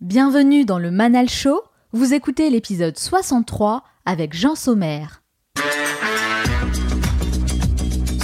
Bienvenue 0.00 0.64
dans 0.64 0.78
le 0.78 0.90
Manal 0.90 1.28
Show. 1.28 1.60
Vous 1.92 2.14
écoutez 2.14 2.48
l'épisode 2.48 2.98
63 2.98 3.84
avec 4.06 4.34
Jean 4.34 4.54
Sommer. 4.54 5.04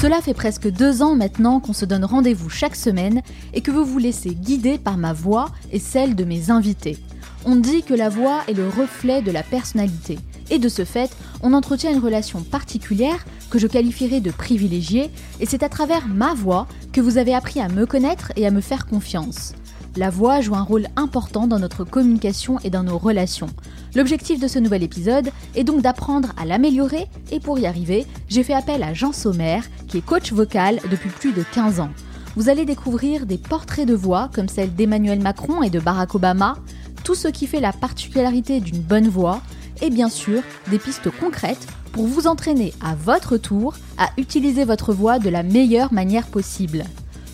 Cela 0.00 0.22
fait 0.22 0.32
presque 0.32 0.70
deux 0.70 1.02
ans 1.02 1.14
maintenant 1.14 1.60
qu'on 1.60 1.74
se 1.74 1.84
donne 1.84 2.06
rendez-vous 2.06 2.48
chaque 2.48 2.76
semaine 2.76 3.20
et 3.52 3.60
que 3.60 3.70
vous 3.70 3.84
vous 3.84 3.98
laissez 3.98 4.30
guider 4.30 4.78
par 4.78 4.96
ma 4.96 5.12
voix 5.12 5.50
et 5.70 5.78
celle 5.78 6.16
de 6.16 6.24
mes 6.24 6.50
invités. 6.50 6.96
On 7.44 7.57
dit 7.57 7.82
que 7.82 7.93
la 7.93 8.08
voix 8.08 8.40
est 8.48 8.54
le 8.54 8.70
reflet 8.70 9.20
de 9.20 9.30
la 9.30 9.43
personnalité. 9.43 10.18
Et 10.48 10.58
de 10.58 10.70
ce 10.70 10.86
fait, 10.86 11.14
on 11.43 11.52
entretient 11.52 11.93
une 11.93 12.02
relation 12.02 12.43
particulière 12.43 13.22
que 13.50 13.58
je 13.58 13.66
qualifierais 13.66 14.20
de 14.20 14.30
privilégiée, 14.30 15.11
et 15.40 15.46
c'est 15.46 15.62
à 15.62 15.68
travers 15.68 16.08
ma 16.08 16.32
voix 16.32 16.68
que 16.95 17.02
vous 17.02 17.18
avez 17.18 17.34
appris 17.34 17.61
à 17.61 17.68
me 17.68 17.84
connaître 17.84 18.32
et 18.36 18.46
à 18.46 18.50
me 18.50 18.62
faire 18.62 18.86
confiance. 18.86 19.52
La 19.96 20.10
voix 20.10 20.42
joue 20.42 20.54
un 20.54 20.62
rôle 20.62 20.88
important 20.96 21.46
dans 21.46 21.58
notre 21.58 21.82
communication 21.82 22.58
et 22.62 22.68
dans 22.68 22.82
nos 22.82 22.98
relations. 22.98 23.48
L'objectif 23.95 24.38
de 24.38 24.46
ce 24.46 24.59
nouvel 24.59 24.82
épisode 24.82 25.30
est 25.54 25.64
donc 25.64 25.80
d'apprendre 25.80 26.32
à 26.37 26.45
l'améliorer 26.45 27.06
et 27.32 27.41
pour 27.41 27.59
y 27.59 27.64
arriver, 27.64 28.04
j'ai 28.28 28.42
fait 28.42 28.52
appel 28.52 28.82
à 28.82 28.92
Jean 28.92 29.12
Sommer, 29.12 29.60
qui 29.88 29.96
est 29.96 30.04
coach 30.04 30.34
vocal 30.34 30.80
depuis 30.90 31.09
plus 31.09 31.32
de 31.32 31.42
15 31.54 31.80
ans. 31.80 31.88
Vous 32.37 32.51
allez 32.51 32.66
découvrir 32.66 33.24
des 33.24 33.38
portraits 33.38 33.88
de 33.88 33.95
voix 33.95 34.28
comme 34.34 34.51
celle 34.51 34.74
d'Emmanuel 34.74 35.20
Macron 35.20 35.62
et 35.62 35.70
de 35.70 35.80
Barack 35.80 36.15
Obama, 36.15 36.59
tout 37.02 37.15
ce 37.15 37.28
qui 37.28 37.46
fait 37.46 37.60
la 37.60 37.73
particularité 37.73 38.60
d'une 38.60 38.82
bonne 38.82 39.09
voix, 39.09 39.40
et 39.80 39.88
bien 39.88 40.10
sûr 40.10 40.42
des 40.70 40.78
pistes 40.78 41.09
concrètes 41.10 41.66
pour 41.92 42.06
vous 42.06 42.26
entraîner 42.26 42.74
à 42.84 42.95
votre 42.95 43.38
tour 43.38 43.74
à 43.96 44.10
utiliser 44.18 44.66
votre 44.66 44.92
voix 44.92 45.18
de 45.18 45.30
la 45.30 45.42
meilleure 45.42 45.95
manière 45.95 46.26
possible. 46.26 46.84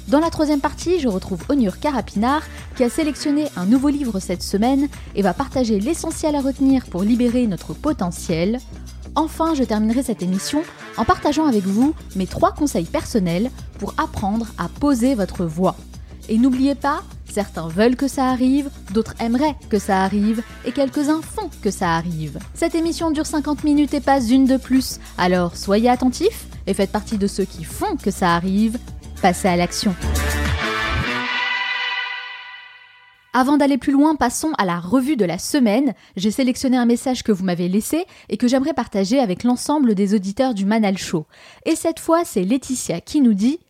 Dans 0.08 0.20
la 0.20 0.30
troisième 0.30 0.60
partie, 0.60 0.98
je 0.98 1.08
retrouve 1.08 1.44
Onur 1.48 1.78
Karapinard 1.78 2.42
qui 2.76 2.84
a 2.84 2.90
sélectionné 2.90 3.46
un 3.56 3.66
nouveau 3.66 3.88
livre 3.88 4.18
cette 4.18 4.42
semaine 4.42 4.88
et 5.14 5.22
va 5.22 5.32
partager 5.32 5.78
l'essentiel 5.78 6.34
à 6.34 6.40
retenir 6.40 6.86
pour 6.86 7.02
libérer 7.02 7.46
notre 7.46 7.72
potentiel. 7.72 8.58
Enfin, 9.14 9.54
je 9.54 9.62
terminerai 9.62 10.02
cette 10.02 10.22
émission 10.22 10.62
en 10.96 11.04
partageant 11.04 11.46
avec 11.46 11.64
vous 11.64 11.94
mes 12.16 12.26
trois 12.26 12.52
conseils 12.52 12.84
personnels 12.84 13.50
pour 13.78 13.94
apprendre 13.96 14.46
à 14.58 14.68
poser 14.68 15.14
votre 15.14 15.44
voix. 15.44 15.76
Et 16.28 16.36
n'oubliez 16.36 16.74
pas, 16.74 17.02
certains 17.28 17.68
veulent 17.68 17.96
que 17.96 18.08
ça 18.08 18.26
arrive, 18.26 18.70
d'autres 18.92 19.14
aimeraient 19.20 19.56
que 19.70 19.78
ça 19.78 20.02
arrive, 20.02 20.42
et 20.64 20.72
quelques-uns 20.72 21.22
font 21.22 21.50
que 21.62 21.70
ça 21.70 21.94
arrive. 21.94 22.38
Cette 22.54 22.74
émission 22.74 23.10
dure 23.10 23.26
50 23.26 23.64
minutes 23.64 23.94
et 23.94 24.00
pas 24.00 24.20
une 24.20 24.46
de 24.46 24.56
plus, 24.56 24.98
alors 25.18 25.56
soyez 25.56 25.88
attentifs 25.88 26.46
et 26.66 26.74
faites 26.74 26.92
partie 26.92 27.18
de 27.18 27.26
ceux 27.26 27.44
qui 27.44 27.64
font 27.64 27.96
que 27.96 28.10
ça 28.10 28.34
arrive 28.34 28.78
passer 29.22 29.46
à 29.46 29.56
l'action. 29.56 29.94
Avant 33.32 33.56
d'aller 33.56 33.78
plus 33.78 33.92
loin, 33.92 34.16
passons 34.16 34.50
à 34.58 34.66
la 34.66 34.78
revue 34.78 35.16
de 35.16 35.24
la 35.24 35.38
semaine. 35.38 35.94
J'ai 36.16 36.32
sélectionné 36.32 36.76
un 36.76 36.84
message 36.84 37.22
que 37.22 37.32
vous 37.32 37.44
m'avez 37.44 37.68
laissé 37.68 38.04
et 38.28 38.36
que 38.36 38.48
j'aimerais 38.48 38.74
partager 38.74 39.20
avec 39.20 39.44
l'ensemble 39.44 39.94
des 39.94 40.14
auditeurs 40.14 40.52
du 40.52 40.66
Manal 40.66 40.98
Show. 40.98 41.26
Et 41.64 41.76
cette 41.76 42.00
fois, 42.00 42.24
c'est 42.24 42.42
Laetitia 42.42 43.00
qui 43.00 43.20
nous 43.20 43.32
dit 43.32 43.60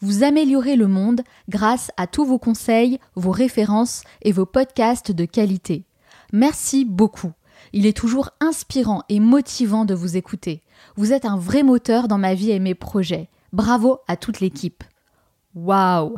Vous 0.00 0.24
améliorez 0.24 0.76
le 0.76 0.88
monde 0.88 1.20
grâce 1.48 1.92
à 1.98 2.06
tous 2.06 2.24
vos 2.24 2.38
conseils, 2.38 2.98
vos 3.14 3.30
références 3.30 4.02
et 4.22 4.32
vos 4.32 4.46
podcasts 4.46 5.12
de 5.12 5.26
qualité. 5.26 5.84
Merci 6.32 6.84
beaucoup. 6.84 7.32
Il 7.74 7.86
est 7.86 7.96
toujours 7.96 8.30
inspirant 8.40 9.02
et 9.08 9.20
motivant 9.20 9.84
de 9.84 9.94
vous 9.94 10.16
écouter. 10.16 10.62
Vous 10.96 11.12
êtes 11.12 11.26
un 11.26 11.36
vrai 11.36 11.62
moteur 11.62 12.08
dans 12.08 12.18
ma 12.18 12.34
vie 12.34 12.50
et 12.50 12.60
mes 12.60 12.74
projets. 12.74 13.28
Bravo 13.52 14.00
à 14.08 14.16
toute 14.16 14.40
l'équipe. 14.40 14.84
Waouh 15.54 16.16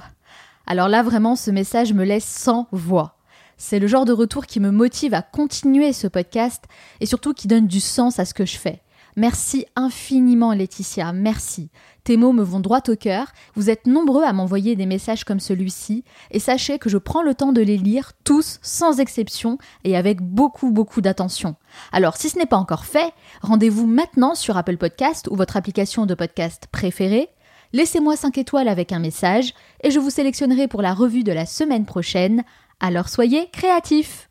Alors 0.66 0.88
là, 0.88 1.02
vraiment, 1.02 1.36
ce 1.36 1.50
message 1.50 1.92
me 1.92 2.04
laisse 2.04 2.24
sans 2.24 2.66
voix. 2.72 3.16
C'est 3.56 3.78
le 3.78 3.86
genre 3.86 4.04
de 4.04 4.12
retour 4.12 4.46
qui 4.46 4.60
me 4.60 4.70
motive 4.70 5.14
à 5.14 5.22
continuer 5.22 5.92
ce 5.92 6.06
podcast 6.06 6.64
et 7.00 7.06
surtout 7.06 7.34
qui 7.34 7.48
donne 7.48 7.66
du 7.66 7.80
sens 7.80 8.18
à 8.18 8.24
ce 8.24 8.34
que 8.34 8.46
je 8.46 8.56
fais. 8.56 8.82
Merci 9.18 9.66
infiniment 9.74 10.52
Laetitia, 10.52 11.12
merci. 11.12 11.70
Tes 12.04 12.16
mots 12.16 12.32
me 12.32 12.44
vont 12.44 12.60
droit 12.60 12.82
au 12.86 12.94
cœur, 12.94 13.32
vous 13.56 13.68
êtes 13.68 13.88
nombreux 13.88 14.22
à 14.22 14.32
m'envoyer 14.32 14.76
des 14.76 14.86
messages 14.86 15.24
comme 15.24 15.40
celui-ci, 15.40 16.04
et 16.30 16.38
sachez 16.38 16.78
que 16.78 16.88
je 16.88 16.98
prends 16.98 17.22
le 17.22 17.34
temps 17.34 17.50
de 17.50 17.60
les 17.60 17.78
lire 17.78 18.12
tous 18.22 18.60
sans 18.62 19.00
exception 19.00 19.58
et 19.82 19.96
avec 19.96 20.22
beaucoup 20.22 20.70
beaucoup 20.70 21.00
d'attention. 21.00 21.56
Alors 21.90 22.16
si 22.16 22.28
ce 22.28 22.38
n'est 22.38 22.46
pas 22.46 22.58
encore 22.58 22.84
fait, 22.84 23.12
rendez-vous 23.42 23.88
maintenant 23.88 24.36
sur 24.36 24.56
Apple 24.56 24.76
Podcast 24.76 25.26
ou 25.32 25.34
votre 25.34 25.56
application 25.56 26.06
de 26.06 26.14
podcast 26.14 26.68
préférée, 26.70 27.28
laissez-moi 27.72 28.14
5 28.14 28.38
étoiles 28.38 28.68
avec 28.68 28.92
un 28.92 29.00
message, 29.00 29.52
et 29.82 29.90
je 29.90 29.98
vous 29.98 30.10
sélectionnerai 30.10 30.68
pour 30.68 30.80
la 30.80 30.94
revue 30.94 31.24
de 31.24 31.32
la 31.32 31.44
semaine 31.44 31.86
prochaine, 31.86 32.44
alors 32.78 33.08
soyez 33.08 33.50
créatifs 33.50 34.28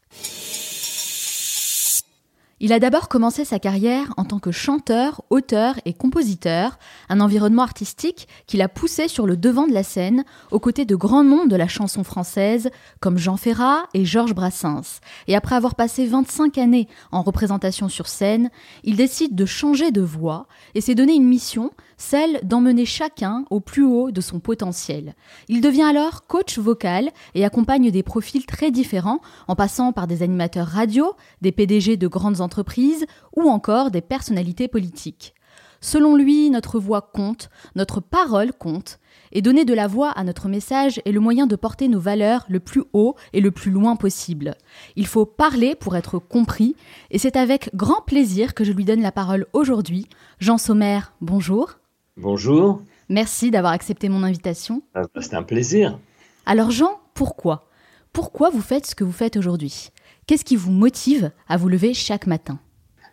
il 2.59 2.73
a 2.73 2.79
d'abord 2.79 3.07
commencé 3.07 3.45
sa 3.45 3.59
carrière 3.59 4.13
en 4.17 4.25
tant 4.25 4.39
que 4.39 4.51
chanteur, 4.51 5.21
auteur 5.29 5.75
et 5.85 5.93
compositeur, 5.93 6.79
un 7.07 7.19
environnement 7.19 7.61
artistique 7.61 8.27
qui 8.47 8.57
l'a 8.57 8.67
poussé 8.67 9.07
sur 9.07 9.27
le 9.27 9.37
devant 9.37 9.67
de 9.67 9.73
la 9.73 9.83
scène, 9.83 10.25
aux 10.49 10.59
côtés 10.59 10.85
de 10.85 10.95
grands 10.95 11.23
noms 11.23 11.45
de 11.45 11.55
la 11.55 11.67
chanson 11.67 12.03
française, 12.03 12.71
comme 12.99 13.19
Jean 13.19 13.37
Ferrat 13.37 13.83
et 13.93 14.05
Georges 14.05 14.33
Brassens. 14.33 15.01
Et 15.27 15.35
après 15.35 15.55
avoir 15.55 15.75
passé 15.75 16.07
25 16.07 16.57
années 16.57 16.87
en 17.11 17.21
représentation 17.21 17.89
sur 17.89 18.07
scène, 18.07 18.49
il 18.83 18.95
décide 18.95 19.35
de 19.35 19.45
changer 19.45 19.91
de 19.91 20.01
voix 20.01 20.47
et 20.73 20.81
s'est 20.81 20.95
donné 20.95 21.13
une 21.13 21.27
mission, 21.27 21.71
celle 21.97 22.39
d'emmener 22.43 22.85
chacun 22.85 23.43
au 23.49 23.59
plus 23.59 23.83
haut 23.83 24.11
de 24.11 24.21
son 24.21 24.39
potentiel. 24.39 25.15
Il 25.49 25.61
devient 25.61 25.83
alors 25.83 26.27
coach 26.27 26.57
vocal 26.57 27.09
et 27.35 27.43
accompagne 27.43 27.91
des 27.91 28.03
profils 28.03 28.45
très 28.45 28.71
différents, 28.71 29.19
en 29.47 29.55
passant 29.55 29.91
par 29.91 30.07
des 30.07 30.23
animateurs 30.23 30.67
radio, 30.67 31.13
des 31.41 31.51
PDG 31.51 31.97
de 31.97 32.07
grandes 32.07 32.41
entreprises 32.41 33.05
ou 33.35 33.49
encore 33.49 33.91
des 33.91 34.01
personnalités 34.01 34.67
politiques. 34.67 35.33
Selon 35.79 36.15
lui, 36.15 36.49
notre 36.49 36.79
voix 36.79 37.01
compte, 37.01 37.49
notre 37.75 37.99
parole 37.99 38.51
compte, 38.51 38.99
et 39.31 39.41
donner 39.41 39.65
de 39.65 39.73
la 39.73 39.87
voix 39.87 40.09
à 40.09 40.23
notre 40.23 40.47
message 40.47 41.01
est 41.05 41.11
le 41.11 41.19
moyen 41.19 41.47
de 41.47 41.55
porter 41.55 41.87
nos 41.87 41.99
valeurs 41.99 42.45
le 42.49 42.59
plus 42.59 42.83
haut 42.93 43.15
et 43.33 43.41
le 43.41 43.51
plus 43.51 43.71
loin 43.71 43.95
possible. 43.95 44.55
Il 44.95 45.05
faut 45.05 45.25
parler 45.25 45.75
pour 45.75 45.95
être 45.95 46.19
compris, 46.19 46.75
et 47.11 47.19
c'est 47.19 47.35
avec 47.35 47.69
grand 47.75 48.01
plaisir 48.01 48.53
que 48.53 48.63
je 48.63 48.71
lui 48.71 48.85
donne 48.85 49.01
la 49.01 49.11
parole 49.11 49.45
aujourd'hui. 49.53 50.07
Jean 50.39 50.57
Sommer, 50.57 50.99
bonjour. 51.21 51.77
Bonjour. 52.17 52.81
Merci 53.09 53.51
d'avoir 53.51 53.73
accepté 53.73 54.09
mon 54.09 54.23
invitation. 54.23 54.81
Ah, 54.95 55.03
bah, 55.13 55.21
c'est 55.21 55.35
un 55.35 55.43
plaisir. 55.43 55.99
Alors 56.47 56.71
Jean, 56.71 56.99
pourquoi? 57.13 57.69
Pourquoi 58.11 58.49
vous 58.49 58.61
faites 58.61 58.87
ce 58.87 58.95
que 58.95 59.03
vous 59.03 59.11
faites 59.11 59.37
aujourd'hui? 59.37 59.89
Qu'est-ce 60.25 60.43
qui 60.43 60.55
vous 60.55 60.71
motive 60.71 61.29
à 61.47 61.57
vous 61.57 61.69
lever 61.69 61.93
chaque 61.93 62.25
matin? 62.25 62.57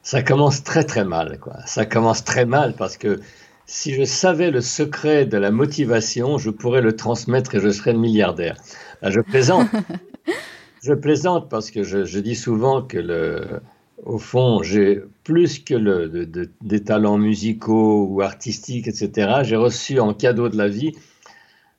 Ça 0.02 0.22
commence 0.22 0.64
très 0.64 0.84
très 0.84 1.04
mal. 1.04 1.38
Quoi. 1.38 1.58
Ça 1.66 1.84
commence 1.84 2.24
très 2.24 2.46
mal 2.46 2.74
parce 2.76 2.96
que 2.96 3.20
si 3.66 3.92
je 3.92 4.04
savais 4.04 4.50
le 4.50 4.62
secret 4.62 5.26
de 5.26 5.36
la 5.36 5.50
motivation, 5.50 6.38
je 6.38 6.48
pourrais 6.48 6.80
le 6.80 6.96
transmettre 6.96 7.54
et 7.56 7.60
je 7.60 7.68
serais 7.68 7.92
milliardaire. 7.92 8.56
je 9.02 9.20
plaisante. 9.20 9.68
je 10.82 10.94
plaisante 10.94 11.50
parce 11.50 11.70
que 11.70 11.82
je 11.82 12.18
dis 12.18 12.36
souvent 12.36 12.80
que 12.80 12.96
le, 12.98 13.60
au 14.04 14.18
fond, 14.18 14.62
j'ai 14.62 15.02
plus 15.24 15.58
que 15.58 15.74
le, 15.74 16.26
des 16.60 16.84
talents 16.84 17.18
musicaux 17.18 18.06
ou 18.06 18.20
artistiques, 18.20 18.86
etc. 18.86 19.40
J'ai 19.42 19.56
reçu 19.56 19.98
en 19.98 20.14
cadeau 20.14 20.48
de 20.48 20.56
la 20.56 20.68
vie 20.68 20.92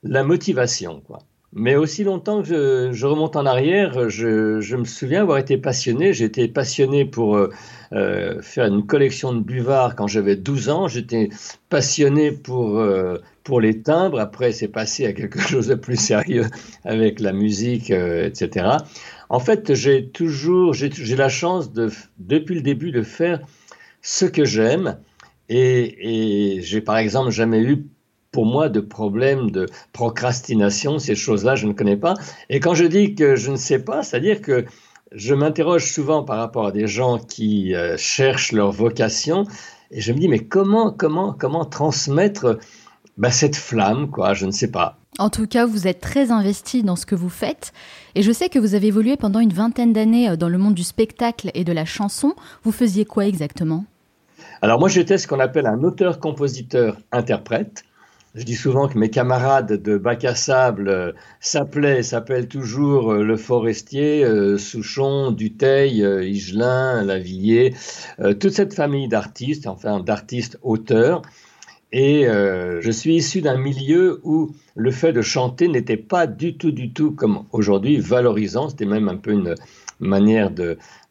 la 0.04 0.24
motivation, 0.24 1.02
quoi. 1.02 1.20
Mais 1.58 1.78
aussi 1.78 2.04
longtemps 2.04 2.44
que 2.44 2.92
je, 2.92 3.06
remonte 3.06 3.38
en 3.38 3.46
arrière, 3.46 4.10
je, 4.10 4.76
me 4.76 4.84
souviens 4.84 5.22
avoir 5.22 5.38
été 5.38 5.58
passionné. 5.58 6.12
J'étais 6.14 6.50
passionné 6.50 7.06
pour 7.06 7.38
euh, 7.38 7.50
euh, 7.94 8.42
faire 8.42 8.66
une 8.66 8.86
collection 8.86 9.32
de 9.34 9.40
buvards 9.40 9.96
quand 9.96 10.06
j'avais 10.06 10.36
12 10.36 10.68
ans. 10.68 10.90
J'étais 10.90 11.30
passionné 11.70 12.34
pour, 12.34 12.78
euh, 12.78 13.20
pour 13.46 13.62
les 13.62 13.82
timbres. 13.82 14.20
Après, 14.20 14.52
c'est 14.52 14.68
passé 14.68 15.06
à 15.06 15.14
quelque 15.14 15.40
chose 15.48 15.68
de 15.68 15.76
plus 15.76 15.96
sérieux 15.96 16.44
avec 16.84 17.22
la 17.22 17.32
musique, 17.32 17.90
etc. 17.90 18.68
En 19.30 19.40
fait, 19.40 19.74
j'ai 19.76 20.10
toujours, 20.10 20.74
j'ai 20.74 21.16
la 21.16 21.30
chance 21.30 21.72
de, 21.72 21.90
depuis 22.18 22.56
le 22.56 22.64
début 22.64 22.92
de 22.92 23.02
faire 23.02 23.40
ce 24.02 24.26
que 24.26 24.44
j'aime. 24.44 24.98
Et, 25.48 26.56
et 26.58 26.62
j'ai 26.64 26.82
par 26.82 26.98
exemple 26.98 27.32
jamais 27.32 27.62
eu 27.62 27.86
pour 28.36 28.46
moi 28.46 28.68
de 28.68 28.82
problème 28.82 29.50
de 29.50 29.66
procrastination, 29.94 31.00
ces 31.00 31.16
choses-là, 31.16 31.56
je 31.56 31.68
ne 31.68 31.72
connais 31.72 31.96
pas. 31.96 32.16
Et 32.50 32.60
quand 32.60 32.74
je 32.74 32.84
dis 32.84 33.16
que 33.16 33.38
je 33.38 33.50
ne 33.50 33.56
sais 33.56 33.80
pas, 33.80 34.04
c'est-à-dire 34.04 34.42
que 34.42 34.66
je 35.14 35.34
m'interroge 35.34 35.90
souvent 35.90 36.22
par 36.22 36.40
rapport 36.40 36.66
à 36.66 36.74
des 36.74 36.86
gens 36.86 37.18
qui 37.18 37.74
euh, 37.74 37.96
cherchent 37.96 38.52
leur 38.52 38.74
vocation, 38.74 39.46
et 39.90 40.02
je 40.02 40.12
me 40.12 40.20
dis 40.20 40.28
mais 40.28 40.40
comment, 40.40 40.92
comment, 40.92 41.32
comment 41.32 41.64
transmettre 41.64 42.60
bah, 43.18 43.32
cette 43.32 43.56
flamme, 43.56 44.12
quoi 44.12 44.34
Je 44.34 44.46
ne 44.46 44.52
sais 44.52 44.70
pas. 44.70 44.98
En 45.18 45.30
tout 45.30 45.48
cas, 45.48 45.66
vous 45.66 45.88
êtes 45.88 46.02
très 46.02 46.30
investi 46.30 46.84
dans 46.84 46.98
ce 46.98 47.06
que 47.06 47.16
vous 47.16 47.30
faites. 47.30 47.72
Et 48.16 48.22
je 48.22 48.34
sais 48.34 48.50
que 48.50 48.60
vous 48.60 48.76
avez 48.76 48.88
évolué 48.88 49.16
pendant 49.16 49.40
une 49.40 49.54
vingtaine 49.54 49.94
d'années 49.94 50.28
euh, 50.28 50.36
dans 50.36 50.50
le 50.50 50.58
monde 50.58 50.74
du 50.74 50.84
spectacle 50.84 51.52
et 51.54 51.64
de 51.64 51.72
la 51.72 51.86
chanson. 51.86 52.34
Vous 52.64 52.74
faisiez 52.74 53.06
quoi 53.06 53.28
exactement? 53.28 53.86
Alors 54.62 54.78
moi, 54.78 54.90
j'étais 54.90 55.18
ce 55.18 55.26
qu'on 55.26 55.40
appelle 55.40 55.68
un 55.68 55.84
auteur-compositeur-interprète. 55.84 57.86
Je 58.36 58.44
dis 58.44 58.56
souvent 58.56 58.90
que 58.90 58.98
mes 58.98 59.10
camarades 59.10 59.82
de 59.82 59.98
bac 59.98 60.26
à 60.26 60.36
sable 60.36 60.90
euh, 60.90 61.14
s'appelaient, 61.40 62.04
s'appellent 62.04 62.50
toujours 62.50 63.14
euh, 63.14 63.24
le 63.24 63.38
forestier, 63.38 64.26
euh, 64.26 64.58
Souchon, 64.58 65.32
Duteil, 65.32 66.02
Higelin, 66.02 67.06
Lavillier, 67.06 67.74
toute 68.42 68.52
cette 68.52 68.74
famille 68.74 69.08
d'artistes, 69.08 69.68
enfin 69.68 70.02
d'artistes 70.02 70.60
auteurs. 70.64 71.22
Et 71.94 72.26
je 72.26 72.92
suis 72.92 73.16
issu 73.16 73.42
d'un 73.42 73.58
milieu 73.58 74.20
où 74.24 74.52
le 74.76 74.92
fait 74.92 75.14
de 75.14 75.22
chanter 75.22 75.70
n'était 75.70 75.96
pas 75.96 76.28
du 76.28 76.58
tout, 76.58 76.72
du 76.72 76.92
tout 76.92 77.12
comme 77.12 77.46
aujourd'hui 77.54 77.98
valorisant. 78.00 78.68
C'était 78.68 78.86
même 78.86 79.08
un 79.08 79.16
peu 79.16 79.32
une 79.32 79.56
manière 80.02 80.52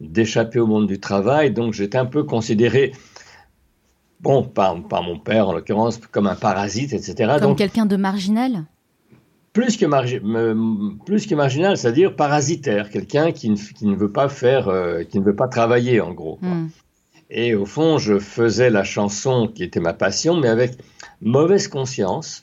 d'échapper 0.00 0.60
au 0.60 0.66
monde 0.66 0.86
du 0.86 1.00
travail. 1.00 1.52
Donc 1.52 1.72
j'étais 1.72 1.96
un 1.96 2.04
peu 2.04 2.24
considéré 2.24 2.92
bon, 4.24 4.42
par, 4.42 5.02
mon 5.02 5.18
père 5.18 5.48
en 5.48 5.52
l'occurrence, 5.52 5.98
comme 6.10 6.26
un 6.26 6.34
parasite, 6.34 6.92
etc. 6.92 7.36
Comme 7.40 7.56
quelqu'un 7.56 7.86
de 7.86 7.96
marginal? 7.96 8.64
Plus 9.52 9.76
que, 9.76 9.86
plus 11.04 11.26
que 11.26 11.34
marginal, 11.34 11.76
c'est-à-dire 11.76 12.16
parasitaire, 12.16 12.90
quelqu'un 12.90 13.30
qui, 13.30 13.50
ne 13.50 13.94
veut 13.94 14.10
pas 14.10 14.28
faire, 14.28 14.68
euh, 14.68 15.04
qui 15.04 15.20
ne 15.20 15.24
veut 15.24 15.36
pas 15.36 15.46
travailler 15.46 16.00
en 16.00 16.12
gros. 16.12 16.38
Hmm. 16.42 16.66
Et 17.30 17.54
au 17.54 17.64
fond, 17.64 17.98
je 17.98 18.18
faisais 18.18 18.70
la 18.70 18.82
chanson 18.82 19.46
qui 19.46 19.62
était 19.62 19.80
ma 19.80 19.92
passion, 19.92 20.36
mais 20.36 20.48
avec 20.48 20.72
mauvaise 21.20 21.68
conscience. 21.68 22.42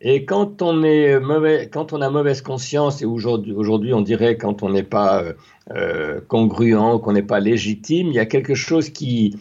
Et 0.00 0.24
quand 0.24 0.62
on, 0.62 0.84
est 0.84 1.18
mauvais, 1.18 1.68
quand 1.72 1.92
on 1.92 2.00
a 2.00 2.08
mauvaise 2.10 2.40
conscience, 2.40 3.02
et 3.02 3.04
aujourd'hui, 3.04 3.52
aujourd'hui 3.52 3.92
on 3.92 4.00
dirait 4.00 4.36
quand 4.36 4.62
on 4.62 4.70
n'est 4.70 4.84
pas 4.84 5.22
euh, 5.22 5.32
euh, 5.74 6.20
congruent, 6.28 7.00
qu'on 7.02 7.12
n'est 7.12 7.22
pas 7.22 7.40
légitime, 7.40 8.08
il 8.08 8.14
y 8.14 8.20
a 8.20 8.26
quelque 8.26 8.54
chose 8.54 8.90
qui, 8.90 9.36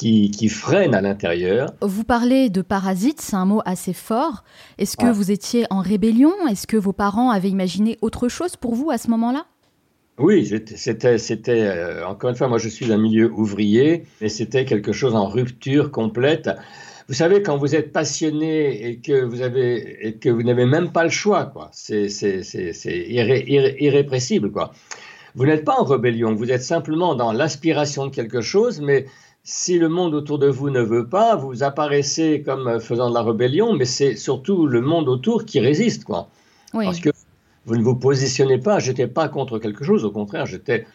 qui, 0.00 0.48
freine 0.48 0.94
à 0.94 1.00
l'intérieur. 1.00 1.72
Vous 1.82 2.04
parlez 2.04 2.48
de 2.48 2.62
parasite, 2.62 3.20
c'est 3.20 3.36
un 3.36 3.44
mot 3.44 3.60
assez 3.64 3.92
fort. 3.92 4.44
Est-ce 4.78 4.96
que 4.96 5.10
vous 5.10 5.30
étiez 5.30 5.66
en 5.70 5.80
rébellion? 5.80 6.32
Est-ce 6.48 6.66
que 6.66 6.76
vos 6.76 6.92
parents 6.92 7.30
avaient 7.30 7.50
imaginé 7.50 7.98
autre 8.00 8.28
chose 8.28 8.56
pour 8.56 8.74
vous 8.74 8.90
à 8.90 8.98
ce 8.98 9.08
moment-là? 9.10 9.46
Oui, 10.18 10.46
c'était, 10.76 11.18
c'était 11.18 11.62
euh, 11.62 12.06
encore 12.06 12.30
une 12.30 12.36
fois, 12.36 12.48
moi 12.48 12.58
je 12.58 12.68
suis 12.68 12.86
d'un 12.86 12.98
milieu 12.98 13.30
ouvrier, 13.32 14.04
mais 14.20 14.28
c'était 14.28 14.66
quelque 14.66 14.92
chose 14.92 15.14
en 15.14 15.26
rupture 15.26 15.90
complète. 15.90 16.50
Vous 17.08 17.14
savez, 17.14 17.42
quand 17.42 17.56
vous 17.56 17.74
êtes 17.74 17.90
passionné 17.90 18.86
et 18.86 18.98
que 18.98 19.24
vous 19.24 19.40
avez 19.40 20.06
et 20.06 20.16
que 20.16 20.28
vous 20.28 20.42
n'avez 20.42 20.66
même 20.66 20.92
pas 20.92 21.04
le 21.04 21.10
choix, 21.10 21.46
quoi, 21.46 21.70
c'est, 21.72 22.08
c'est, 22.08 22.42
irrépressible, 23.08 24.52
quoi. 24.52 24.72
Vous 25.34 25.46
n'êtes 25.46 25.64
pas 25.64 25.76
en 25.78 25.84
rébellion, 25.84 26.34
vous 26.34 26.50
êtes 26.50 26.62
simplement 26.62 27.14
dans 27.14 27.32
l'aspiration 27.32 28.06
de 28.06 28.14
quelque 28.14 28.40
chose, 28.40 28.80
mais 28.80 29.06
si 29.42 29.78
le 29.78 29.88
monde 29.88 30.14
autour 30.14 30.38
de 30.38 30.48
vous 30.48 30.70
ne 30.70 30.80
veut 30.80 31.08
pas, 31.08 31.34
vous 31.36 31.62
apparaissez 31.62 32.42
comme 32.42 32.80
faisant 32.80 33.08
de 33.08 33.14
la 33.14 33.22
rébellion, 33.22 33.72
mais 33.74 33.84
c'est 33.84 34.16
surtout 34.16 34.66
le 34.66 34.80
monde 34.80 35.08
autour 35.08 35.44
qui 35.44 35.60
résiste, 35.60 36.04
quoi. 36.04 36.28
Parce 36.72 37.00
que 37.00 37.10
vous 37.66 37.76
ne 37.76 37.82
vous 37.82 37.96
positionnez 37.96 38.58
pas, 38.58 38.78
j'étais 38.78 39.06
pas 39.06 39.28
contre 39.28 39.58
quelque 39.58 39.84
chose, 39.84 40.04
au 40.04 40.10
contraire, 40.10 40.46
j'étais 40.46 40.86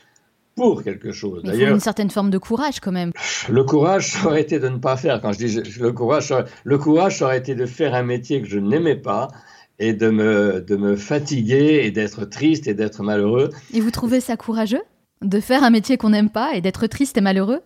pour 0.55 0.83
quelque 0.83 1.11
chose. 1.11 1.41
Il 1.45 1.51
faut 1.51 1.73
une 1.73 1.79
certaine 1.79 2.09
forme 2.09 2.29
de 2.29 2.37
courage 2.37 2.79
quand 2.79 2.91
même. 2.91 3.11
Le 3.49 3.63
courage, 3.63 4.11
ça 4.11 4.25
aurait 4.27 4.41
été 4.41 4.59
de 4.59 4.69
ne 4.69 4.77
pas 4.77 4.97
faire. 4.97 5.21
Quand 5.21 5.33
je 5.33 5.45
dis 5.45 5.79
le 5.79 5.91
courage, 5.91 6.33
le 6.63 6.77
courage, 6.77 7.19
ça 7.19 7.25
aurait 7.25 7.37
été 7.37 7.55
de 7.55 7.65
faire 7.65 7.93
un 7.93 8.03
métier 8.03 8.41
que 8.41 8.47
je 8.47 8.59
n'aimais 8.59 8.95
pas 8.95 9.27
et 9.79 9.93
de 9.93 10.09
me, 10.09 10.61
de 10.61 10.77
me 10.77 10.95
fatiguer 10.95 11.81
et 11.83 11.91
d'être 11.91 12.23
triste 12.25 12.67
et 12.67 12.73
d'être 12.73 13.03
malheureux. 13.03 13.49
Et 13.73 13.81
vous 13.81 13.91
trouvez 13.91 14.21
ça 14.21 14.37
courageux 14.37 14.81
De 15.21 15.41
faire 15.41 15.63
un 15.63 15.69
métier 15.69 15.97
qu'on 15.97 16.11
n'aime 16.11 16.29
pas 16.29 16.53
et 16.53 16.61
d'être 16.61 16.87
triste 16.87 17.17
et 17.17 17.21
malheureux? 17.21 17.59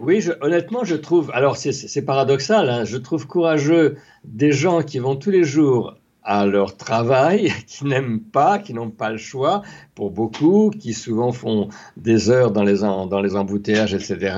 Oui, 0.00 0.24
honnêtement, 0.40 0.84
je 0.84 0.96
trouve, 0.96 1.30
alors 1.34 1.56
c'est 1.56 2.04
paradoxal, 2.04 2.70
hein, 2.70 2.84
je 2.84 2.96
trouve 2.96 3.26
courageux 3.26 3.96
des 4.24 4.52
gens 4.52 4.82
qui 4.82 4.98
vont 4.98 5.16
tous 5.16 5.30
les 5.30 5.44
jours 5.44 5.96
à 6.22 6.46
leur 6.46 6.76
travail, 6.76 7.52
qui 7.66 7.84
n'aiment 7.84 8.20
pas, 8.20 8.58
qui 8.58 8.74
n'ont 8.74 8.90
pas 8.90 9.10
le 9.10 9.18
choix, 9.18 9.62
pour 9.94 10.10
beaucoup, 10.10 10.70
qui 10.70 10.92
souvent 10.92 11.32
font 11.32 11.68
des 11.96 12.30
heures 12.30 12.52
dans 12.52 12.62
les, 12.62 12.80
dans 12.80 13.20
les 13.20 13.36
embouteillages, 13.36 13.94
etc., 13.94 14.36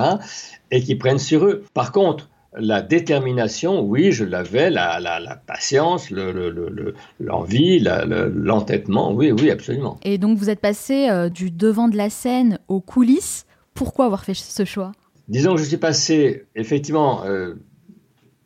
et 0.70 0.82
qui 0.82 0.94
prennent 0.94 1.18
sur 1.18 1.44
eux. 1.44 1.64
Par 1.74 1.92
contre, 1.92 2.30
la 2.56 2.82
détermination, 2.82 3.82
oui, 3.82 4.12
je 4.12 4.24
l'avais, 4.24 4.70
la, 4.70 5.00
la, 5.00 5.36
patience, 5.36 6.10
l'envie, 6.10 7.80
le, 7.80 8.32
l'entêtement, 8.34 9.12
oui, 9.12 9.32
oui, 9.32 9.50
absolument. 9.50 9.98
Et 10.04 10.18
donc 10.18 10.38
vous 10.38 10.50
êtes 10.50 10.60
passé 10.60 11.08
euh, 11.10 11.28
du 11.28 11.50
devant 11.50 11.88
de 11.88 11.96
la 11.96 12.10
scène 12.10 12.58
aux 12.68 12.80
coulisses. 12.80 13.44
Pourquoi 13.74 14.06
avoir 14.06 14.24
fait 14.24 14.34
ce 14.34 14.64
choix? 14.64 14.92
Disons 15.28 15.54
que 15.54 15.60
je 15.60 15.66
suis 15.66 15.78
passé, 15.78 16.44
effectivement, 16.54 17.24
euh, 17.24 17.54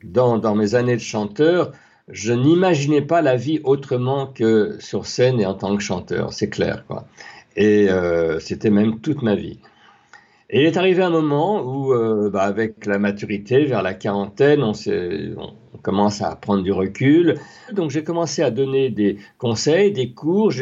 dans, 0.04 0.38
dans, 0.38 0.54
mes 0.54 0.74
années 0.74 0.96
de 0.96 1.00
chanteur, 1.00 1.72
je 2.08 2.32
n'imaginais 2.32 3.02
pas 3.02 3.20
la 3.20 3.36
vie 3.36 3.60
autrement 3.64 4.26
que 4.26 4.76
sur 4.78 5.06
scène 5.06 5.40
et 5.40 5.46
en 5.46 5.54
tant 5.54 5.76
que 5.76 5.82
chanteur, 5.82 6.32
c'est 6.32 6.48
clair. 6.48 6.84
Quoi. 6.86 7.06
Et 7.56 7.90
euh, 7.90 8.38
c'était 8.38 8.70
même 8.70 9.00
toute 9.00 9.22
ma 9.22 9.34
vie. 9.34 9.58
Et 10.50 10.62
il 10.62 10.66
est 10.66 10.78
arrivé 10.78 11.02
un 11.02 11.10
moment 11.10 11.60
où, 11.60 11.92
euh, 11.92 12.30
bah, 12.30 12.42
avec 12.42 12.86
la 12.86 12.98
maturité, 12.98 13.66
vers 13.66 13.82
la 13.82 13.92
quarantaine, 13.92 14.62
on, 14.62 14.72
commence 15.82 16.22
à 16.22 16.34
prendre 16.36 16.62
du 16.62 16.72
recul. 16.72 17.38
Donc 17.72 17.90
j'ai 17.90 18.02
commencé 18.02 18.42
à 18.42 18.50
donner 18.50 18.88
des 18.88 19.18
conseils, 19.36 19.92
des 19.92 20.12
cours. 20.12 20.52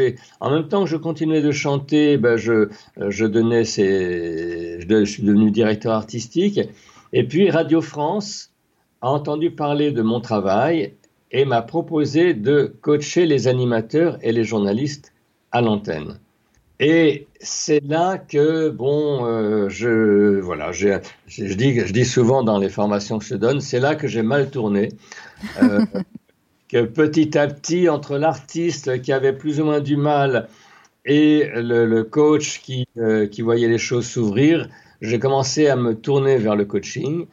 En 0.40 0.50
même 0.50 0.68
temps 0.68 0.84
que 0.84 0.90
je 0.90 0.96
continuais 0.96 1.40
de 1.40 1.52
chanter, 1.52 2.18
bah, 2.18 2.36
je, 2.36 2.68
je, 2.96 3.24
donnais 3.26 3.64
ces, 3.64 4.80
je, 4.80 5.04
suis 5.04 5.22
devenu 5.22 5.52
directeur 5.52 5.92
artistique. 5.94 6.60
Et 7.12 7.24
puis 7.24 7.48
Radio 7.50 7.80
France 7.80 8.50
a 9.00 9.10
entendu 9.10 9.52
parler 9.52 9.92
de 9.92 10.02
mon 10.02 10.20
travail 10.20 10.94
et 11.30 11.44
m'a 11.44 11.62
proposé 11.62 12.34
de 12.34 12.74
coacher 12.80 13.24
les 13.24 13.46
animateurs 13.46 14.18
et 14.22 14.32
les 14.32 14.44
journalistes 14.44 15.12
à 15.52 15.62
l'antenne. 15.62 16.18
Et 16.78 17.26
c'est 17.40 17.82
là 17.84 18.18
que, 18.18 18.68
bon, 18.68 19.24
euh, 19.24 19.68
je, 19.68 20.40
voilà, 20.40 20.72
je, 20.72 20.98
dis, 21.26 21.80
je 21.80 21.92
dis 21.92 22.04
souvent 22.04 22.42
dans 22.42 22.58
les 22.58 22.68
formations 22.68 23.18
que 23.18 23.24
je 23.24 23.34
donne, 23.34 23.60
c'est 23.60 23.80
là 23.80 23.94
que 23.94 24.06
j'ai 24.06 24.22
mal 24.22 24.50
tourné. 24.50 24.90
Euh, 25.62 25.80
que 26.68 26.84
petit 26.84 27.38
à 27.38 27.46
petit, 27.46 27.88
entre 27.88 28.18
l'artiste 28.18 29.00
qui 29.00 29.12
avait 29.12 29.32
plus 29.32 29.60
ou 29.60 29.64
moins 29.64 29.80
du 29.80 29.96
mal 29.96 30.48
et 31.06 31.48
le, 31.54 32.02
coach 32.02 32.60
qui, 32.60 32.88
euh, 32.98 33.26
qui 33.26 33.40
voyait 33.40 33.68
les 33.68 33.78
choses 33.78 34.06
s'ouvrir, 34.06 34.68
j'ai 35.00 35.18
commencé 35.18 35.68
à 35.68 35.76
me 35.76 35.94
tourner 35.94 36.36
vers 36.36 36.56
le 36.56 36.64
coaching, 36.66 37.26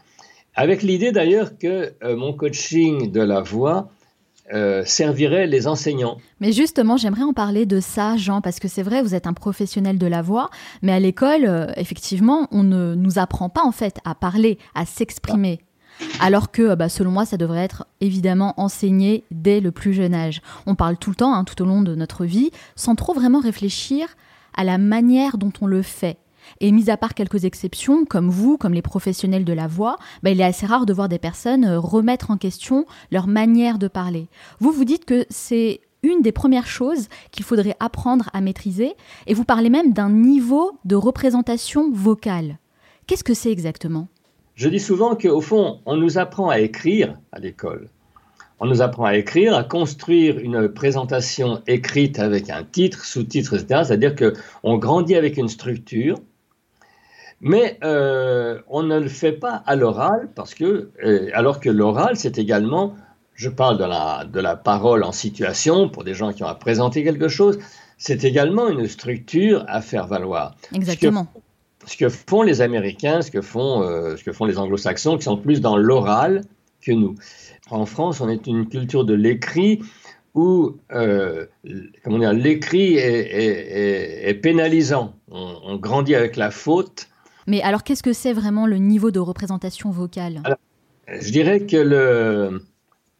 avec 0.55 0.83
l'idée 0.83 1.11
d'ailleurs 1.11 1.57
que 1.57 1.93
mon 2.13 2.33
coaching 2.33 3.11
de 3.11 3.21
la 3.21 3.41
voix 3.41 3.89
euh, 4.51 4.83
servirait 4.85 5.47
les 5.47 5.67
enseignants. 5.67 6.17
Mais 6.41 6.51
justement, 6.51 6.97
j'aimerais 6.97 7.23
en 7.23 7.31
parler 7.31 7.65
de 7.65 7.79
ça, 7.79 8.17
Jean, 8.17 8.41
parce 8.41 8.59
que 8.59 8.67
c'est 8.67 8.83
vrai, 8.83 9.01
vous 9.01 9.15
êtes 9.15 9.25
un 9.25 9.33
professionnel 9.33 9.97
de 9.97 10.05
la 10.05 10.21
voix, 10.21 10.49
mais 10.81 10.91
à 10.91 10.99
l'école, 10.99 11.45
euh, 11.45 11.67
effectivement, 11.77 12.47
on 12.51 12.63
ne 12.63 12.93
nous 12.93 13.19
apprend 13.19 13.47
pas 13.47 13.63
en 13.63 13.71
fait 13.71 13.99
à 14.03 14.15
parler, 14.15 14.57
à 14.75 14.85
s'exprimer. 14.85 15.61
Alors 16.19 16.51
que, 16.51 16.75
bah, 16.75 16.89
selon 16.89 17.11
moi, 17.11 17.25
ça 17.25 17.37
devrait 17.37 17.63
être 17.63 17.87
évidemment 18.01 18.53
enseigné 18.57 19.23
dès 19.31 19.61
le 19.61 19.71
plus 19.71 19.93
jeune 19.93 20.13
âge. 20.13 20.41
On 20.65 20.75
parle 20.75 20.97
tout 20.97 21.09
le 21.09 21.15
temps, 21.15 21.33
hein, 21.33 21.45
tout 21.45 21.61
au 21.61 21.65
long 21.65 21.81
de 21.81 21.95
notre 21.95 22.25
vie, 22.25 22.51
sans 22.75 22.95
trop 22.95 23.13
vraiment 23.13 23.39
réfléchir 23.39 24.07
à 24.55 24.63
la 24.63 24.77
manière 24.77 25.37
dont 25.37 25.53
on 25.61 25.67
le 25.67 25.81
fait. 25.81 26.17
Et 26.59 26.71
mis 26.71 26.89
à 26.89 26.97
part 26.97 27.13
quelques 27.13 27.45
exceptions, 27.45 28.05
comme 28.05 28.29
vous, 28.29 28.57
comme 28.57 28.73
les 28.73 28.81
professionnels 28.81 29.45
de 29.45 29.53
la 29.53 29.67
voix, 29.67 29.97
bah, 30.21 30.29
il 30.29 30.41
est 30.41 30.45
assez 30.45 30.65
rare 30.65 30.85
de 30.85 30.93
voir 30.93 31.09
des 31.09 31.19
personnes 31.19 31.65
euh, 31.65 31.79
remettre 31.79 32.31
en 32.31 32.37
question 32.37 32.85
leur 33.11 33.27
manière 33.27 33.79
de 33.79 33.87
parler. 33.87 34.27
Vous, 34.59 34.71
vous 34.71 34.85
dites 34.85 35.05
que 35.05 35.25
c'est 35.29 35.81
une 36.03 36.21
des 36.21 36.31
premières 36.31 36.67
choses 36.67 37.07
qu'il 37.31 37.45
faudrait 37.45 37.77
apprendre 37.79 38.29
à 38.33 38.41
maîtriser, 38.41 38.93
et 39.25 39.33
vous 39.33 39.45
parlez 39.45 39.69
même 39.69 39.93
d'un 39.93 40.09
niveau 40.09 40.77
de 40.85 40.95
représentation 40.95 41.91
vocale. 41.91 42.57
Qu'est-ce 43.07 43.23
que 43.23 43.33
c'est 43.33 43.51
exactement? 43.51 44.07
Je 44.55 44.69
dis 44.69 44.79
souvent 44.79 45.15
qu'au 45.15 45.41
fond, 45.41 45.79
on 45.85 45.97
nous 45.97 46.17
apprend 46.17 46.49
à 46.49 46.59
écrire 46.59 47.17
à 47.31 47.39
l'école. 47.39 47.89
On 48.59 48.67
nous 48.67 48.81
apprend 48.81 49.05
à 49.05 49.15
écrire, 49.15 49.55
à 49.55 49.63
construire 49.63 50.37
une 50.37 50.69
présentation 50.69 51.61
écrite 51.67 52.19
avec 52.19 52.49
un 52.49 52.63
titre, 52.63 53.03
sous-titre, 53.03 53.55
etc. 53.55 53.81
C'est-à-dire 53.85 54.15
qu'on 54.15 54.77
grandit 54.77 55.15
avec 55.15 55.37
une 55.37 55.49
structure, 55.49 56.19
mais 57.43 57.77
euh, 57.83 58.61
on 58.69 58.83
ne 58.83 58.97
le 58.97 59.09
fait 59.09 59.33
pas 59.33 59.61
à 59.65 59.75
l'oral 59.75 60.29
parce 60.33 60.53
que, 60.55 60.91
euh, 61.03 61.29
alors 61.33 61.59
que 61.59 61.69
l'oral, 61.69 62.15
c'est 62.15 62.37
également, 62.37 62.95
je 63.35 63.49
parle 63.49 63.77
de 63.77 63.83
la, 63.83 64.23
de 64.23 64.39
la 64.39 64.55
parole 64.55 65.03
en 65.03 65.11
situation 65.11 65.89
pour 65.89 66.05
des 66.05 66.13
gens 66.13 66.31
qui 66.31 66.41
ont 66.41 66.47
à 66.47 66.55
présenter 66.55 67.03
quelque 67.03 67.27
chose, 67.27 67.59
c'est 67.97 68.23
également 68.23 68.69
une 68.69 68.87
structure 68.87 69.65
à 69.67 69.81
faire 69.81 70.07
valoir. 70.07 70.55
Exactement. 70.73 71.27
Ce 71.85 71.97
que, 71.97 72.07
font 72.07 72.43
les 72.43 72.61
Américains, 72.61 73.21
ce 73.21 73.29
que 73.29 73.41
font, 73.41 73.83
euh, 73.83 74.15
ce 74.15 74.23
que 74.23 74.31
font 74.31 74.45
les 74.45 74.57
Anglo-Saxons, 74.57 75.17
qui 75.17 75.23
sont 75.23 75.35
plus 75.35 75.59
dans 75.59 75.75
l'oral 75.75 76.45
que 76.81 76.93
nous. 76.93 77.15
En 77.69 77.85
France, 77.85 78.21
on 78.21 78.29
est 78.29 78.47
une 78.47 78.69
culture 78.69 79.03
de 79.03 79.13
l'écrit 79.13 79.81
où 80.33 80.77
dire, 82.05 82.33
l'écrit 82.33 82.95
est, 82.95 84.29
est, 84.29 84.33
pénalisant. 84.35 85.13
on, 85.29 85.75
grandit 85.75 86.15
avec 86.15 86.37
la 86.37 86.49
faute 86.49 87.09
mais 87.47 87.61
alors, 87.61 87.83
qu'est-ce 87.83 88.03
que 88.03 88.13
c'est 88.13 88.33
vraiment 88.33 88.67
le 88.67 88.77
niveau 88.77 89.11
de 89.11 89.19
représentation 89.19 89.91
vocale? 89.91 90.41
Je 91.07 91.31
dirais 91.31 91.65
que 91.65 91.77
le, 91.77 92.61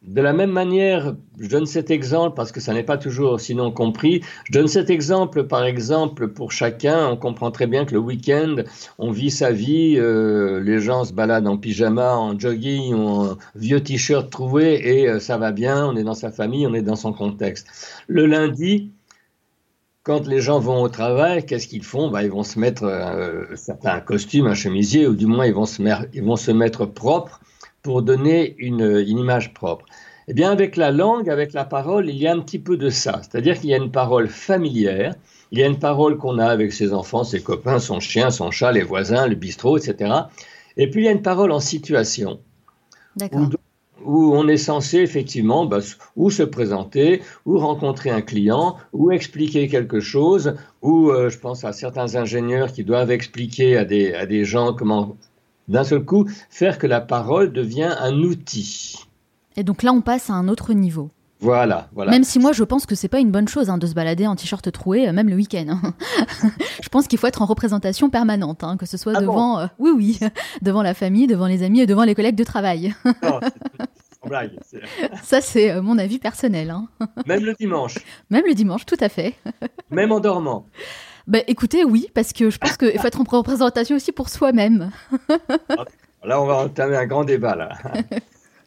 de 0.03 0.22
la 0.22 0.34
même 0.34 0.51
manière, 0.51 1.15
je 1.39 1.48
donne 1.48 1.65
cet 1.65 1.89
exemple 1.89 2.36
parce 2.36 2.51
que 2.51 2.60
ça 2.60 2.74
n'est 2.74 2.84
pas 2.84 2.98
toujours 2.98 3.39
sinon 3.39 3.72
compris. 3.72 4.22
Je 4.46 4.51
donne 4.51 4.68
cet 4.68 4.89
exemple, 4.89 5.48
par 5.48 5.63
exemple, 5.63 6.27
pour 6.27 6.51
chacun. 6.51 7.08
On 7.08 7.15
comprend 7.15 7.51
très 7.51 7.68
bien 7.68 7.86
que 7.86 7.94
le 7.94 8.00
week-end, 8.00 8.56
on 9.00 9.12
vit 9.12 9.32
sa 9.32 9.51
vie. 9.51 9.96
Euh, 9.98 10.60
les 10.62 10.80
gens 10.80 11.06
se 11.06 11.13
baladent 11.13 11.48
en 11.48 11.58
pyjama, 11.58 12.15
en 12.15 12.38
jogging, 12.38 12.94
en 12.94 13.38
vieux 13.56 13.82
t-shirt 13.82 14.30
trouvé 14.30 15.00
et 15.00 15.10
euh, 15.10 15.20
ça 15.20 15.38
va 15.38 15.51
bien. 15.53 15.88
On 15.88 15.96
est 15.96 16.03
dans 16.03 16.13
sa 16.13 16.32
famille, 16.32 16.68
on 16.68 16.74
est 16.74 16.82
dans 16.82 16.98
son 16.98 17.13
contexte. 17.13 17.68
Le 18.08 18.25
lundi, 18.25 18.92
quand 20.03 20.27
les 20.27 20.41
gens 20.41 20.60
vont 20.60 20.81
au 20.81 20.89
travail, 20.89 21.45
qu'est-ce 21.45 21.67
qu'ils 21.67 21.83
font? 21.83 22.10
Bah, 22.10 22.24
Ils 22.24 22.29
vont 22.29 22.43
se 22.43 22.60
mettre 22.60 22.83
euh, 22.83 23.45
un 23.86 24.00
costume, 24.01 24.48
un 24.48 24.53
chemisier, 24.53 25.07
ou 25.07 25.15
du 25.15 25.25
moins 25.25 25.45
ils 25.45 25.53
vont 25.53 25.65
se, 25.65 25.81
ils 26.13 26.24
vont 26.24 26.36
se 26.36 26.51
mettre 26.51 26.86
propre 26.86 27.39
pour 27.81 28.01
donner 28.01 28.55
une, 28.60 29.03
image 29.07 29.53
propre. 29.53 29.86
Eh 30.27 30.33
bien, 30.33 30.51
avec 30.51 30.77
la 30.77 30.91
langue, 30.91 31.29
avec 31.29 31.53
la 31.53 31.65
parole, 31.65 32.10
il 32.10 32.15
y 32.15 32.27
a 32.27 32.33
un 32.33 32.39
petit 32.39 32.60
peu 32.60 32.77
de 32.77 32.89
ça. 32.89 33.22
C'est-à-dire 33.22 33.60
qu'il 33.60 33.69
y 33.69 33.74
a 33.74 33.77
une 33.77 33.91
parole 33.91 34.27
familière, 34.27 35.15
il 35.51 35.60
y 35.60 35.63
a 35.63 35.67
une 35.67 35.79
parole 35.79 36.17
qu'on 36.17 36.39
a 36.39 36.45
avec 36.45 36.72
ses 36.72 36.93
enfants, 36.93 37.24
ses 37.24 37.41
copains, 37.41 37.79
son 37.79 38.00
chien, 38.00 38.29
son 38.29 38.50
chat, 38.51 38.72
les 38.72 38.83
voisins, 38.83 39.27
le 39.27 39.36
bistrot, 39.36 39.77
etc. 39.77 40.13
Et 40.77 40.89
puis, 40.89 41.01
il 41.01 41.05
y 41.05 41.07
a 41.10 41.12
une 41.12 41.22
parole 41.22 41.51
en 41.51 41.60
situation. 41.60 42.39
Où, 44.05 44.33
on 44.36 44.48
est 44.48 44.57
censé 44.57 45.00
effectivement 45.00 45.65
bah, 45.65 45.79
se 45.81 46.43
présenter, 46.43 47.22
ou 47.45 47.57
rencontrer 47.57 48.10
un 48.10 48.22
client, 48.22 48.77
ou 48.91 49.12
expliquer 49.12 49.67
quelque 49.67 50.00
chose, 50.00 50.55
ou 50.81 51.10
euh, 51.10 51.29
je 51.29 51.39
pense 51.39 51.63
à 51.63 51.74
certains 51.74 52.15
ingénieurs 52.15 52.72
qui 52.72 52.83
doivent 52.83 53.12
expliquer 53.12 53.77
à 53.77 53.86
des, 53.86 54.13
à 54.13 54.25
des 54.25 54.45
gens 54.45 54.74
comment 54.74 55.15
d'un 55.67 55.83
seul 55.83 56.03
coup, 56.03 56.29
faire 56.50 56.77
que 56.77 56.88
la 56.88 57.01
parole 57.01 57.53
devient 57.53 57.95
un 58.00 58.13
outil. 58.22 58.98
Et 59.55 59.63
donc 59.63 59.83
là, 59.83 59.93
on 59.93 60.01
passe 60.01 60.29
à 60.29 60.33
un 60.33 60.48
autre 60.48 60.74
niveau. 60.74 61.10
Voilà, 61.44 61.90
voilà. 61.94 62.12
Même 62.12 62.24
si 62.24 62.40
moi, 62.40 62.54
je 62.54 62.64
pense 62.64 62.86
que 62.86 62.96
c'est 62.96 63.10
pas 63.10 63.20
une 63.20 63.30
bonne 63.30 63.50
chose 63.50 63.70
hein, 63.70 63.78
de 63.78 63.86
se 63.86 63.94
balader 63.94 64.26
en 64.28 64.36
t-shirt 64.36 64.72
troué, 64.72 65.10
euh, 65.10 65.12
même 65.12 65.28
le 65.28 65.36
week-end. 65.36 65.66
Hein. 65.68 65.94
je 66.82 66.88
pense 66.88 67.08
qu'il 67.08 67.20
faut 67.20 67.28
être 67.28 67.42
en 67.42 67.46
représentation 67.46 68.10
permanente, 68.10 68.64
hein, 68.64 68.78
que 68.78 68.86
ce 68.86 68.96
soit 68.96 69.12
ah 69.18 69.20
devant, 69.20 69.60
euh, 69.60 69.68
oui, 69.78 69.92
oui, 69.94 70.20
devant 70.62 70.82
la 70.82 70.94
famille, 70.94 71.28
devant 71.28 71.48
les 71.48 71.62
amis 71.62 71.82
et 71.82 71.86
devant 71.86 72.06
les 72.06 72.16
collègues 72.16 72.38
de 72.38 72.46
travail. 72.46 72.96
non, 73.24 73.42
Ça, 75.22 75.42
c'est 75.42 75.72
euh, 75.72 75.82
mon 75.82 75.98
avis 75.98 76.18
personnel. 76.18 76.74
Même 77.26 77.44
le 77.44 77.54
dimanche. 77.56 77.98
Même 78.30 78.46
le 78.48 78.54
dimanche, 78.54 78.86
tout 78.86 78.98
à 79.02 79.10
fait. 79.10 79.36
Même 79.92 80.14
en 80.14 80.22
dormant. 80.22 80.66
Bah, 81.28 81.40
écoutez, 81.48 81.84
oui, 81.84 82.08
parce 82.14 82.32
que 82.32 82.50
je 82.52 82.58
pense 82.58 82.78
qu'il 82.78 82.98
faut 82.98 83.08
être 83.08 83.20
en 83.20 83.26
représentation 83.26 83.98
aussi 83.98 84.14
pour 84.14 84.30
soi-même. 84.30 84.92
là, 86.24 86.42
on 86.42 86.46
va 86.46 86.56
entamer 86.56 86.96
un 86.96 87.06
grand 87.06 87.26
débat. 87.26 87.56
Là. 87.56 87.70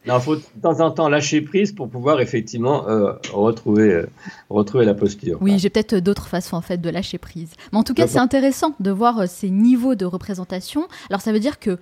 Il 0.07 0.21
faut 0.21 0.37
de 0.37 0.43
temps 0.63 0.81
en 0.81 0.91
temps 0.91 1.09
lâcher 1.09 1.41
prise 1.41 1.73
pour 1.73 1.89
pouvoir 1.89 2.21
effectivement 2.21 2.89
euh, 2.89 3.13
retrouver, 3.33 3.93
euh, 3.93 4.07
retrouver 4.51 4.85
la 4.85 4.95
posture. 4.95 5.39
Oui, 5.41 5.59
j'ai 5.59 5.69
peut-être 5.69 5.97
d'autres 5.97 6.29
façons 6.29 6.57
en 6.57 6.61
fait 6.61 6.79
de 6.79 6.91
lâcher 6.91 7.19
prise. 7.19 7.55
Mais 7.73 7.79
en 7.79 7.83
tout 7.83 7.95
cas, 7.95 8.07
c'est 8.07 8.19
intéressant 8.19 8.75
de 8.79 8.91
voir 8.91 9.19
euh, 9.21 9.27
ces 9.27 9.51
niveaux 9.51 9.97
de 9.97 10.05
représentation. 10.05 10.87
Alors 11.11 11.21
ça 11.21 11.33
veut 11.33 11.41
dire 11.41 11.59
que 11.59 11.79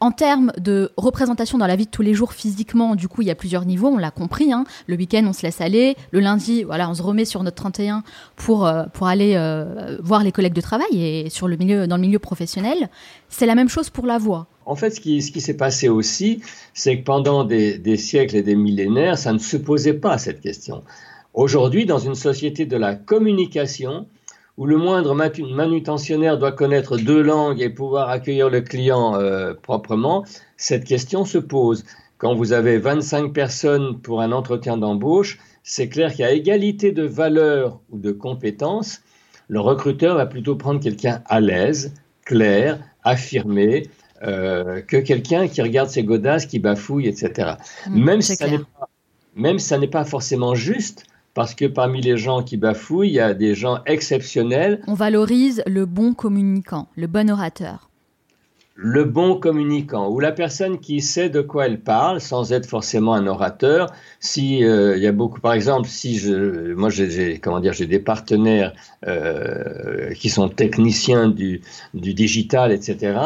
en 0.00 0.12
termes 0.12 0.52
de 0.58 0.92
représentation 0.96 1.58
dans 1.58 1.66
la 1.66 1.76
vie 1.76 1.86
de 1.86 1.90
tous 1.90 2.02
les 2.02 2.14
jours 2.14 2.32
physiquement, 2.32 2.94
du 2.94 3.08
coup, 3.08 3.22
il 3.22 3.28
y 3.28 3.30
a 3.30 3.34
plusieurs 3.34 3.64
niveaux, 3.64 3.88
on 3.88 3.98
l'a 3.98 4.10
compris. 4.10 4.52
Hein. 4.52 4.64
Le 4.86 4.96
week-end, 4.96 5.24
on 5.26 5.32
se 5.32 5.42
laisse 5.42 5.60
aller. 5.60 5.96
Le 6.12 6.20
lundi, 6.20 6.62
voilà, 6.62 6.88
on 6.88 6.94
se 6.94 7.02
remet 7.02 7.24
sur 7.24 7.42
notre 7.42 7.56
31 7.56 8.02
pour, 8.36 8.66
euh, 8.66 8.84
pour 8.92 9.08
aller 9.08 9.34
euh, 9.36 9.98
voir 10.00 10.22
les 10.22 10.32
collègues 10.32 10.52
de 10.54 10.60
travail 10.60 10.88
et 10.92 11.30
sur 11.30 11.48
le 11.48 11.56
milieu, 11.56 11.86
dans 11.86 11.96
le 11.96 12.02
milieu 12.02 12.18
professionnel. 12.18 12.88
C'est 13.28 13.46
la 13.46 13.54
même 13.54 13.68
chose 13.68 13.90
pour 13.90 14.06
la 14.06 14.18
voix. 14.18 14.46
En 14.66 14.76
fait, 14.76 14.90
ce 14.90 15.00
qui, 15.00 15.22
ce 15.22 15.32
qui 15.32 15.40
s'est 15.40 15.56
passé 15.56 15.88
aussi, 15.88 16.42
c'est 16.74 16.98
que 16.98 17.04
pendant 17.04 17.44
des, 17.44 17.78
des 17.78 17.96
siècles 17.96 18.36
et 18.36 18.42
des 18.42 18.56
millénaires, 18.56 19.18
ça 19.18 19.32
ne 19.32 19.38
se 19.38 19.56
posait 19.56 19.94
pas 19.94 20.18
cette 20.18 20.40
question. 20.40 20.84
Aujourd'hui, 21.34 21.86
dans 21.86 21.98
une 21.98 22.14
société 22.14 22.66
de 22.66 22.76
la 22.76 22.94
communication, 22.94 24.06
où 24.58 24.66
le 24.66 24.76
moindre 24.76 25.14
manutentionnaire 25.14 26.36
doit 26.36 26.50
connaître 26.50 26.98
deux 26.98 27.22
langues 27.22 27.62
et 27.62 27.70
pouvoir 27.70 28.10
accueillir 28.10 28.50
le 28.50 28.60
client 28.60 29.14
euh, 29.14 29.54
proprement, 29.54 30.24
cette 30.56 30.84
question 30.84 31.24
se 31.24 31.38
pose. 31.38 31.84
Quand 32.18 32.34
vous 32.34 32.52
avez 32.52 32.78
25 32.78 33.32
personnes 33.32 34.00
pour 34.00 34.20
un 34.20 34.32
entretien 34.32 34.76
d'embauche, 34.76 35.38
c'est 35.62 35.88
clair 35.88 36.12
qu'à 36.12 36.32
égalité 36.32 36.90
de 36.90 37.04
valeur 37.04 37.78
ou 37.90 37.98
de 37.98 38.10
compétences, 38.10 39.00
le 39.46 39.60
recruteur 39.60 40.16
va 40.16 40.26
plutôt 40.26 40.56
prendre 40.56 40.80
quelqu'un 40.80 41.22
à 41.26 41.38
l'aise, 41.38 41.94
clair, 42.24 42.80
affirmé, 43.04 43.86
euh, 44.24 44.80
que 44.80 44.96
quelqu'un 44.96 45.46
qui 45.46 45.62
regarde 45.62 45.88
ses 45.88 46.02
godasses, 46.02 46.46
qui 46.46 46.58
bafouille, 46.58 47.06
etc. 47.06 47.52
Mmh, 47.88 48.04
même, 48.04 48.22
si 48.22 48.34
ça 48.34 48.46
même 49.36 49.60
si 49.60 49.68
ça 49.68 49.78
n'est 49.78 49.86
pas 49.86 50.04
forcément 50.04 50.56
juste, 50.56 51.06
parce 51.38 51.54
que 51.54 51.66
parmi 51.66 52.00
les 52.00 52.16
gens 52.16 52.42
qui 52.42 52.56
bafouillent, 52.56 53.10
il 53.10 53.14
y 53.14 53.20
a 53.20 53.32
des 53.32 53.54
gens 53.54 53.78
exceptionnels. 53.86 54.82
On 54.88 54.94
valorise 54.94 55.62
le 55.68 55.86
bon 55.86 56.12
communicant, 56.12 56.88
le 56.96 57.06
bon 57.06 57.30
orateur. 57.30 57.90
Le 58.74 59.04
bon 59.04 59.38
communicant, 59.38 60.08
ou 60.10 60.18
la 60.18 60.32
personne 60.32 60.80
qui 60.80 61.00
sait 61.00 61.28
de 61.28 61.40
quoi 61.40 61.66
elle 61.66 61.78
parle, 61.78 62.20
sans 62.20 62.52
être 62.52 62.66
forcément 62.66 63.14
un 63.14 63.28
orateur. 63.28 63.92
Si 64.18 64.64
euh, 64.64 64.96
il 64.96 65.02
y 65.04 65.06
a 65.06 65.12
beaucoup, 65.12 65.38
par 65.38 65.52
exemple, 65.52 65.88
si 65.88 66.18
je, 66.18 66.74
moi 66.74 66.90
j'ai, 66.90 67.38
comment 67.38 67.60
dire, 67.60 67.72
j'ai 67.72 67.86
des 67.86 68.00
partenaires 68.00 68.72
euh, 69.06 70.12
qui 70.14 70.30
sont 70.30 70.48
techniciens 70.48 71.28
du, 71.28 71.60
du 71.94 72.14
digital, 72.14 72.72
etc. 72.72 73.16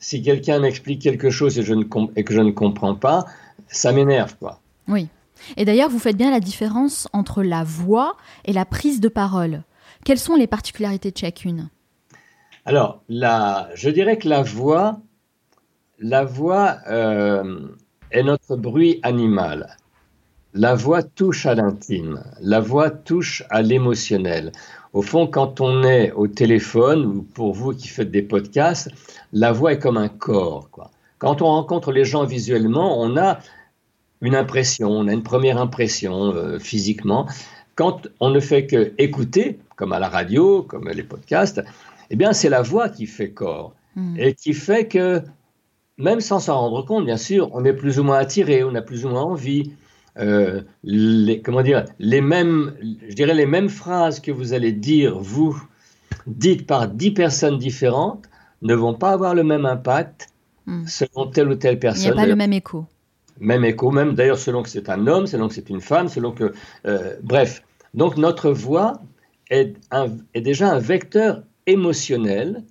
Si 0.00 0.20
quelqu'un 0.20 0.58
m'explique 0.58 1.00
quelque 1.00 1.30
chose 1.30 1.60
et, 1.60 1.62
je 1.62 1.74
ne 1.74 1.84
et 2.16 2.24
que 2.24 2.34
je 2.34 2.40
ne 2.40 2.50
comprends 2.50 2.96
pas, 2.96 3.24
ça 3.68 3.92
m'énerve, 3.92 4.34
quoi. 4.40 4.58
Oui. 4.88 5.06
Et 5.56 5.64
d'ailleurs, 5.64 5.90
vous 5.90 5.98
faites 5.98 6.16
bien 6.16 6.30
la 6.30 6.40
différence 6.40 7.08
entre 7.12 7.42
la 7.42 7.64
voix 7.64 8.16
et 8.44 8.52
la 8.52 8.64
prise 8.64 9.00
de 9.00 9.08
parole. 9.08 9.62
Quelles 10.04 10.18
sont 10.18 10.34
les 10.34 10.46
particularités 10.46 11.10
de 11.10 11.18
chacune? 11.18 11.68
Alors, 12.64 13.02
je 13.08 13.90
dirais 13.90 14.18
que 14.18 14.28
la 14.28 14.42
voix, 14.42 15.00
la 15.98 16.24
voix 16.24 16.76
euh, 16.88 17.68
est 18.10 18.22
notre 18.22 18.56
bruit 18.56 19.00
animal. 19.02 19.76
La 20.54 20.74
voix 20.74 21.02
touche 21.02 21.46
à 21.46 21.54
l'intime, 21.54 22.22
la 22.40 22.60
voix 22.60 22.90
touche 22.90 23.42
à 23.48 23.62
l'émotionnel. 23.62 24.52
Au 24.92 25.00
fond, 25.00 25.26
quand 25.26 25.62
on 25.62 25.82
est 25.82 26.12
au 26.12 26.28
téléphone, 26.28 27.06
ou 27.06 27.22
pour 27.22 27.54
vous 27.54 27.72
qui 27.72 27.88
faites 27.88 28.10
des 28.10 28.20
podcasts, 28.20 28.90
la 29.32 29.50
voix 29.50 29.72
est 29.72 29.78
comme 29.78 29.96
un 29.96 30.10
corps. 30.10 30.68
Quand 31.18 31.40
on 31.40 31.46
rencontre 31.46 31.90
les 31.90 32.04
gens 32.04 32.24
visuellement, 32.26 33.00
on 33.00 33.16
a 33.16 33.38
une 34.22 34.36
impression, 34.36 34.88
on 34.88 35.08
a 35.08 35.12
une 35.12 35.24
première 35.24 35.58
impression 35.58 36.34
euh, 36.34 36.58
physiquement. 36.58 37.28
Quand 37.74 38.08
on 38.20 38.30
ne 38.30 38.40
fait 38.40 38.66
que 38.66 38.92
écouter, 38.96 39.58
comme 39.76 39.92
à 39.92 39.98
la 39.98 40.08
radio, 40.08 40.62
comme 40.62 40.88
les 40.88 41.02
podcasts, 41.02 41.62
eh 42.08 42.16
bien 42.16 42.32
c'est 42.32 42.48
la 42.48 42.62
voix 42.62 42.88
qui 42.88 43.06
fait 43.06 43.30
corps 43.30 43.74
hmm. 43.96 44.16
et 44.18 44.34
qui 44.34 44.54
fait 44.54 44.86
que 44.86 45.22
même 45.98 46.20
sans 46.20 46.38
s'en 46.38 46.58
rendre 46.58 46.84
compte, 46.84 47.04
bien 47.04 47.16
sûr, 47.16 47.50
on 47.52 47.64
est 47.64 47.72
plus 47.72 47.98
ou 47.98 48.04
moins 48.04 48.18
attiré, 48.18 48.64
on 48.64 48.74
a 48.74 48.82
plus 48.82 49.04
ou 49.04 49.10
moins 49.10 49.22
envie. 49.22 49.72
Euh, 50.18 50.62
les, 50.84 51.40
comment 51.40 51.62
dire, 51.62 51.84
les 51.98 52.20
mêmes, 52.20 52.74
je 53.08 53.14
dirais 53.14 53.34
les 53.34 53.46
mêmes 53.46 53.70
phrases 53.70 54.20
que 54.20 54.30
vous 54.30 54.52
allez 54.52 54.72
dire 54.72 55.18
vous, 55.18 55.60
dites 56.26 56.66
par 56.66 56.88
dix 56.88 57.10
personnes 57.10 57.58
différentes, 57.58 58.26
ne 58.60 58.74
vont 58.74 58.94
pas 58.94 59.10
avoir 59.10 59.34
le 59.34 59.42
même 59.42 59.66
impact 59.66 60.28
hmm. 60.66 60.86
selon 60.86 61.26
telle 61.26 61.48
ou 61.48 61.54
telle 61.56 61.78
personne. 61.78 62.04
Il 62.04 62.14
n'y 62.14 62.18
a 62.18 62.22
pas 62.22 62.26
le 62.26 62.36
même 62.36 62.52
écho 62.52 62.86
même 63.42 63.64
écho, 63.64 63.90
même 63.90 64.14
d'ailleurs 64.14 64.38
selon 64.38 64.62
que 64.62 64.68
c'est 64.68 64.88
un 64.88 65.06
homme, 65.06 65.26
selon 65.26 65.48
que 65.48 65.54
c'est 65.54 65.68
une 65.68 65.80
femme, 65.80 66.08
selon 66.08 66.32
que... 66.32 66.52
Euh, 66.86 67.16
bref, 67.22 67.62
donc 67.92 68.16
notre 68.16 68.50
voix 68.50 69.02
est, 69.50 69.74
est, 70.34 70.40
déjà 70.40 70.70
un 70.70 70.78
vecteur 70.78 71.42
émotionnel, 71.66 72.64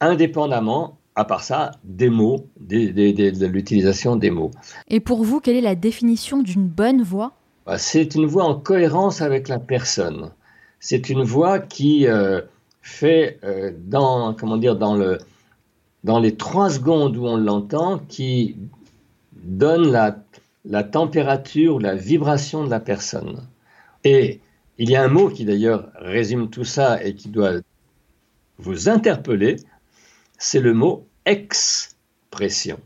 indépendamment, 0.00 0.98
à 1.16 1.24
part 1.24 1.42
ça, 1.42 1.72
des 1.84 2.08
mots, 2.08 2.46
de 2.60 3.46
l'utilisation 3.46 4.16
des 4.16 4.30
mots. 4.30 4.52
Et 4.88 5.00
pour 5.00 5.24
vous, 5.24 5.40
quelle 5.40 5.56
est 5.56 5.60
la 5.60 5.74
définition 5.74 6.42
d'une 6.42 6.66
bonne 6.66 7.02
voix? 7.02 7.32
Bah, 7.66 7.78
C'est 7.78 8.14
une 8.14 8.26
voix 8.26 8.44
en 8.44 8.54
cohérence 8.54 9.20
avec 9.20 9.48
la 9.48 9.58
personne. 9.58 10.30
C'est 10.80 11.10
une 11.10 11.22
voix 11.22 11.58
qui 11.58 12.06
euh, 12.06 12.40
fait 12.80 13.38
euh, 13.44 13.72
dans, 13.76 14.34
comment 14.34 14.56
dire, 14.56 14.76
dans, 14.76 14.96
le, 14.96 15.18
dans 16.04 16.18
les 16.18 16.36
trois 16.36 16.70
secondes 16.70 17.16
où 17.16 17.26
on 17.26 17.36
l'entend, 17.36 17.98
qui 18.08 18.56
donne 19.42 19.90
la, 19.90 20.16
la 20.64 20.84
température, 20.84 21.80
la 21.80 21.94
vibration 21.94 22.64
de 22.64 22.70
la 22.70 22.80
personne. 22.80 23.46
Et 24.04 24.40
il 24.78 24.90
y 24.90 24.96
a 24.96 25.02
un 25.02 25.08
mot 25.08 25.28
qui 25.28 25.44
d'ailleurs 25.44 25.90
résume 25.96 26.50
tout 26.50 26.64
ça 26.64 27.02
et 27.04 27.14
qui 27.14 27.28
doit 27.28 27.60
vous 28.58 28.88
interpeller, 28.88 29.56
c'est 30.38 30.60
le 30.60 30.74
mot 30.74 31.06
expression. 31.24 32.80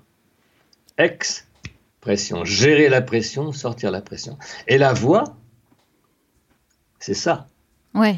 Expression. 0.98 2.44
Gérer 2.44 2.88
la 2.88 3.02
pression, 3.02 3.52
sortir 3.52 3.90
la 3.90 4.00
pression. 4.00 4.38
Et 4.66 4.78
la 4.78 4.92
voix, 4.92 5.36
c'est 6.98 7.14
ça. 7.14 7.46
Ouais. 7.94 8.16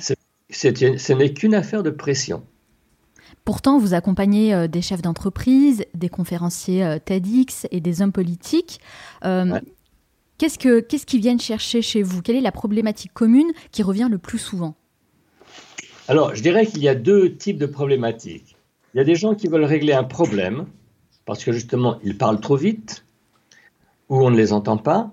ce 0.50 1.12
n'est 1.12 1.32
qu'une 1.32 1.54
affaire 1.54 1.82
de 1.82 1.90
pression. 1.90 2.44
Pourtant, 3.48 3.78
vous 3.78 3.94
accompagnez 3.94 4.52
euh, 4.52 4.68
des 4.68 4.82
chefs 4.82 5.00
d'entreprise, 5.00 5.86
des 5.94 6.10
conférenciers 6.10 6.84
euh, 6.84 6.98
TEDx 7.02 7.66
et 7.70 7.80
des 7.80 8.02
hommes 8.02 8.12
politiques. 8.12 8.78
Euh, 9.24 9.58
Qu'est-ce 10.36 10.58
que 10.58 10.80
qu'est-ce 10.80 11.06
qu'ils 11.06 11.22
viennent 11.22 11.40
chercher 11.40 11.80
chez 11.80 12.02
vous? 12.02 12.20
Quelle 12.20 12.36
est 12.36 12.42
la 12.42 12.52
problématique 12.52 13.14
commune 13.14 13.50
qui 13.72 13.82
revient 13.82 14.08
le 14.10 14.18
plus 14.18 14.36
souvent? 14.36 14.74
Alors, 16.08 16.34
je 16.34 16.42
dirais 16.42 16.66
qu'il 16.66 16.82
y 16.82 16.90
a 16.90 16.94
deux 16.94 17.36
types 17.36 17.56
de 17.56 17.64
problématiques. 17.64 18.58
Il 18.92 18.98
y 18.98 19.00
a 19.00 19.04
des 19.04 19.14
gens 19.14 19.34
qui 19.34 19.48
veulent 19.48 19.64
régler 19.64 19.94
un 19.94 20.04
problème 20.04 20.66
parce 21.24 21.42
que 21.42 21.50
justement, 21.50 21.98
ils 22.04 22.18
parlent 22.18 22.40
trop 22.40 22.56
vite 22.56 23.06
ou 24.10 24.18
on 24.18 24.30
ne 24.30 24.36
les 24.36 24.52
entend 24.52 24.76
pas. 24.76 25.10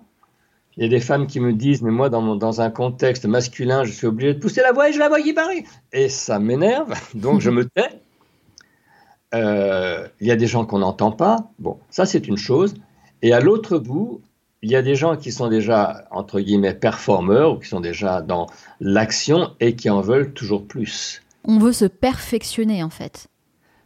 Il 0.75 0.83
y 0.83 0.85
a 0.85 0.89
des 0.89 0.99
femmes 0.99 1.27
qui 1.27 1.39
me 1.39 1.53
disent, 1.53 1.81
mais 1.81 1.91
moi, 1.91 2.09
dans, 2.09 2.35
dans 2.35 2.59
un 2.59 2.69
contexte 2.69 3.25
masculin, 3.25 3.85
je 3.85 3.93
suis 3.93 4.07
obligé 4.07 4.33
de 4.33 4.39
pousser 4.39 4.59
la 4.59 4.73
voix 4.73 4.89
et 4.89 4.91
je 4.91 4.99
la 4.99 5.07
vois 5.07 5.21
qui 5.21 5.31
parle. 5.31 5.53
Et 5.93 6.09
ça 6.09 6.37
m'énerve, 6.37 6.93
donc 7.13 7.39
je 7.39 7.49
me 7.49 7.63
tais. 7.63 7.87
Euh, 9.35 10.07
il 10.21 10.27
y 10.27 10.31
a 10.31 10.35
des 10.35 10.47
gens 10.47 10.65
qu'on 10.65 10.79
n'entend 10.79 11.11
pas. 11.11 11.51
Bon, 11.59 11.77
ça, 11.89 12.05
c'est 12.05 12.27
une 12.27 12.37
chose. 12.37 12.75
Et 13.21 13.33
à 13.33 13.39
l'autre 13.39 13.77
bout, 13.77 14.21
il 14.61 14.71
y 14.71 14.75
a 14.75 14.81
des 14.81 14.95
gens 14.95 15.15
qui 15.15 15.31
sont 15.31 15.47
déjà, 15.47 16.05
entre 16.11 16.39
guillemets, 16.39 16.73
performeurs 16.73 17.53
ou 17.53 17.59
qui 17.59 17.67
sont 17.67 17.81
déjà 17.81 18.21
dans 18.21 18.47
l'action 18.79 19.51
et 19.59 19.75
qui 19.75 19.89
en 19.89 20.01
veulent 20.01 20.33
toujours 20.33 20.65
plus. 20.65 21.21
On 21.43 21.59
veut 21.59 21.73
se 21.73 21.85
perfectionner, 21.85 22.83
en 22.83 22.89
fait 22.89 23.29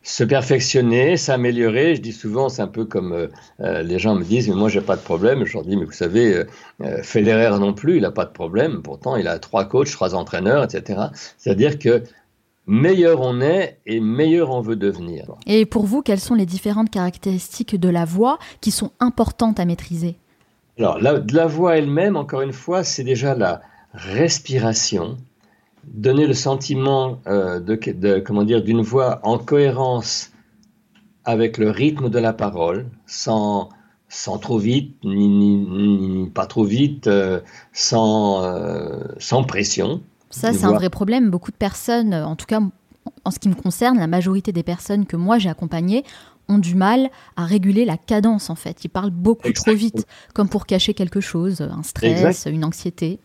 se 0.01 0.23
perfectionner, 0.23 1.17
s'améliorer. 1.17 1.95
Je 1.95 2.01
dis 2.01 2.13
souvent, 2.13 2.49
c'est 2.49 2.61
un 2.61 2.67
peu 2.67 2.85
comme 2.85 3.13
euh, 3.13 3.27
euh, 3.61 3.83
les 3.83 3.99
gens 3.99 4.15
me 4.15 4.23
disent, 4.23 4.47
mais 4.47 4.55
moi 4.55 4.69
j'ai 4.69 4.81
pas 4.81 4.95
de 4.95 5.01
problème. 5.01 5.45
Je 5.45 5.53
leur 5.53 5.63
dis, 5.63 5.75
mais 5.75 5.85
vous 5.85 5.91
savez, 5.91 6.33
euh, 6.33 6.45
euh 6.81 7.03
Federer 7.03 7.59
non 7.59 7.73
plus, 7.73 7.97
il 7.97 8.01
n'a 8.01 8.11
pas 8.11 8.25
de 8.25 8.31
problème. 8.31 8.81
Pourtant, 8.81 9.15
il 9.15 9.27
a 9.27 9.39
trois 9.39 9.65
coachs, 9.65 9.91
trois 9.91 10.15
entraîneurs, 10.15 10.63
etc. 10.63 11.01
C'est-à-dire 11.37 11.79
que 11.79 12.03
meilleur 12.69 13.21
on 13.21 13.41
est 13.41 13.79
et 13.87 13.99
meilleur 13.99 14.51
on 14.51 14.61
veut 14.61 14.75
devenir. 14.75 15.25
Et 15.47 15.65
pour 15.65 15.85
vous, 15.87 16.03
quelles 16.03 16.19
sont 16.19 16.35
les 16.35 16.45
différentes 16.45 16.91
caractéristiques 16.91 17.75
de 17.75 17.89
la 17.89 18.05
voix 18.05 18.37
qui 18.61 18.69
sont 18.69 18.91
importantes 18.99 19.59
à 19.59 19.65
maîtriser? 19.65 20.15
Alors, 20.77 20.99
la, 21.01 21.19
la 21.33 21.47
voix 21.47 21.77
elle-même, 21.77 22.15
encore 22.15 22.41
une 22.41 22.53
fois, 22.53 22.83
c'est 22.83 23.03
déjà 23.03 23.33
la 23.33 23.61
respiration, 23.93 25.17
donner 25.83 26.27
le 26.27 26.33
sentiment 26.33 27.19
euh, 27.27 27.59
de, 27.59 28.19
comment 28.19 28.43
dire 28.43 28.61
d'une 28.61 28.81
voix 28.81 29.19
en 29.23 29.39
cohérence 29.39 30.31
avec 31.25 31.57
le 31.57 31.71
rythme 31.71 32.09
de 32.09 32.19
la 32.19 32.33
parole, 32.33 32.85
sans 33.07 33.69
sans 34.11 34.39
trop 34.39 34.57
vite 34.57 34.95
ni, 35.03 36.31
pas 36.33 36.47
trop 36.47 36.63
vite, 36.63 37.07
euh, 37.07 37.41
sans 37.73 38.43
euh, 38.43 38.99
sans 39.17 39.43
pression. 39.43 40.01
Ça, 40.29 40.53
c'est 40.53 40.65
un 40.65 40.73
vrai 40.73 40.89
problème. 40.89 41.29
Beaucoup 41.29 41.51
de 41.51 41.57
personnes, 41.57 42.13
en 42.13 42.35
tout 42.35 42.45
cas 42.45 42.59
en 43.25 43.31
ce 43.31 43.39
qui 43.39 43.49
me 43.49 43.55
concerne, 43.55 43.97
la 43.97 44.07
majorité 44.07 44.51
des 44.51 44.63
personnes 44.63 45.05
que 45.05 45.15
moi 45.15 45.39
j'ai 45.39 45.49
accompagnées 45.49 46.03
ont 46.47 46.57
du 46.57 46.75
mal 46.75 47.09
à 47.35 47.45
réguler 47.45 47.85
la 47.85 47.97
cadence 47.97 48.49
en 48.49 48.55
fait. 48.55 48.83
Ils 48.83 48.89
parlent 48.89 49.11
beaucoup 49.11 49.51
trop 49.51 49.73
vite, 49.73 50.05
comme 50.33 50.49
pour 50.49 50.65
cacher 50.65 50.93
quelque 50.93 51.21
chose, 51.21 51.61
un 51.61 51.83
stress, 51.83 52.45
une 52.45 52.65
anxiété. 52.65 53.19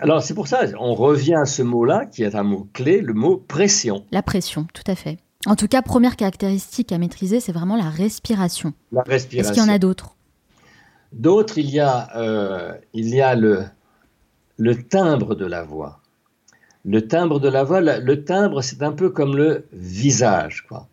Alors 0.00 0.22
c'est 0.22 0.34
pour 0.34 0.48
ça, 0.48 0.62
on 0.78 0.94
revient 0.94 1.34
à 1.34 1.44
ce 1.44 1.62
mot-là, 1.62 2.06
qui 2.06 2.22
est 2.22 2.34
un 2.34 2.42
mot 2.42 2.68
clé, 2.72 3.00
le 3.00 3.14
mot 3.14 3.36
pression. 3.36 4.04
La 4.10 4.22
pression, 4.22 4.66
tout 4.72 4.84
à 4.86 4.94
fait. 4.94 5.18
En 5.44 5.54
tout 5.54 5.68
cas, 5.68 5.82
première 5.82 6.16
caractéristique 6.16 6.90
à 6.92 6.98
maîtriser, 6.98 7.40
c'est 7.40 7.52
vraiment 7.52 7.76
la 7.76 7.88
respiration. 7.88 8.72
La 8.90 9.02
respiration. 9.02 9.52
Est-ce 9.52 9.60
qu'il 9.60 9.68
y 9.68 9.70
en 9.70 9.74
a 9.74 9.78
d'autres? 9.78 10.16
D'autres, 11.12 11.58
il 11.58 11.70
y 11.70 11.78
a, 11.78 12.08
euh, 12.16 12.72
il 12.94 13.08
y 13.14 13.20
a 13.20 13.36
le, 13.36 13.64
le 14.56 14.82
timbre 14.82 15.34
de 15.34 15.46
la 15.46 15.62
voix. 15.62 16.00
Le 16.86 17.06
timbre 17.06 17.40
de 17.40 17.48
la 17.48 17.64
voix, 17.64 17.80
le 17.80 18.24
timbre, 18.24 18.62
c'est 18.62 18.82
un 18.82 18.92
peu 18.92 19.10
comme 19.10 19.36
le 19.36 19.66
visage 19.72 20.64
quoi, 20.68 20.86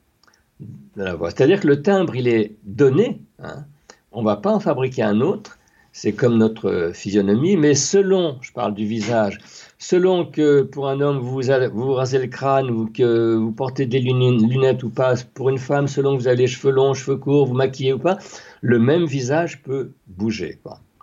de 0.60 1.04
la 1.04 1.16
voix. 1.16 1.30
C'est-à-dire 1.30 1.60
que 1.60 1.68
le 1.68 1.82
timbre, 1.82 2.16
il 2.16 2.28
est 2.28 2.56
donné. 2.64 3.22
Hein. 3.42 3.66
On 4.12 4.22
ne 4.22 4.26
va 4.26 4.38
pas 4.38 4.52
en 4.52 4.60
fabriquer 4.60 5.04
un 5.04 5.22
autre 5.22 5.58
c'est 5.94 6.12
comme 6.12 6.38
notre 6.38 6.92
physionomie, 6.94 7.56
mais 7.56 7.76
selon, 7.76 8.38
je 8.42 8.52
parle 8.52 8.74
du 8.74 8.86
visage, 8.86 9.38
selon 9.78 10.26
que 10.26 10.64
pour 10.64 10.90
un 10.90 11.00
homme 11.00 11.20
vous 11.20 11.40
vous, 11.40 11.94
rasez 11.94 12.18
le 12.18 12.28
crâne 12.28 12.72
ou 12.72 12.88
que 12.88 13.36
vous 13.36 13.52
portez 13.52 13.86
des 13.86 14.00
lunettes 14.00 14.82
ou 14.82 14.90
pas, 14.90 15.14
pour 15.36 15.50
une 15.50 15.60
femme, 15.60 15.88
selon 15.88 16.18
que 16.18 16.22
vous 16.22 16.28
avez 16.28 16.38
les 16.38 16.48
cheveux 16.48 16.74
longs, 16.74 16.96
cheveux 16.96 17.18
courts, 17.18 17.46
vous 17.46 17.54
maquillez 17.54 17.94
ou 17.94 18.00
pas, 18.00 18.18
le 18.62 18.80
même 18.80 19.06
visage 19.06 19.62
peut 19.62 19.92
bouger. 20.08 20.60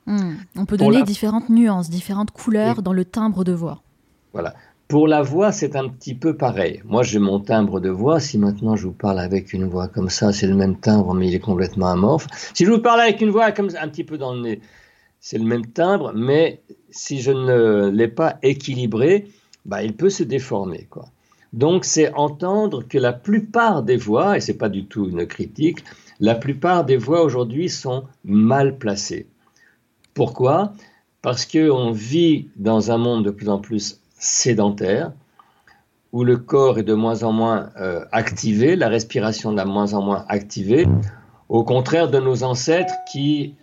Hmm. 0.06 0.34
On 0.56 0.66
peut 0.66 0.76
donner 0.76 1.04
différentes 1.04 1.48
nuances, 1.48 1.88
différentes 1.88 2.32
couleurs 2.32 2.82
dans 2.82 2.92
le 2.92 3.04
timbre 3.04 3.44
de 3.44 3.52
voix. 3.52 3.82
Voilà. 4.32 4.54
Pour 4.90 5.06
la 5.06 5.22
voix, 5.22 5.52
c'est 5.52 5.76
un 5.76 5.88
petit 5.88 6.16
peu 6.16 6.36
pareil. 6.36 6.82
Moi, 6.84 7.04
j'ai 7.04 7.20
mon 7.20 7.38
timbre 7.38 7.78
de 7.78 7.90
voix. 7.90 8.18
Si 8.18 8.38
maintenant 8.38 8.74
je 8.74 8.88
vous 8.88 8.92
parle 8.92 9.20
avec 9.20 9.52
une 9.52 9.66
voix 9.66 9.86
comme 9.86 10.10
ça, 10.10 10.32
c'est 10.32 10.48
le 10.48 10.56
même 10.56 10.80
timbre, 10.80 11.14
mais 11.14 11.28
il 11.28 11.34
est 11.36 11.38
complètement 11.38 11.86
amorphe. 11.86 12.26
Si 12.54 12.64
je 12.64 12.72
vous 12.72 12.80
parle 12.80 13.02
avec 13.02 13.20
une 13.20 13.30
voix 13.30 13.52
comme 13.52 13.68
un 13.80 13.86
petit 13.86 14.02
peu 14.02 14.18
dans 14.18 14.34
le 14.34 14.40
nez, 14.40 14.60
c'est 15.20 15.38
le 15.38 15.44
même 15.44 15.64
timbre, 15.64 16.10
mais 16.16 16.60
si 16.90 17.20
je 17.20 17.30
ne 17.30 17.88
l'ai 17.88 18.08
pas 18.08 18.38
équilibré, 18.42 19.28
bah, 19.64 19.84
il 19.84 19.94
peut 19.94 20.10
se 20.10 20.24
déformer. 20.24 20.88
Donc 21.52 21.84
c'est 21.84 22.12
entendre 22.14 22.82
que 22.82 22.98
la 22.98 23.12
plupart 23.12 23.84
des 23.84 23.96
voix, 23.96 24.38
et 24.38 24.40
ce 24.40 24.50
n'est 24.50 24.58
pas 24.58 24.68
du 24.68 24.86
tout 24.86 25.08
une 25.08 25.24
critique, 25.24 25.84
la 26.18 26.34
plupart 26.34 26.84
des 26.84 26.96
voix 26.96 27.22
aujourd'hui 27.22 27.68
sont 27.68 28.06
mal 28.24 28.76
placées. 28.76 29.28
Pourquoi? 30.14 30.72
Parce 31.22 31.46
qu'on 31.46 31.92
vit 31.92 32.48
dans 32.56 32.90
un 32.90 32.98
monde 32.98 33.24
de 33.24 33.30
plus 33.30 33.50
en 33.50 33.60
plus 33.60 33.99
sédentaire, 34.20 35.12
où 36.12 36.22
le 36.22 36.36
corps 36.36 36.78
est 36.78 36.84
de 36.84 36.94
moins 36.94 37.24
en 37.24 37.32
moins 37.32 37.70
euh, 37.80 38.04
activé, 38.12 38.76
la 38.76 38.88
respiration 38.88 39.52
de 39.52 39.62
moins 39.62 39.94
en 39.94 40.02
moins 40.02 40.24
activée, 40.28 40.86
au 41.48 41.64
contraire 41.64 42.10
de 42.10 42.18
nos 42.20 42.44
ancêtres 42.44 42.94
qui 43.10 43.56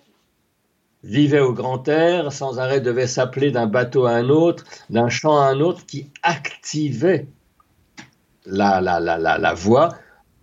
vivait 1.04 1.40
au 1.40 1.54
grand 1.54 1.88
air, 1.88 2.34
sans 2.34 2.60
arrêt 2.60 2.82
devait 2.82 3.08
s'appeler 3.08 3.52
d'un 3.52 3.68
bateau 3.68 4.06
à 4.06 4.12
un 4.12 4.30
autre, 4.30 4.66
d'un 4.90 5.10
champ 5.10 5.40
à 5.40 5.46
un 5.46 5.60
autre, 5.60 5.86
qui 5.86 6.10
activait 6.24 7.28
la, 8.46 8.82
la, 8.82 9.00
la, 9.00 9.18
la, 9.18 9.54
voix 9.54 9.90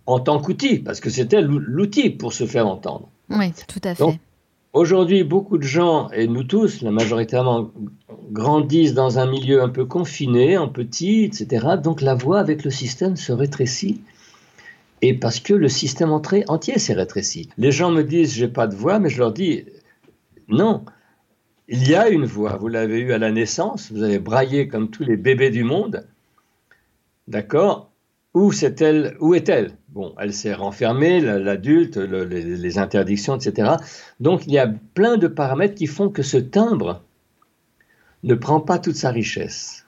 en 0.05 0.19
tant 0.19 0.39
qu'outil, 0.39 0.79
parce 0.79 0.99
que 0.99 1.09
c'était 1.09 1.41
l'outil 1.41 2.09
pour 2.09 2.33
se 2.33 2.45
faire 2.45 2.67
entendre. 2.67 3.09
Oui, 3.29 3.51
tout 3.67 3.81
à 3.83 3.95
fait. 3.95 4.19
Aujourd'hui, 4.75 5.23
beaucoup 5.23 5.57
de 5.57 5.63
gens, 5.63 6.09
et 6.09 6.27
nous 6.27 6.43
tous, 6.43 6.81
la 6.81 6.91
majoritairement, 6.91 7.71
grandissent 8.29 8.93
dans 8.93 9.19
un 9.19 9.25
milieu 9.25 9.61
un 9.61 9.69
peu 9.69 9.85
confiné, 9.85 10.57
en 10.57 10.67
petit, 10.67 11.23
etc. 11.23 11.77
Donc 11.81 12.01
la 12.01 12.13
voix 12.13 12.39
avec 12.39 12.65
le 12.65 12.71
système 12.71 13.15
se 13.15 13.31
rétrécit. 13.31 14.01
Et 15.01 15.13
parce 15.13 15.39
que 15.39 15.53
le 15.53 15.69
système 15.69 16.11
entier 16.11 16.77
s'est 16.77 16.93
rétréci. 16.93 17.47
Les 17.57 17.71
gens 17.71 17.89
me 17.89 18.03
disent, 18.03 18.33
j'ai 18.33 18.49
pas 18.49 18.67
de 18.67 18.75
voix, 18.75 18.99
mais 18.99 19.07
je 19.07 19.19
leur 19.19 19.31
dis, 19.31 19.63
non, 20.49 20.83
il 21.69 21.87
y 21.87 21.95
a 21.95 22.09
une 22.09 22.25
voix. 22.25 22.57
Vous 22.57 22.67
l'avez 22.67 22.99
eue 22.99 23.13
à 23.13 23.17
la 23.17 23.31
naissance, 23.31 23.93
vous 23.93 24.03
avez 24.03 24.19
braillé 24.19 24.67
comme 24.67 24.89
tous 24.89 25.05
les 25.05 25.15
bébés 25.15 25.51
du 25.51 25.63
monde. 25.63 26.05
D'accord? 27.29 27.93
Où, 28.35 28.51
est-elle, 28.51 29.17
est-elle? 29.33 29.71
Bon, 29.89 30.13
elle 30.19 30.33
s'est 30.33 30.53
renfermée, 30.53 31.21
l'adulte, 31.21 31.95
les, 31.95 32.77
interdictions, 32.77 33.37
etc. 33.37 33.75
Donc 34.19 34.45
il 34.45 34.51
y 34.51 34.59
a 34.59 34.67
plein 34.93 35.15
de 35.15 35.27
paramètres 35.27 35.75
qui 35.75 35.87
font 35.87 36.09
que 36.09 36.21
ce 36.21 36.35
timbre 36.35 37.01
ne 38.23 38.35
prend 38.35 38.59
pas 38.59 38.77
toute 38.77 38.97
sa 38.97 39.09
richesse. 39.09 39.85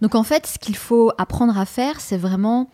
Donc 0.00 0.14
en 0.14 0.22
fait, 0.22 0.46
ce 0.46 0.58
qu'il 0.58 0.76
faut 0.76 1.12
apprendre 1.18 1.58
à 1.58 1.66
faire, 1.66 2.00
c'est 2.00 2.16
vraiment 2.16 2.70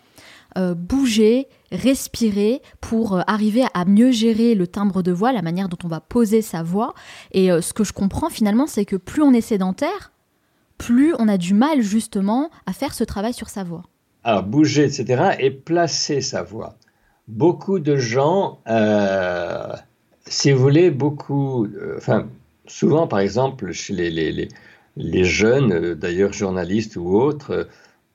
euh, 0.56 0.74
bouger, 0.74 1.48
respirer 1.72 2.62
pour 2.80 3.16
euh, 3.16 3.22
arriver 3.26 3.64
à 3.74 3.84
mieux 3.84 4.12
gérer 4.12 4.54
le 4.54 4.68
timbre 4.68 5.02
de 5.02 5.10
voix, 5.10 5.32
la 5.32 5.42
manière 5.42 5.68
dont 5.68 5.78
on 5.82 5.88
va 5.88 6.00
poser 6.00 6.42
sa 6.42 6.62
voix. 6.62 6.94
Et 7.32 7.50
euh, 7.50 7.60
ce 7.60 7.72
que 7.72 7.82
je 7.82 7.92
comprends 7.92 8.30
finalement, 8.30 8.68
c'est 8.68 8.84
que 8.84 8.94
plus 8.94 9.22
on 9.22 9.32
est 9.32 9.40
sédentaire, 9.40 10.12
plus 10.76 11.12
on 11.18 11.26
a 11.26 11.38
du 11.38 11.54
mal 11.54 11.82
justement 11.82 12.50
à 12.66 12.72
faire 12.72 12.94
ce 12.94 13.02
travail 13.02 13.34
sur 13.34 13.48
sa 13.48 13.64
voix. 13.64 13.82
Alors 14.24 14.42
bouger, 14.42 14.84
etc. 14.84 15.36
et 15.38 15.50
placer 15.50 16.20
sa 16.20 16.42
voix. 16.42 16.74
Beaucoup 17.28 17.78
de 17.78 17.96
gens, 17.96 18.60
si 20.26 20.50
vous 20.52 20.60
voulez, 20.60 20.90
beaucoup, 20.90 21.68
enfin 21.96 22.26
souvent 22.66 23.06
par 23.06 23.20
exemple 23.20 23.72
chez 23.72 23.94
les, 23.94 24.10
les, 24.10 24.48
les 24.96 25.24
jeunes, 25.24 25.94
d'ailleurs 25.94 26.32
journalistes 26.32 26.96
ou 26.96 27.16
autres, 27.16 27.68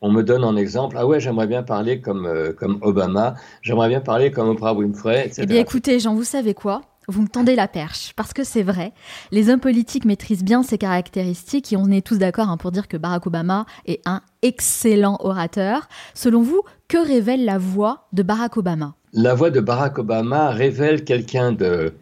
on 0.04 0.12
me 0.12 0.22
donne 0.22 0.44
en 0.44 0.58
exemple, 0.58 0.98
ah 1.00 1.08
ouais, 1.08 1.22
j'aimerais 1.22 1.48
bien 1.48 1.64
parler 1.64 2.02
comme, 2.02 2.26
euh, 2.26 2.52
comme 2.52 2.78
Obama, 2.82 3.36
j'aimerais 3.62 3.88
bien 3.88 4.02
parler 4.02 4.32
comme 4.32 4.50
Oprah 4.50 4.74
Winfrey, 4.74 5.28
etc. 5.28 5.44
Eh 5.44 5.46
bien 5.46 5.62
écoutez, 5.62 5.98
Jean, 6.00 6.14
vous 6.14 6.26
savez 6.26 6.54
quoi? 6.54 6.82
Vous 7.08 7.22
me 7.22 7.28
tendez 7.28 7.56
la 7.56 7.68
perche, 7.68 8.14
parce 8.16 8.34
que 8.34 8.44
c'est 8.44 8.64
vrai, 8.64 8.94
les 9.32 9.50
hommes 9.50 9.60
politiques 9.60 10.06
maîtrisent 10.06 10.44
bien 10.44 10.64
ces 10.64 10.78
caractéristiques 10.78 11.74
et 11.74 11.78
on 11.78 11.90
est 11.90 12.06
tous 12.06 12.18
d'accord 12.18 12.50
hein, 12.50 12.58
pour 12.58 12.72
dire 12.72 12.88
que 12.88 12.98
Barack 12.98 13.28
Obama 13.28 13.66
est 13.86 14.02
un 14.06 14.22
excellent 14.42 15.18
orateur. 15.22 15.88
Selon 16.14 16.42
vous, 16.42 16.62
que 16.88 16.98
révèle 16.98 17.46
la 17.46 17.58
voix 17.58 18.08
de 18.14 18.24
Barack 18.24 18.58
Obama? 18.58 18.96
La 19.14 19.34
voix 19.34 19.52
de 19.52 19.60
Barack 19.60 20.00
Obama 20.00 20.50
révèle 20.52 21.04
quelqu'un 21.04 21.52
de 21.52 21.94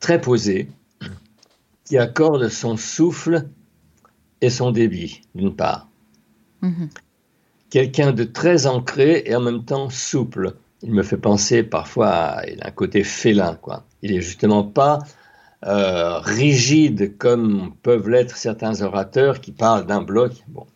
très 0.00 0.20
posé, 0.20 0.70
qui 1.84 1.98
accorde 1.98 2.48
son 2.48 2.76
souffle 2.76 3.48
et 4.40 4.50
son 4.50 4.70
débit, 4.70 5.22
d'une 5.34 5.54
part. 5.54 5.88
Mhm 6.62 6.88
quelqu'un 7.70 8.12
de 8.12 8.24
très 8.24 8.66
ancré 8.66 9.22
et 9.26 9.34
en 9.34 9.40
même 9.40 9.64
temps 9.64 9.90
souple. 9.90 10.54
Il 10.82 10.92
me 10.92 11.02
fait 11.02 11.16
penser 11.16 11.62
parfois 11.62 12.08
à 12.08 12.42
un 12.62 12.70
côté 12.70 13.02
félin, 13.04 13.54
quoi. 13.54 13.84
Il 14.02 14.12
est 14.12 14.20
justement 14.20 14.64
pas 14.64 15.00
euh, 15.66 16.18
rigide 16.18 17.16
comme 17.18 17.72
peuvent 17.82 18.08
l'être 18.08 18.36
certains 18.36 18.82
orateurs 18.82 19.40
qui 19.40 19.52
parlent 19.52 19.86
d'un 19.86 20.02
bloc. 20.02 20.32
Bon, 20.48 20.66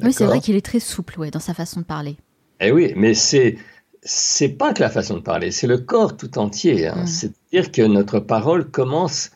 oui, 0.00 0.12
c'est 0.12 0.26
vrai 0.26 0.40
qu'il 0.40 0.56
est 0.56 0.64
très 0.64 0.80
souple 0.80 1.18
ouais, 1.18 1.30
dans 1.30 1.40
sa 1.40 1.54
façon 1.54 1.80
de 1.80 1.84
parler. 1.84 2.16
Eh 2.60 2.70
oui, 2.70 2.92
mais 2.96 3.14
c'est 3.14 3.58
c'est 4.04 4.48
pas 4.48 4.72
que 4.72 4.80
la 4.80 4.90
façon 4.90 5.16
de 5.16 5.22
parler, 5.22 5.50
c'est 5.50 5.66
le 5.66 5.78
corps 5.78 6.16
tout 6.16 6.38
entier. 6.38 6.88
Hein. 6.88 7.02
Mm. 7.02 7.06
C'est-à-dire 7.06 7.72
que 7.72 7.82
notre 7.82 8.18
parole 8.20 8.68
commence 8.70 9.30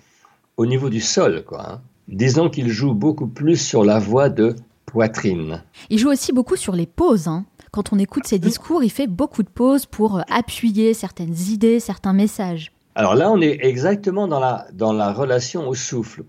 au 0.56 0.66
niveau 0.66 0.90
du 0.90 1.00
sol, 1.00 1.44
quoi. 1.44 1.72
Hein. 1.72 1.80
Disons 2.08 2.48
qu'il 2.48 2.68
joue 2.68 2.94
beaucoup 2.94 3.26
plus 3.26 3.56
sur 3.56 3.84
la 3.84 3.98
voix 3.98 4.28
de 4.28 4.54
poitrine. 4.86 5.62
Il 5.90 5.98
joue 5.98 6.10
aussi 6.10 6.32
beaucoup 6.32 6.56
sur 6.56 6.74
les 6.74 6.86
pauses. 6.86 7.26
Hein. 7.26 7.44
Quand 7.72 7.92
on 7.92 7.98
écoute 7.98 8.26
ses 8.26 8.38
discours, 8.38 8.84
il 8.84 8.90
fait 8.90 9.08
beaucoup 9.08 9.42
de 9.42 9.48
pauses 9.48 9.86
pour 9.86 10.22
appuyer 10.30 10.94
certaines 10.94 11.36
idées, 11.50 11.80
certains 11.80 12.12
messages. 12.12 12.72
Alors 12.96 13.14
là, 13.14 13.30
on 13.30 13.42
est 13.42 13.58
exactement 13.60 14.26
dans 14.26 14.40
la, 14.40 14.66
dans 14.72 14.94
la 14.94 15.12
relation 15.12 15.68
au 15.68 15.74
souffle. 15.74 16.22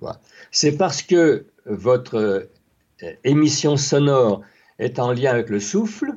C'est 0.51 0.75
parce 0.75 1.01
que 1.01 1.45
votre 1.65 2.17
euh, 2.17 3.13
émission 3.23 3.77
sonore 3.77 4.41
est 4.77 4.99
en 4.99 5.13
lien 5.13 5.31
avec 5.31 5.49
le 5.49 5.61
souffle, 5.61 6.11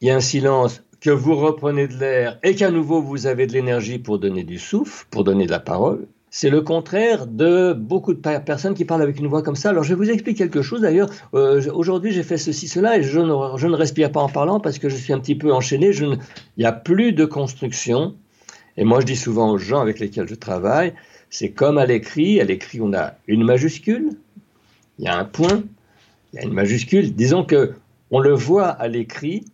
il 0.00 0.08
y 0.08 0.10
a 0.10 0.16
un 0.16 0.20
silence, 0.20 0.82
que 1.02 1.10
vous 1.10 1.36
reprenez 1.36 1.88
de 1.88 1.98
l'air 1.98 2.38
et 2.42 2.54
qu'à 2.54 2.70
nouveau 2.70 3.02
vous 3.02 3.26
avez 3.26 3.46
de 3.46 3.52
l'énergie 3.52 3.98
pour 3.98 4.18
donner 4.18 4.44
du 4.44 4.58
souffle, 4.58 5.06
pour 5.10 5.24
donner 5.24 5.44
de 5.44 5.50
la 5.50 5.60
parole. 5.60 6.06
C'est 6.30 6.50
le 6.50 6.62
contraire 6.62 7.26
de 7.26 7.74
beaucoup 7.74 8.14
de 8.14 8.20
personnes 8.20 8.74
qui 8.74 8.86
parlent 8.86 9.02
avec 9.02 9.18
une 9.18 9.26
voix 9.26 9.42
comme 9.42 9.56
ça. 9.56 9.70
Alors 9.70 9.84
je 9.84 9.90
vais 9.90 9.94
vous 9.94 10.10
expliquer 10.10 10.38
quelque 10.38 10.62
chose 10.62 10.80
d'ailleurs. 10.80 11.10
Euh, 11.34 11.62
aujourd'hui 11.72 12.12
j'ai 12.12 12.22
fait 12.22 12.38
ceci, 12.38 12.66
cela 12.66 12.96
et 12.96 13.02
je 13.02 13.20
ne, 13.20 13.58
je 13.58 13.66
ne, 13.66 13.76
respire 13.76 14.10
pas 14.10 14.20
en 14.20 14.30
parlant 14.30 14.58
parce 14.58 14.78
que 14.78 14.88
je 14.88 14.96
suis 14.96 15.12
un 15.12 15.20
petit 15.20 15.34
peu 15.34 15.52
enchaîné. 15.52 15.92
Je 15.92 16.06
il 16.06 16.18
n'y 16.56 16.64
a 16.64 16.72
plus 16.72 17.12
de 17.12 17.26
construction. 17.26 18.16
Et 18.78 18.84
moi 18.84 19.00
je 19.00 19.06
dis 19.06 19.16
souvent 19.16 19.50
aux 19.50 19.58
gens 19.58 19.80
avec 19.80 19.98
lesquels 19.98 20.28
je 20.28 20.36
travaille, 20.36 20.94
c'est 21.30 21.50
comme 21.50 21.78
à 21.78 21.84
l'écrit. 21.84 22.40
À 22.40 22.44
l'écrit 22.44 22.80
on 22.80 22.94
a 22.94 23.14
une 23.26 23.44
majuscule, 23.44 24.12
il 24.98 25.04
y 25.04 25.08
a 25.08 25.18
un 25.18 25.24
point, 25.24 25.64
il 26.32 26.36
y 26.36 26.38
a 26.38 26.44
une 26.44 26.54
majuscule. 26.54 27.12
Disons 27.14 27.44
que 27.44 27.74
on 28.12 28.20
le 28.20 28.32
voit 28.32 28.68
à 28.68 28.86
l'écrit, 28.86 29.44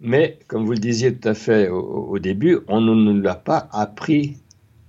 mais 0.00 0.38
comme 0.48 0.64
vous 0.64 0.72
le 0.72 0.78
disiez 0.78 1.14
tout 1.14 1.28
à 1.28 1.34
fait 1.34 1.68
au, 1.68 2.18
début, 2.18 2.60
on 2.66 2.80
ne 2.80 2.94
nous 2.94 3.20
l'a 3.20 3.34
pas 3.34 3.68
appris 3.72 4.38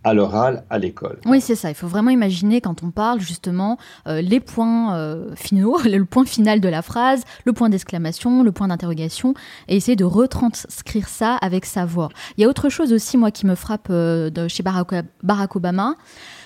à 0.04 0.14
l'oral 0.14 0.64
à 0.70 0.80
l'école. 0.80 1.20
Oui, 1.26 1.42
c'est 1.42 1.56
ça. 1.56 1.70
Il 1.70 1.76
faut 1.76 1.88
vraiment 1.88 2.12
imaginer 2.12 2.62
quand 2.62 2.84
on 2.84 2.92
parle 2.92 3.20
justement 3.20 3.78
euh, 4.08 4.22
les 4.22 4.40
points 4.40 4.96
euh, 4.96 5.34
finaux, 5.36 5.78
le 5.86 6.06
point 6.06 6.26
final 6.26 6.60
de 6.60 6.70
la 6.70 6.82
phrase, 6.82 7.24
le 7.46 7.54
point 7.54 7.70
d'exclamation, 7.70 8.44
le 8.44 8.52
point 8.52 8.68
d'interrogation, 8.68 9.34
et 9.68 9.76
essayer 9.76 9.96
de 9.96 10.06
retranscrire 10.06 11.08
ça 11.08 11.36
avec 11.38 11.66
sa 11.66 11.86
voix. 11.86 12.10
Il 12.38 12.42
y 12.42 12.46
a 12.46 12.50
autre 12.50 12.70
chose 12.70 12.94
aussi, 12.94 13.18
moi, 13.18 13.32
qui 13.32 13.46
me 13.46 13.56
frappe 13.56 13.88
euh, 13.90 14.30
chez 14.48 14.64
Barack, 14.64 15.56
Obama, 15.56 15.96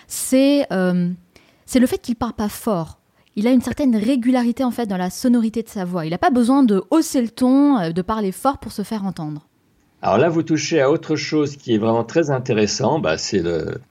c'est 0.07 0.67
c'est 1.65 1.79
le 1.79 1.87
fait 1.87 1.97
qu'il 1.97 2.15
parle 2.15 2.33
pas 2.33 2.49
fort 2.49 2.99
il 3.35 3.45
a 3.45 3.51
une 3.51 3.61
certaine 3.61 3.95
régularité 3.95 4.63
en 4.63 4.71
fait 4.71 4.87
dans 4.87 4.97
la 4.97 5.11
sonorité 5.11 5.61
de 5.61 5.69
sa 5.69 5.85
voix. 5.85 6.07
Il 6.07 6.09
n'a 6.09 6.17
pas 6.17 6.31
besoin 6.31 6.63
de 6.63 6.83
hausser 6.89 7.21
le 7.21 7.29
ton, 7.29 7.91
de 7.91 8.01
parler 8.01 8.31
fort 8.31 8.57
pour 8.57 8.71
se 8.71 8.81
faire 8.81 9.05
entendre. 9.05 9.47
Alors 10.07 10.19
là, 10.19 10.29
vous 10.29 10.41
touchez 10.41 10.79
à 10.79 10.89
autre 10.89 11.17
chose 11.17 11.57
qui 11.57 11.75
est 11.75 11.77
vraiment 11.77 12.05
très 12.05 12.31
intéressant. 12.31 12.97
Bah, 12.99 13.17
c'est 13.17 13.41
le, 13.41 13.81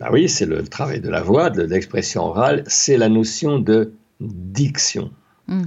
bah 0.00 0.08
oui, 0.10 0.26
c'est 0.26 0.46
le 0.46 0.66
travail 0.66 1.00
de 1.00 1.10
la 1.10 1.20
voix, 1.20 1.50
de 1.50 1.60
l'expression 1.60 2.22
orale. 2.22 2.64
C'est 2.66 2.96
la 2.96 3.10
notion 3.10 3.58
de 3.58 3.92
diction. 4.20 5.10
Hmm. 5.48 5.64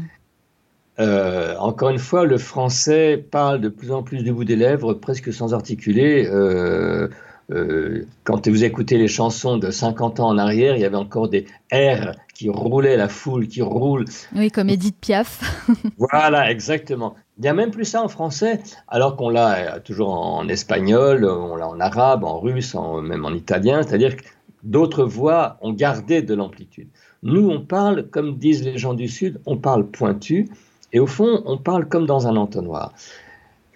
Euh, 1.00 1.56
encore 1.60 1.90
une 1.90 2.00
fois, 2.00 2.26
le 2.26 2.40
français 2.40 3.24
parle 3.30 3.62
de 3.62 3.70
plus 3.70 3.92
en 3.92 4.02
plus 4.02 4.24
du 4.24 4.34
bout 4.34 4.46
des 4.46 4.56
lèvres, 4.56 4.96
presque 4.96 5.32
sans 5.32 5.54
articuler. 5.54 6.26
Euh, 6.26 7.08
euh, 7.52 8.08
quand 8.24 8.48
vous 8.48 8.64
écoutez 8.64 8.98
les 8.98 9.08
chansons 9.08 9.58
de 9.58 9.70
50 9.70 10.22
ans 10.22 10.30
en 10.30 10.40
arrière, 10.40 10.76
il 10.76 10.82
y 10.82 10.86
avait 10.86 10.98
encore 10.98 11.30
des 11.30 11.46
R 11.72 12.14
qui 12.34 12.50
roulaient, 12.50 12.98
la 12.98 13.10
foule 13.10 13.48
qui 13.48 13.62
roule. 13.62 14.06
Oui, 14.36 14.50
comme 14.50 14.70
Edith 14.70 14.98
Piaf. 15.00 15.68
voilà, 16.00 16.50
exactement. 16.50 17.16
Il 17.38 17.42
n'y 17.42 17.48
a 17.50 17.54
même 17.54 17.72
plus 17.72 17.86
ça 17.86 18.04
en 18.04 18.08
français, 18.08 18.62
alors 18.88 19.16
qu'on 19.16 19.30
l'a 19.30 19.76
euh, 19.76 19.80
toujours 19.80 20.14
en 20.14 20.48
espagnol, 20.48 21.26
on 21.26 21.56
l'a 21.56 21.68
en 21.68 21.80
arabe, 21.80 22.24
en 22.24 22.40
russe, 22.40 22.76
même 23.02 23.26
en 23.26 23.32
italien, 23.32 23.82
c'est-à-dire 23.82 24.16
que 24.18 24.24
d'autres 24.62 25.04
voix 25.04 25.58
ont 25.62 25.74
gardé 25.74 26.22
de 26.22 26.36
l'amplitude. 26.36 26.90
Nous, 27.24 27.50
on 27.50 27.60
parle, 27.60 28.08
comme 28.10 28.38
disent 28.38 28.64
les 28.64 28.78
gens 28.78 28.94
du 28.94 29.08
Sud, 29.08 29.42
on 29.48 29.58
parle 29.58 29.88
pointu, 29.88 30.48
et 30.92 31.00
au 31.00 31.08
fond, 31.08 31.42
on 31.46 31.58
parle 31.58 31.88
comme 31.88 32.06
dans 32.06 32.28
un 32.28 32.36
entonnoir. 32.36 32.94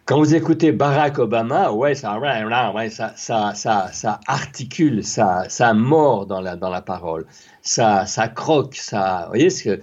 Quand 0.05 0.19
vous 0.19 0.35
écoutez 0.35 0.71
Barack 0.71 1.17
Obama, 1.17 1.71
ouais, 1.71 1.95
ça, 1.95 2.17
ouais, 2.19 2.89
ça, 2.89 3.13
ça, 3.15 3.53
ça 3.55 4.19
articule, 4.27 5.03
ça, 5.03 5.45
ça 5.49 5.73
mord 5.73 6.27
dans 6.27 6.41
la, 6.41 6.55
dans 6.55 6.69
la 6.69 6.81
parole, 6.81 7.25
ça, 7.63 8.05
ça 8.05 8.27
croque, 8.27 8.75
ça, 8.75 9.23
vous 9.23 9.29
voyez 9.29 9.49
ce 9.49 9.63
que, 9.63 9.81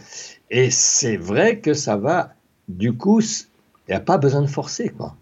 et 0.50 0.70
c'est 0.70 1.16
vrai 1.16 1.58
que 1.58 1.74
ça 1.74 1.96
va, 1.96 2.30
du 2.68 2.96
coup, 2.96 3.20
il 3.88 3.92
n'y 3.92 3.96
a 3.96 4.00
pas 4.00 4.18
besoin 4.18 4.42
de 4.42 4.46
forcer, 4.46 4.88
quoi. 4.88 5.14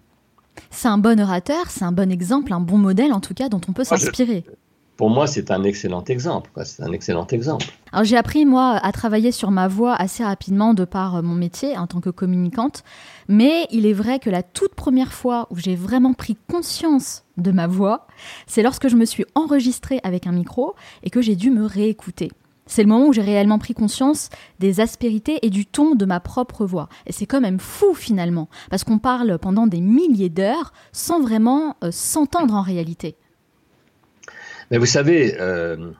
C'est 0.70 0.88
un 0.88 0.98
bon 0.98 1.18
orateur, 1.20 1.70
c'est 1.70 1.84
un 1.84 1.92
bon 1.92 2.10
exemple, 2.10 2.52
un 2.52 2.60
bon 2.60 2.78
modèle 2.78 3.12
en 3.12 3.20
tout 3.20 3.34
cas 3.34 3.48
dont 3.48 3.60
on 3.68 3.72
peut 3.72 3.84
s'inspirer 3.84 4.44
pour 5.02 5.10
moi, 5.10 5.26
c'est 5.26 5.50
un 5.50 5.64
excellent 5.64 6.04
exemple. 6.04 6.50
C'est 6.64 6.82
un 6.82 6.92
excellent 6.92 7.26
exemple. 7.26 7.66
Alors 7.92 8.04
j'ai 8.04 8.16
appris 8.16 8.44
moi 8.44 8.78
à 8.80 8.92
travailler 8.92 9.32
sur 9.32 9.50
ma 9.50 9.66
voix 9.66 9.94
assez 9.94 10.22
rapidement 10.22 10.74
de 10.74 10.84
par 10.84 11.16
euh, 11.16 11.22
mon 11.22 11.34
métier 11.34 11.76
en 11.76 11.88
tant 11.88 12.00
que 12.00 12.10
communicante, 12.10 12.84
mais 13.26 13.66
il 13.72 13.84
est 13.84 13.92
vrai 13.92 14.20
que 14.20 14.30
la 14.30 14.44
toute 14.44 14.76
première 14.76 15.12
fois 15.12 15.48
où 15.50 15.56
j'ai 15.56 15.74
vraiment 15.74 16.12
pris 16.12 16.36
conscience 16.48 17.24
de 17.36 17.50
ma 17.50 17.66
voix, 17.66 18.06
c'est 18.46 18.62
lorsque 18.62 18.86
je 18.86 18.94
me 18.94 19.04
suis 19.04 19.24
enregistrée 19.34 19.98
avec 20.04 20.28
un 20.28 20.32
micro 20.32 20.76
et 21.02 21.10
que 21.10 21.20
j'ai 21.20 21.34
dû 21.34 21.50
me 21.50 21.64
réécouter. 21.64 22.30
C'est 22.72 22.82
le 22.82 22.88
moment 22.88 23.08
où 23.08 23.12
j'ai 23.12 23.20
réellement 23.20 23.58
pris 23.58 23.74
conscience 23.74 24.30
des 24.58 24.80
aspérités 24.80 25.40
et 25.42 25.50
du 25.50 25.66
ton 25.66 25.94
de 25.94 26.06
ma 26.06 26.20
propre 26.20 26.64
voix. 26.64 26.88
Et 27.04 27.12
c'est 27.12 27.26
quand 27.26 27.42
même 27.42 27.60
fou 27.60 27.92
finalement, 27.92 28.48
parce 28.70 28.82
qu'on 28.82 28.98
parle 28.98 29.38
pendant 29.38 29.66
des 29.66 29.82
milliers 29.82 30.30
d'heures 30.30 30.72
sans 30.90 31.20
vraiment 31.20 31.76
euh, 31.84 31.90
s'entendre 31.90 32.54
en 32.54 32.62
réalité. 32.62 33.14
Mais 34.70 34.78
vous 34.78 34.86
savez, 34.86 35.36
euh, 35.38 35.90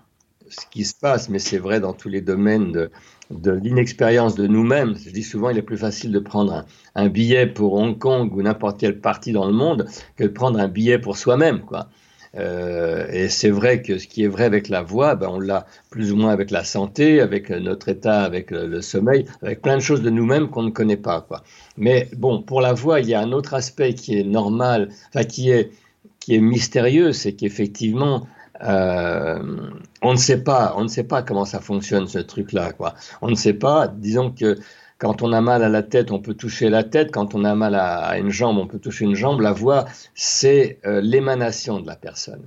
ce 0.48 0.64
qui 0.70 0.87
se 0.87 0.94
passe, 0.94 1.28
mais 1.28 1.40
c'est 1.40 1.58
vrai 1.58 1.78
dans 1.78 1.92
tous 1.92 2.08
les 2.08 2.22
domaines 2.22 2.88
de, 3.30 3.52
l'inexpérience 3.52 4.35
de 4.35 4.46
nous-mêmes. 4.46 4.96
Je 4.96 5.11
dis 5.11 5.24
souvent, 5.24 5.50
il 5.50 5.58
est 5.58 5.62
plus 5.62 5.76
facile 5.76 6.11
de 6.11 6.20
prendre 6.20 6.64
un, 6.94 7.08
billet 7.11 7.46
pour 7.46 7.74
Hong 7.74 7.98
Kong 7.98 8.35
ou 8.35 8.40
n'importe 8.40 8.80
quelle 8.80 8.98
partie 8.98 9.32
dans 9.32 9.46
le 9.46 9.52
monde 9.52 9.87
que 10.16 10.24
de 10.24 10.28
prendre 10.28 10.58
un 10.58 10.68
billet 10.68 10.98
pour 10.98 11.18
soi-même, 11.18 11.61
quoi. 11.61 11.90
Euh, 12.34 13.06
et 13.10 13.28
c'est 13.28 13.50
vrai 13.50 13.82
que 13.82 13.98
ce 13.98 14.06
qui 14.06 14.24
est 14.24 14.28
vrai 14.28 14.44
avec 14.44 14.68
la 14.68 14.82
voix, 14.82 15.14
ben 15.14 15.28
on 15.28 15.40
l'a 15.40 15.66
plus 15.90 16.12
ou 16.12 16.16
moins 16.16 16.32
avec 16.32 16.50
la 16.50 16.64
santé, 16.64 17.20
avec 17.20 17.50
notre 17.50 17.88
état, 17.88 18.22
avec 18.22 18.50
le, 18.50 18.80
sommeil, 18.80 19.26
avec 19.42 19.60
plein 19.60 19.76
de 19.76 19.82
choses 19.82 20.02
de 20.02 20.10
nous-mêmes 20.10 20.48
qu'on 20.48 20.62
ne 20.62 20.70
connaît 20.70 20.96
pas. 20.96 21.20
Quoi. 21.20 21.42
Mais 21.76 22.08
bon, 22.16 22.42
pour 22.42 22.60
la 22.60 22.72
voix, 22.72 23.00
il 23.00 23.08
y 23.08 23.14
a 23.14 23.20
un 23.20 23.32
autre 23.32 23.54
aspect 23.54 23.94
qui 23.94 24.18
est 24.18 24.24
normal, 24.24 24.88
enfin 25.08 25.24
qui 25.24 25.50
est, 25.50 25.72
qui 26.20 26.34
est 26.34 26.40
mystérieux, 26.40 27.12
c'est 27.12 27.34
qu'effectivement, 27.34 28.26
euh, 28.62 29.70
on 30.02 30.12
ne 30.12 30.18
sait 30.18 30.42
pas, 30.42 30.74
on 30.76 30.84
ne 30.84 30.88
sait 30.88 31.04
pas 31.04 31.22
comment 31.22 31.44
ça 31.44 31.60
fonctionne 31.60 32.06
ce 32.06 32.18
truc-là, 32.18 32.72
quoi. 32.72 32.94
On 33.20 33.28
ne 33.28 33.34
sait 33.34 33.54
pas. 33.54 33.88
Disons 33.88 34.30
que 34.30 34.56
quand 35.02 35.20
on 35.20 35.32
a 35.32 35.40
mal 35.40 35.64
à 35.64 35.68
la 35.68 35.82
tête, 35.82 36.12
on 36.12 36.20
peut 36.20 36.34
toucher 36.34 36.70
la 36.70 36.84
tête. 36.84 37.10
Quand 37.10 37.34
on 37.34 37.42
a 37.42 37.56
mal 37.56 37.74
à, 37.74 38.16
une 38.18 38.30
jambe, 38.30 38.56
on 38.58 38.68
peut 38.68 38.78
toucher 38.78 39.04
une 39.04 39.16
jambe. 39.16 39.40
La 39.40 39.52
voix, 39.52 39.84
c'est 40.14 40.78
euh, 40.86 41.00
l'émanation 41.00 41.80
de 41.80 41.88
la 41.88 41.96
personne. 41.96 42.46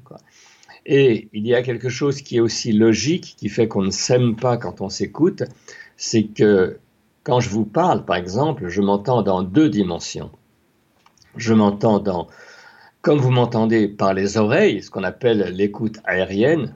Et 0.86 1.28
il 1.34 1.46
y 1.46 1.54
a 1.54 1.62
quelque 1.64 1.90
chose 1.90 2.22
qui 2.22 2.38
est 2.38 2.40
aussi 2.40 2.72
logique, 2.72 3.36
qui 3.38 3.50
fait 3.50 3.68
qu'on 3.68 3.82
ne 3.82 3.92
s'aime 3.92 4.38
pas 4.38 4.56
quand 4.56 4.80
on 4.80 4.88
s'écoute, 4.88 5.44
c'est 5.98 6.24
que 6.24 6.80
quand 7.24 7.42
je 7.42 7.50
vous 7.50 7.66
parle, 7.66 8.06
par 8.06 8.16
exemple, 8.16 8.70
je 8.70 8.80
m'entends 8.80 9.22
dans 9.22 9.44
deux 9.44 9.68
dimensions. 9.68 10.32
Je 11.36 11.54
m'entends 11.54 12.00
dans 12.00 12.30
comme 13.02 13.20
vous 13.20 13.32
m'entendez 13.32 13.90
par 13.90 14.14
les 14.14 14.38
oreilles, 14.38 14.82
ce 14.82 14.90
qu'on 14.90 15.04
appelle 15.04 15.54
l'écoute 15.54 16.00
aérienne, 16.06 16.74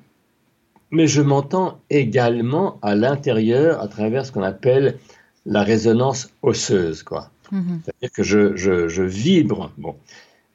mais 0.92 1.08
je 1.08 1.22
m'entends 1.22 1.80
également 1.90 2.80
à 2.82 2.96
l'intérieur 2.96 3.82
à 3.82 3.88
travers 3.88 4.26
ce 4.26 4.34
qu'on 4.34 4.44
appelle 4.44 4.98
la 5.46 5.64
résonance 5.64 6.30
osseuse, 6.42 7.04
quoi. 7.04 7.32
Mhm. 7.52 7.82
C'est-à-dire 7.84 8.12
que 8.12 8.24
je, 8.24 8.56
je, 8.88 9.02
vibre. 9.02 9.72
Bon. 9.78 9.96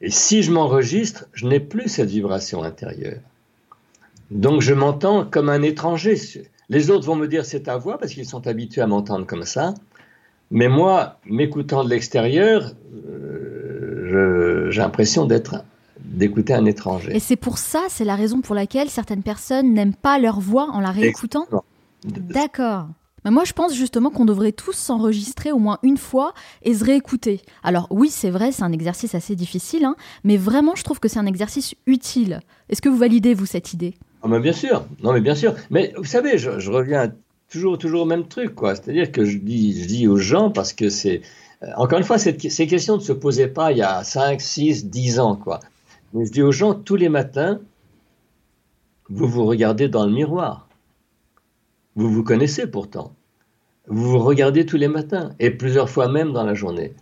Et 0.01 0.09
si 0.09 0.43
je 0.43 0.51
m'enregistre, 0.51 1.25
je 1.33 1.47
n'ai 1.47 1.59
plus 1.59 1.89
cette 1.89 2.09
vibration 2.09 2.63
intérieure. 2.63 3.19
Donc 4.31 4.61
je 4.61 4.73
m'entends 4.73 5.25
comme 5.25 5.49
un 5.49 5.61
étranger. 5.61 6.19
Les 6.69 6.89
autres 6.89 7.05
vont 7.05 7.15
me 7.15 7.27
dire 7.27 7.45
c'est 7.45 7.63
ta 7.63 7.77
voix 7.77 7.97
parce 7.97 8.13
qu'ils 8.13 8.25
sont 8.25 8.47
habitués 8.47 8.81
à 8.81 8.87
m'entendre 8.87 9.25
comme 9.25 9.43
ça. 9.43 9.73
Mais 10.51 10.67
moi, 10.67 11.19
m'écoutant 11.25 11.83
de 11.83 11.89
l'extérieur, 11.89 12.73
j'ai 14.69 14.81
l'impression 14.81 15.25
d'être 15.25 15.63
d'écouter 15.99 16.53
un 16.53 16.65
étranger. 16.65 17.15
Et 17.15 17.19
c'est 17.19 17.35
pour 17.35 17.57
ça, 17.57 17.85
c'est 17.89 18.05
la 18.05 18.15
raison 18.15 18.41
pour 18.41 18.55
laquelle 18.55 18.89
certaines 18.89 19.23
personnes 19.23 19.73
n'aiment 19.73 19.95
pas 19.95 20.19
leur 20.19 20.39
voix 20.39 20.69
en 20.71 20.79
la 20.79 20.91
réécoutant? 20.91 21.47
D'accord. 22.03 22.87
Mais 23.25 23.31
moi, 23.31 23.43
je 23.43 23.53
pense 23.53 23.73
justement 23.73 24.11
qu'on 24.11 24.23
devrait 24.23 24.51
tous 24.51 24.73
s'enregistrer 24.73 25.51
au 25.51 25.57
moins 25.57 25.79
une 25.81 25.97
fois 25.97 26.33
et 26.61 26.75
se 26.75 26.85
réécouter. 26.85 27.41
Alors 27.63 27.87
oui, 27.89 28.09
c'est 28.09 28.29
vrai, 28.29 28.51
c'est 28.51 28.61
un 28.61 28.71
exercice 28.71 29.15
assez 29.15 29.35
difficile, 29.35 29.83
hein, 29.83 29.95
mais 30.23 30.37
vraiment, 30.37 30.75
je 30.75 30.83
trouve 30.83 30.99
que 30.99 31.07
c'est 31.07 31.17
un 31.17 31.25
exercice 31.25 31.73
utile. 31.87 32.41
Est-ce 32.69 32.83
que 32.83 32.89
vous 32.89 32.97
validez, 32.97 33.33
vous, 33.33 33.47
cette 33.47 33.73
idée? 33.73 33.95
Mais 34.27 34.39
bien 34.39 34.53
sûr, 34.53 34.85
non 35.03 35.11
mais 35.11 35.21
bien 35.21 35.35
sûr. 35.35 35.55
Mais 35.71 35.93
vous 35.97 36.05
savez, 36.05 36.37
je, 36.37 36.69
reviens 36.69 37.11
toujours, 37.49 37.77
toujours 37.79 38.03
au 38.03 38.05
même 38.05 38.27
truc, 38.27 38.53
quoi. 38.53 38.75
C'est-à-dire 38.75 39.11
que 39.11 39.25
je 39.25 39.37
dis, 39.37 39.81
je 39.81 39.87
dis 39.87 40.07
aux 40.07 40.17
gens 40.17 40.51
parce 40.51 40.73
que 40.73 40.89
c'est, 40.89 41.21
euh, 41.63 41.67
encore 41.77 41.97
une 41.97 42.05
fois, 42.05 42.19
ces 42.19 42.35
questions 42.35 42.97
ne 42.97 43.01
se 43.01 43.11
posaient 43.11 43.47
pas 43.47 43.71
il 43.71 43.79
y 43.79 43.83
a 43.83 44.03
5, 44.03 44.39
6, 44.39 44.85
10 44.85 45.19
ans, 45.19 45.35
quoi. 45.35 45.59
Mais 46.13 46.25
je 46.25 46.31
dis 46.31 46.43
aux 46.43 46.51
gens 46.51 46.75
tous 46.75 46.95
les 46.95 47.09
matins, 47.09 47.59
vous 49.09 49.27
vous 49.27 49.45
regardez 49.45 49.87
dans 49.89 50.05
le 50.05 50.11
miroir. 50.11 50.64
Vous 51.95 52.09
vous 52.09 52.23
connaissez 52.23 52.67
pourtant. 52.67 53.13
Vous 53.87 54.09
vous 54.11 54.19
regardez 54.19 54.65
tous 54.65 54.77
les 54.77 54.87
matins 54.87 55.33
et 55.39 55.51
plusieurs 55.51 55.89
fois 55.89 56.07
même 56.07 56.33
dans 56.33 56.43
la 56.43 56.53
journée. 56.53 56.93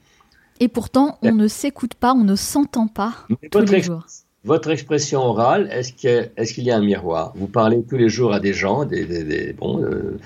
Et 0.60 0.68
pourtant, 0.68 1.18
on 1.22 1.34
ne 1.34 1.48
s'écoute 1.48 1.96
pas, 1.96 2.14
on 2.14 2.24
ne 2.24 2.36
s'entend 2.36 2.88
pas 2.88 3.14
tous 3.52 3.60
les 3.62 3.82
jours. 3.82 4.06
Votre 4.46 4.72
expression 4.72 5.22
orale, 5.22 5.70
est-ce 5.72 5.94
qu'il 5.94 6.64
y 6.64 6.72
a 6.72 6.76
un 6.76 6.82
miroir? 6.82 7.32
Vous 7.36 7.48
parlez 7.48 7.82
tous 7.84 7.96
les 7.96 8.10
jours 8.10 8.34
à 8.34 8.40
des 8.40 8.54
gens, 8.54 8.84
des, 8.84 9.54
bon, 9.54 9.82
euh, 9.82 10.20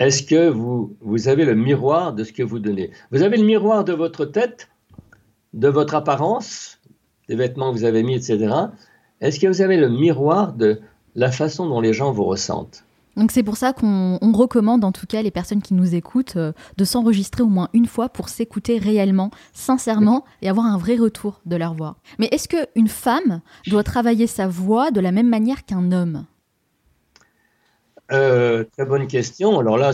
est-ce 0.00 0.24
que 0.24 0.48
vous, 0.48 0.96
vous 1.00 1.28
avez 1.28 1.44
le 1.44 1.54
miroir 1.54 2.12
de 2.12 2.24
ce 2.24 2.32
que 2.32 2.42
vous 2.42 2.58
donnez? 2.58 2.90
Vous 3.12 3.22
avez 3.22 3.36
le 3.36 3.44
miroir 3.44 3.84
de 3.84 3.92
votre 3.92 4.24
tête, 4.24 4.68
de 5.54 5.68
votre 5.68 5.94
apparence, 5.94 6.80
des 7.28 7.36
vêtements 7.36 7.72
que 7.72 7.78
vous 7.78 7.84
avez 7.84 8.02
mis, 8.02 8.14
etc. 8.14 8.54
Est-ce 9.20 9.38
que 9.38 9.46
vous 9.46 9.62
avez 9.62 9.76
le 9.76 9.88
miroir 9.88 10.52
de 10.52 10.80
la 11.14 11.30
façon 11.30 11.68
dont 11.68 11.80
les 11.80 11.92
gens 11.92 12.10
vous 12.10 12.24
ressentent? 12.24 12.84
Donc 13.20 13.32
c'est 13.32 13.42
pour 13.42 13.58
ça 13.58 13.74
qu'on 13.74 14.18
recommande 14.32 14.82
en 14.82 14.92
tout 14.92 15.06
cas 15.06 15.20
les 15.20 15.30
personnes 15.30 15.60
qui 15.60 15.74
nous 15.74 15.94
écoutent 15.94 16.36
euh, 16.36 16.52
de 16.78 16.84
s'enregistrer 16.86 17.42
au 17.42 17.48
moins 17.48 17.68
une 17.74 17.84
fois 17.84 18.08
pour 18.08 18.30
s'écouter 18.30 18.78
réellement, 18.78 19.30
sincèrement 19.52 20.24
et 20.40 20.48
avoir 20.48 20.64
un 20.64 20.78
vrai 20.78 20.96
retour 20.96 21.42
de 21.44 21.54
leur 21.54 21.74
voix. 21.74 21.96
Mais 22.18 22.30
est-ce 22.32 22.48
qu'une 22.48 22.88
femme 22.88 23.42
doit 23.66 23.82
travailler 23.82 24.26
sa 24.26 24.48
voix 24.48 24.90
de 24.90 25.00
la 25.00 25.12
même 25.12 25.28
manière 25.28 25.66
qu'un 25.66 25.92
homme? 25.92 26.24
Euh, 28.10 28.64
Très 28.72 28.86
bonne 28.86 29.06
question. 29.06 29.58
Alors 29.58 29.76
là, 29.76 29.92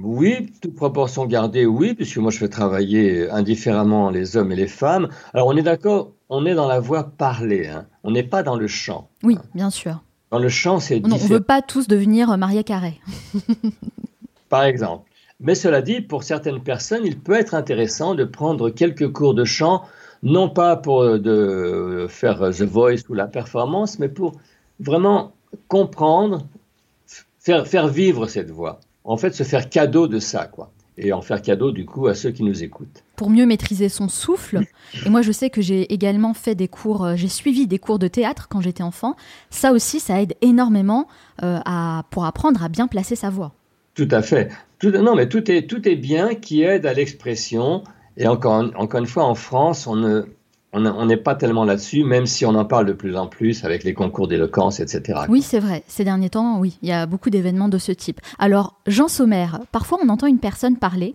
oui, 0.00 0.52
toute 0.62 0.76
proportion 0.76 1.26
gardée, 1.26 1.66
oui, 1.66 1.94
puisque 1.94 2.18
moi 2.18 2.30
je 2.30 2.38
fais 2.38 2.48
travailler 2.48 3.28
indifféremment 3.28 4.10
les 4.10 4.36
hommes 4.36 4.52
et 4.52 4.56
les 4.56 4.68
femmes. 4.68 5.08
Alors 5.34 5.48
on 5.48 5.56
est 5.56 5.62
d'accord, 5.62 6.12
on 6.28 6.46
est 6.46 6.54
dans 6.54 6.68
la 6.68 6.78
voix 6.78 7.10
parlée, 7.10 7.66
hein. 7.66 7.88
on 8.04 8.12
n'est 8.12 8.22
pas 8.22 8.44
dans 8.44 8.56
le 8.56 8.68
chant. 8.68 9.10
Oui, 9.24 9.36
bien 9.52 9.70
sûr. 9.70 10.00
Dans 10.30 10.38
le 10.38 10.48
chant, 10.48 10.80
c'est 10.80 11.00
On 11.04 11.08
ne 11.08 11.18
veut 11.18 11.40
pas 11.40 11.62
tous 11.62 11.88
devenir 11.88 12.36
Maria 12.36 12.62
Carré. 12.62 13.00
Par 14.48 14.64
exemple. 14.64 15.08
Mais 15.40 15.54
cela 15.54 15.82
dit, 15.82 16.00
pour 16.00 16.24
certaines 16.24 16.60
personnes, 16.60 17.04
il 17.04 17.18
peut 17.18 17.34
être 17.34 17.54
intéressant 17.54 18.14
de 18.14 18.24
prendre 18.24 18.70
quelques 18.70 19.10
cours 19.12 19.34
de 19.34 19.44
chant, 19.44 19.84
non 20.22 20.48
pas 20.48 20.76
pour 20.76 21.02
euh, 21.02 21.18
de 21.18 22.06
faire 22.08 22.40
The 22.50 22.62
Voice 22.62 23.08
ou 23.08 23.14
la 23.14 23.26
performance, 23.26 23.98
mais 23.98 24.08
pour 24.08 24.32
vraiment 24.80 25.32
comprendre, 25.68 26.46
faire, 27.38 27.66
faire 27.66 27.88
vivre 27.88 28.26
cette 28.26 28.50
voix. 28.50 28.80
En 29.04 29.16
fait, 29.16 29.34
se 29.34 29.44
faire 29.44 29.70
cadeau 29.70 30.08
de 30.08 30.18
ça, 30.18 30.46
quoi 30.46 30.72
et 30.98 31.12
en 31.12 31.22
faire 31.22 31.40
cadeau 31.40 31.70
du 31.70 31.84
coup 31.86 32.06
à 32.06 32.14
ceux 32.14 32.30
qui 32.30 32.42
nous 32.42 32.62
écoutent. 32.62 33.04
Pour 33.16 33.30
mieux 33.30 33.46
maîtriser 33.46 33.88
son 33.88 34.08
souffle, 34.08 34.60
et 35.06 35.08
moi 35.08 35.22
je 35.22 35.32
sais 35.32 35.50
que 35.50 35.62
j'ai 35.62 35.92
également 35.92 36.34
fait 36.34 36.54
des 36.54 36.68
cours, 36.68 37.04
euh, 37.04 37.16
j'ai 37.16 37.28
suivi 37.28 37.66
des 37.66 37.78
cours 37.78 37.98
de 37.98 38.08
théâtre 38.08 38.48
quand 38.48 38.60
j'étais 38.60 38.82
enfant, 38.82 39.16
ça 39.50 39.72
aussi 39.72 40.00
ça 40.00 40.20
aide 40.20 40.34
énormément 40.42 41.08
euh, 41.42 41.58
à, 41.64 42.04
pour 42.10 42.24
apprendre 42.24 42.62
à 42.62 42.68
bien 42.68 42.88
placer 42.88 43.16
sa 43.16 43.30
voix. 43.30 43.52
Tout 43.94 44.08
à 44.10 44.22
fait. 44.22 44.50
Tout, 44.78 44.90
non 44.90 45.14
mais 45.14 45.28
tout 45.28 45.50
est, 45.50 45.66
tout 45.66 45.88
est 45.88 45.96
bien 45.96 46.34
qui 46.34 46.62
aide 46.62 46.86
à 46.86 46.92
l'expression, 46.92 47.84
et 48.16 48.26
encore, 48.26 48.70
encore 48.76 49.00
une 49.00 49.06
fois 49.06 49.24
en 49.24 49.34
France 49.34 49.86
on 49.86 49.96
ne, 49.96 50.24
on 50.72 51.06
n'est 51.06 51.16
pas 51.16 51.34
tellement 51.34 51.64
là-dessus, 51.64 52.04
même 52.04 52.26
si 52.26 52.44
on 52.44 52.54
en 52.54 52.64
parle 52.64 52.86
de 52.86 52.92
plus 52.92 53.16
en 53.16 53.26
plus 53.26 53.64
avec 53.64 53.84
les 53.84 53.94
concours 53.94 54.28
d'éloquence, 54.28 54.80
etc. 54.80 55.20
Oui, 55.28 55.40
c'est 55.40 55.60
vrai. 55.60 55.82
Ces 55.86 56.04
derniers 56.04 56.30
temps, 56.30 56.58
oui, 56.58 56.78
il 56.82 56.88
y 56.88 56.92
a 56.92 57.06
beaucoup 57.06 57.30
d'événements 57.30 57.68
de 57.68 57.78
ce 57.78 57.92
type. 57.92 58.20
Alors, 58.38 58.74
Jean 58.86 59.08
Sommer, 59.08 59.46
parfois 59.72 59.98
on 60.02 60.08
entend 60.08 60.26
une 60.26 60.38
personne 60.38 60.76
parler, 60.76 61.14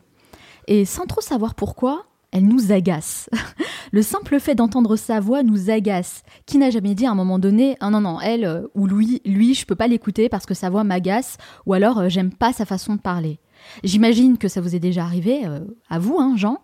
et 0.68 0.86
sans 0.86 1.06
trop 1.06 1.22
savoir 1.22 1.56
pourquoi, 1.56 2.06
elle 2.32 2.48
nous 2.48 2.72
agace. 2.72 3.30
Le 3.92 4.02
simple 4.02 4.40
fait 4.40 4.56
d'entendre 4.56 4.96
sa 4.96 5.20
voix 5.20 5.44
nous 5.44 5.70
agace. 5.70 6.24
Qui 6.48 6.58
n'a 6.58 6.72
jamais 6.72 6.96
dit 6.96 7.06
à 7.06 7.12
un 7.12 7.16
moment 7.16 7.38
donné, 7.38 7.78
ah 7.80 7.92
non, 7.92 8.02
non, 8.02 8.20
elle 8.20 8.46
euh, 8.46 8.62
ou 8.74 8.88
lui, 8.88 9.22
lui, 9.24 9.54
je 9.54 9.68
peux 9.68 9.76
pas 9.76 9.88
l'écouter 9.88 10.30
parce 10.30 10.48
que 10.48 10.56
sa 10.56 10.72
voix 10.72 10.84
m'agace, 10.84 11.38
ou 11.68 11.74
alors 11.74 12.00
euh, 12.00 12.10
j'aime 12.10 12.32
pas 12.32 12.54
sa 12.54 12.66
façon 12.66 12.96
de 12.96 13.02
parler. 13.02 13.40
J'imagine 13.84 14.40
que 14.40 14.48
ça 14.48 14.62
vous 14.62 14.76
est 14.76 14.80
déjà 14.80 15.04
arrivé, 15.04 15.46
euh, 15.46 15.60
à 15.90 16.00
vous, 16.00 16.18
hein, 16.20 16.34
Jean. 16.36 16.60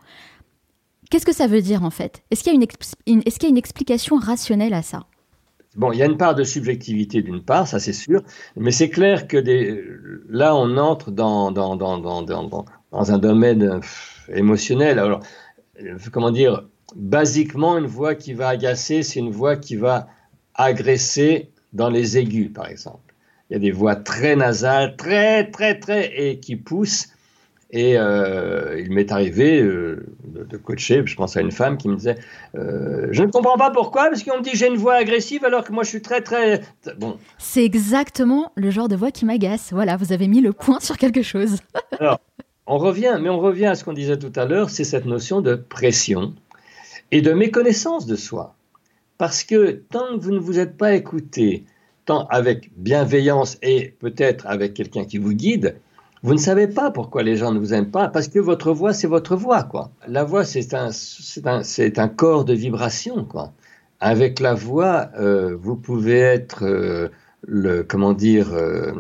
Qu'est-ce 1.10 1.26
que 1.26 1.34
ça 1.34 1.48
veut 1.48 1.62
dire 1.62 1.84
en 1.84 1.90
fait? 1.90 2.24
Est-ce 2.30 2.44
qu'il 2.44 2.54
y, 2.54 2.56
a 2.56 3.50
une 3.50 3.58
explication 3.58 4.18
rationnelle 4.18 4.74
à 4.74 4.84
ça? 4.84 5.06
Bon, 5.76 5.92
il 5.92 6.00
y 6.00 6.04
a 6.04 6.06
une 6.06 6.18
part 6.18 6.36
de 6.36 6.44
subjectivité 6.44 7.22
d'une 7.22 7.44
part, 7.44 7.68
ça 7.68 7.80
c'est 7.80 7.94
sûr, 7.94 8.22
mais 8.56 8.72
c'est 8.72 8.90
clair 8.90 9.28
que 9.28 9.38
là 10.28 10.56
on 10.56 10.78
entre 10.78 11.12
dans, 11.12 11.52
dans, 11.52 13.12
un 13.12 13.18
domaine 13.18 13.80
émotionnel. 14.34 15.00
Alors, 15.00 15.22
comment 16.12 16.32
dire, 16.32 16.64
basiquement, 16.96 17.78
une 17.78 17.88
voix 17.88 18.16
qui 18.16 18.34
va 18.34 18.50
agacer, 18.50 19.04
c'est 19.04 19.20
une 19.20 19.32
voix 19.32 19.56
qui 19.56 19.76
va 19.76 20.08
agresser 20.56 21.52
dans 21.74 21.90
les 21.90 22.18
aigus, 22.18 22.52
par 22.54 22.68
exemple. 22.68 23.14
Il 23.50 23.54
y 23.54 23.56
a 23.56 23.60
des 23.60 23.72
voix 23.72 23.96
très 23.96 24.36
nasales, 24.36 24.96
très, 24.96 25.50
très, 25.50 25.80
très, 25.80 26.12
et 26.20 26.40
qui 26.40 26.56
poussent. 26.56 27.10
Et 27.72 27.98
euh, 27.98 28.80
il 28.80 28.92
m'est 28.92 29.12
arrivé 29.12 29.62
euh, 29.62 30.04
de, 30.24 30.58
coacher, 30.58 31.04
je 31.06 31.16
pense 31.16 31.38
à 31.38 31.42
une 31.42 31.52
femme 31.52 31.78
qui 31.78 31.88
me 31.88 31.96
disait 31.96 32.18
euh, 32.56 33.08
Je 33.12 33.24
ne 33.24 33.30
comprends 33.30 33.58
pas 33.58 33.70
pourquoi, 33.70 34.10
parce 34.10 34.24
qu'on 34.24 34.38
me 34.40 34.44
dit 34.44 34.52
j'ai 34.54 34.68
une 34.68 34.78
voix 34.78 34.96
agressive 34.96 35.46
alors 35.46 35.64
que 35.64 35.72
moi 35.72 35.84
je 35.84 35.90
suis 35.90 36.02
très 36.02 36.22
très. 36.22 36.62
Bon. 36.98 37.18
C'est 37.38 37.64
exactement 37.64 38.52
le 38.56 38.72
genre 38.72 38.88
de 38.88 38.96
voix 38.96 39.12
qui 39.12 39.26
m'agace. 39.26 39.70
Voilà, 39.72 39.98
vous 39.98 40.12
avez 40.14 40.28
mis 40.28 40.42
le 40.42 40.52
point 40.52 40.80
sur 40.80 40.98
quelque 40.98 41.22
chose. 41.22 41.60
alors, 42.00 42.20
on 42.66 42.80
revient, 42.80 43.20
mais 43.22 43.30
on 43.30 43.40
revient 43.40 43.68
à 43.68 43.76
ce 43.76 43.84
qu'on 43.84 43.94
disait 43.94 44.18
tout 44.18 44.34
à 44.36 44.46
l'heure 44.46 44.72
c'est 44.72 44.84
cette 44.84 45.06
notion 45.06 45.42
de 45.42 45.54
pression 45.54 46.34
et 47.12 47.22
de 47.22 47.34
méconnaissance 47.34 48.08
de 48.08 48.16
soi. 48.16 48.56
Parce 49.20 49.44
que 49.44 49.84
tant 49.92 50.18
que 50.18 50.24
vous 50.24 50.32
ne 50.32 50.40
vous 50.40 50.58
êtes 50.58 50.76
pas 50.76 50.94
écouté, 50.96 51.66
tant 52.06 52.26
avec 52.28 52.72
bienveillance 52.78 53.60
et 53.62 53.94
peut-être 54.00 54.48
avec 54.48 54.74
quelqu'un 54.74 55.06
qui 55.06 55.20
vous 55.20 55.34
guide, 55.34 55.76
vous 56.22 56.34
ne 56.34 56.40
savez 56.40 56.68
pas 56.68 56.92
pourquoi 56.92 57.24
les 57.24 57.38
gens 57.38 57.54
ne 57.54 57.60
vous 57.60 57.74
aiment 57.74 57.92
pas, 57.92 58.10
parce 58.10 58.28
que 58.28 58.40
votre 58.40 58.74
voix, 58.74 58.94
c'est 58.94 59.08
votre 59.08 59.36
voix, 59.36 59.64
quoi. 59.64 59.92
La 60.08 60.24
voix, 60.26 60.44
c'est 60.44 60.74
un, 60.74 60.92
c'est 60.92 62.00
un, 62.00 62.08
corps 62.10 62.44
de 62.44 62.54
vibration, 62.54 63.24
quoi. 63.24 63.54
Avec 64.02 64.40
la 64.40 64.54
voix, 64.54 65.10
euh, 65.18 65.56
vous 65.60 65.76
pouvez 65.76 66.20
être 66.20 66.66
euh, 66.66 67.10
le, 67.48 67.84
comment 67.84 68.14
dire, 68.14 68.54
euh, 68.54 68.92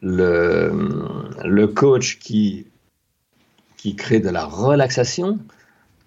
le, 0.00 0.72
le 1.44 1.66
coach 1.68 2.18
qui, 2.18 2.66
qui 3.76 3.94
crée 3.94 4.20
de 4.20 4.28
la 4.28 4.44
relaxation, 4.44 5.38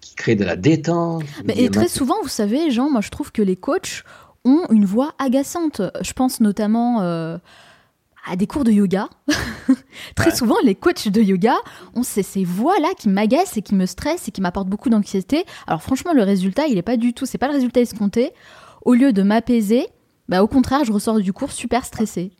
qui 0.00 0.14
crée 0.14 0.34
de 0.34 0.44
la 0.44 0.56
détente. 0.56 1.24
et 1.48 1.70
très 1.70 1.88
souvent, 1.88 2.16
vous 2.22 2.28
savez, 2.28 2.70
Jean, 2.70 2.90
moi 2.90 3.00
je 3.00 3.10
trouve 3.10 3.32
que 3.32 3.42
les 3.42 3.56
coachs 3.56 4.04
ont 4.44 4.66
une 4.70 4.84
voix 4.84 5.14
agaçante. 5.18 5.82
Je 6.00 6.12
pense 6.12 6.40
notamment 6.40 7.38
à 8.28 8.36
des 8.36 8.46
cours 8.46 8.64
de 8.64 8.72
yoga. 8.72 9.08
Très 10.16 10.34
souvent, 10.34 10.56
les 10.64 10.74
coachs 10.74 11.08
de 11.08 11.20
yoga 11.20 11.54
ont 11.94 12.02
ces, 12.02 12.22
ces 12.22 12.44
voix-là 12.44 12.88
qui 12.98 13.08
m'agacent 13.08 13.56
et 13.56 13.62
qui 13.62 13.74
me 13.74 13.86
stressent 13.86 14.28
et 14.28 14.30
qui 14.30 14.40
m'apportent 14.40 14.68
beaucoup 14.68 14.90
d'anxiété. 14.90 15.44
Alors 15.66 15.82
franchement, 15.82 16.12
le 16.12 16.22
résultat, 16.22 16.66
il 16.66 16.74
n'est 16.74 16.82
pas 16.82 16.96
du 16.96 17.12
tout, 17.12 17.26
c'est 17.26 17.38
pas 17.38 17.48
le 17.48 17.54
résultat 17.54 17.80
escompté. 17.80 18.32
Au 18.84 18.94
lieu 18.94 19.12
de 19.12 19.22
m'apaiser, 19.22 19.86
bah, 20.28 20.42
au 20.42 20.48
contraire, 20.48 20.84
je 20.84 20.92
ressors 20.92 21.20
du 21.20 21.32
cours 21.32 21.52
super 21.52 21.84
stressé. 21.84 22.32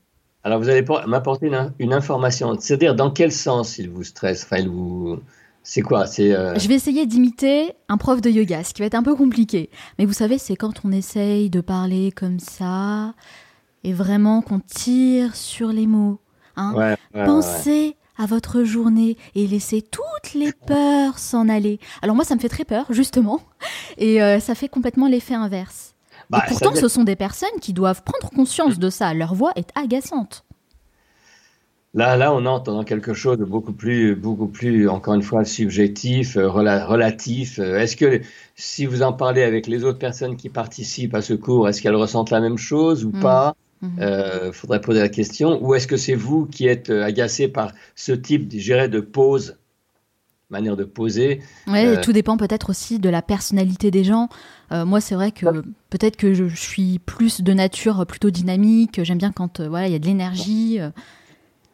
Alors 0.43 0.61
vous 0.61 0.69
allez 0.69 0.85
m'apporter 1.09 1.51
une, 1.81 1.93
information, 1.93 2.57
c'est-à-dire 2.59 2.95
dans 2.95 3.11
quel 3.11 3.33
sens 3.33 3.79
il 3.79 3.91
vous 3.91 4.05
stresse? 4.05 4.45
Enfin, 4.45 4.59
il 4.59 4.69
vous... 4.69 5.19
C'est 5.65 5.83
quoi? 5.83 6.07
C'est 6.07 6.33
euh, 6.33 6.57
Je 6.57 6.69
vais 6.69 6.75
essayer 6.75 7.07
d'imiter 7.07 7.73
un 7.89 7.97
prof 7.97 8.21
de 8.21 8.31
yoga, 8.31 8.63
ce 8.63 8.73
qui 8.73 8.83
va 8.83 8.87
être 8.87 8.95
un 8.95 9.03
peu 9.03 9.17
compliqué. 9.17 9.71
Mais 9.99 10.05
vous 10.05 10.13
savez, 10.13 10.39
c'est 10.39 10.55
quand 10.55 10.85
on 10.85 10.93
essaye 10.93 11.51
de 11.51 11.61
parler 11.61 12.13
comme 12.13 12.39
ça, 12.39 13.15
et 13.87 13.93
vraiment 13.93 14.43
qu'on 14.43 14.59
tire 14.59 15.37
sur 15.37 15.69
les 15.69 15.87
mots. 15.87 16.19
Hein. 16.57 16.97
Pensez 17.15 17.97
à 18.19 18.27
votre 18.27 18.65
journée 18.65 19.17
et 19.37 19.47
laissez 19.47 19.81
toutes 19.81 20.35
les 20.35 20.53
peurs 20.53 21.19
s'en 21.19 21.49
aller. 21.49 21.79
Alors 22.03 22.17
moi, 22.17 22.25
ça 22.25 22.35
me 22.35 22.41
fait 22.41 22.49
très 22.49 22.65
peur, 22.65 22.87
justement, 22.91 23.41
et 23.97 24.21
euh, 24.21 24.41
ça 24.41 24.57
fait 24.57 24.69
complètement 24.69 25.07
l'effet 25.07 25.35
inverse. 25.35 25.95
Bah, 26.31 26.43
et 26.45 26.49
pourtant, 26.49 26.75
ce 26.75 26.89
sont 26.89 27.05
des 27.05 27.15
personnes 27.15 27.61
qui 27.61 27.73
doivent 27.73 28.03
prendre 28.03 28.29
conscience 28.31 28.81
de 28.81 28.91
ça. 28.91 29.15
Leur 29.15 29.35
voix 29.35 29.53
est 29.55 29.71
agaçante. 29.77 30.45
Là, 31.95 32.17
là, 32.17 32.35
on 32.35 32.45
entre 32.45 32.73
dans 32.73 32.83
quelque 32.83 33.15
chose 33.15 33.39
de 33.39 33.45
beaucoup 33.45 33.73
plus, 33.73 34.17
beaucoup 34.17 34.49
plus, 34.49 34.89
encore 34.89 35.15
une 35.15 35.23
fois, 35.23 35.45
subjectif, 35.45 36.37
euh, 36.37 36.51
relatif. 36.51 37.61
Euh, 37.61 37.79
est-ce 37.79 37.97
que 37.97 38.21
si 38.57 38.85
vous 38.85 39.03
en 39.03 39.13
parlez 39.13 39.45
avec 39.45 39.69
les 39.69 39.85
autres 39.85 39.99
personnes 39.99 40.37
qui 40.37 40.49
participent 40.49 41.15
à 41.15 41.23
ce 41.23 41.35
cours, 41.35 41.69
est-ce 41.69 41.81
qu'elles 41.81 41.95
ressentent 41.95 42.31
la 42.31 42.41
même 42.41 42.59
chose 42.59 43.05
ou 43.05 43.11
hmm. 43.11 43.21
pas? 43.21 43.55
Il 43.83 43.89
mhm. 43.89 43.99
euh, 44.01 44.53
faudrait 44.53 44.81
poser 44.81 45.01
la 45.01 45.09
question. 45.09 45.63
Ou 45.63 45.75
est-ce 45.75 45.87
que 45.87 45.97
c'est 45.97 46.15
vous 46.15 46.47
qui 46.47 46.67
êtes 46.67 46.91
euh, 46.91 47.05
agacé 47.05 47.49
par 47.49 47.73
ce 47.95 48.13
type, 48.13 48.49
de 48.49 49.01
pause 49.01 49.57
manière 50.49 50.77
de 50.77 50.85
poser. 50.85 51.41
Oui, 51.67 51.85
euh, 51.85 52.01
tout 52.01 52.13
dépend 52.13 52.37
peut-être 52.37 52.71
aussi 52.71 53.01
de 53.01 53.09
la 53.09 53.21
personnalité 53.21 53.91
des 53.91 54.05
gens. 54.05 54.29
Euh, 54.71 54.85
moi, 54.85 55.01
c'est 55.01 55.17
vrai 55.17 55.33
que 55.33 55.45
peut-être 55.91 56.17
que 56.17 56.35
je, 56.35 56.47
suis 56.47 57.01
plus 57.01 57.41
de 57.41 57.53
nature 57.53 58.07
plutôt 58.07 58.31
dynamique. 58.31 59.03
J'aime 59.03 59.19
bien 59.19 59.33
quand 59.33 59.61
voilà, 59.61 59.89
il 59.89 59.93
y 59.93 59.97
a 59.97 59.99
de 59.99 60.07
l'énergie. 60.07 60.79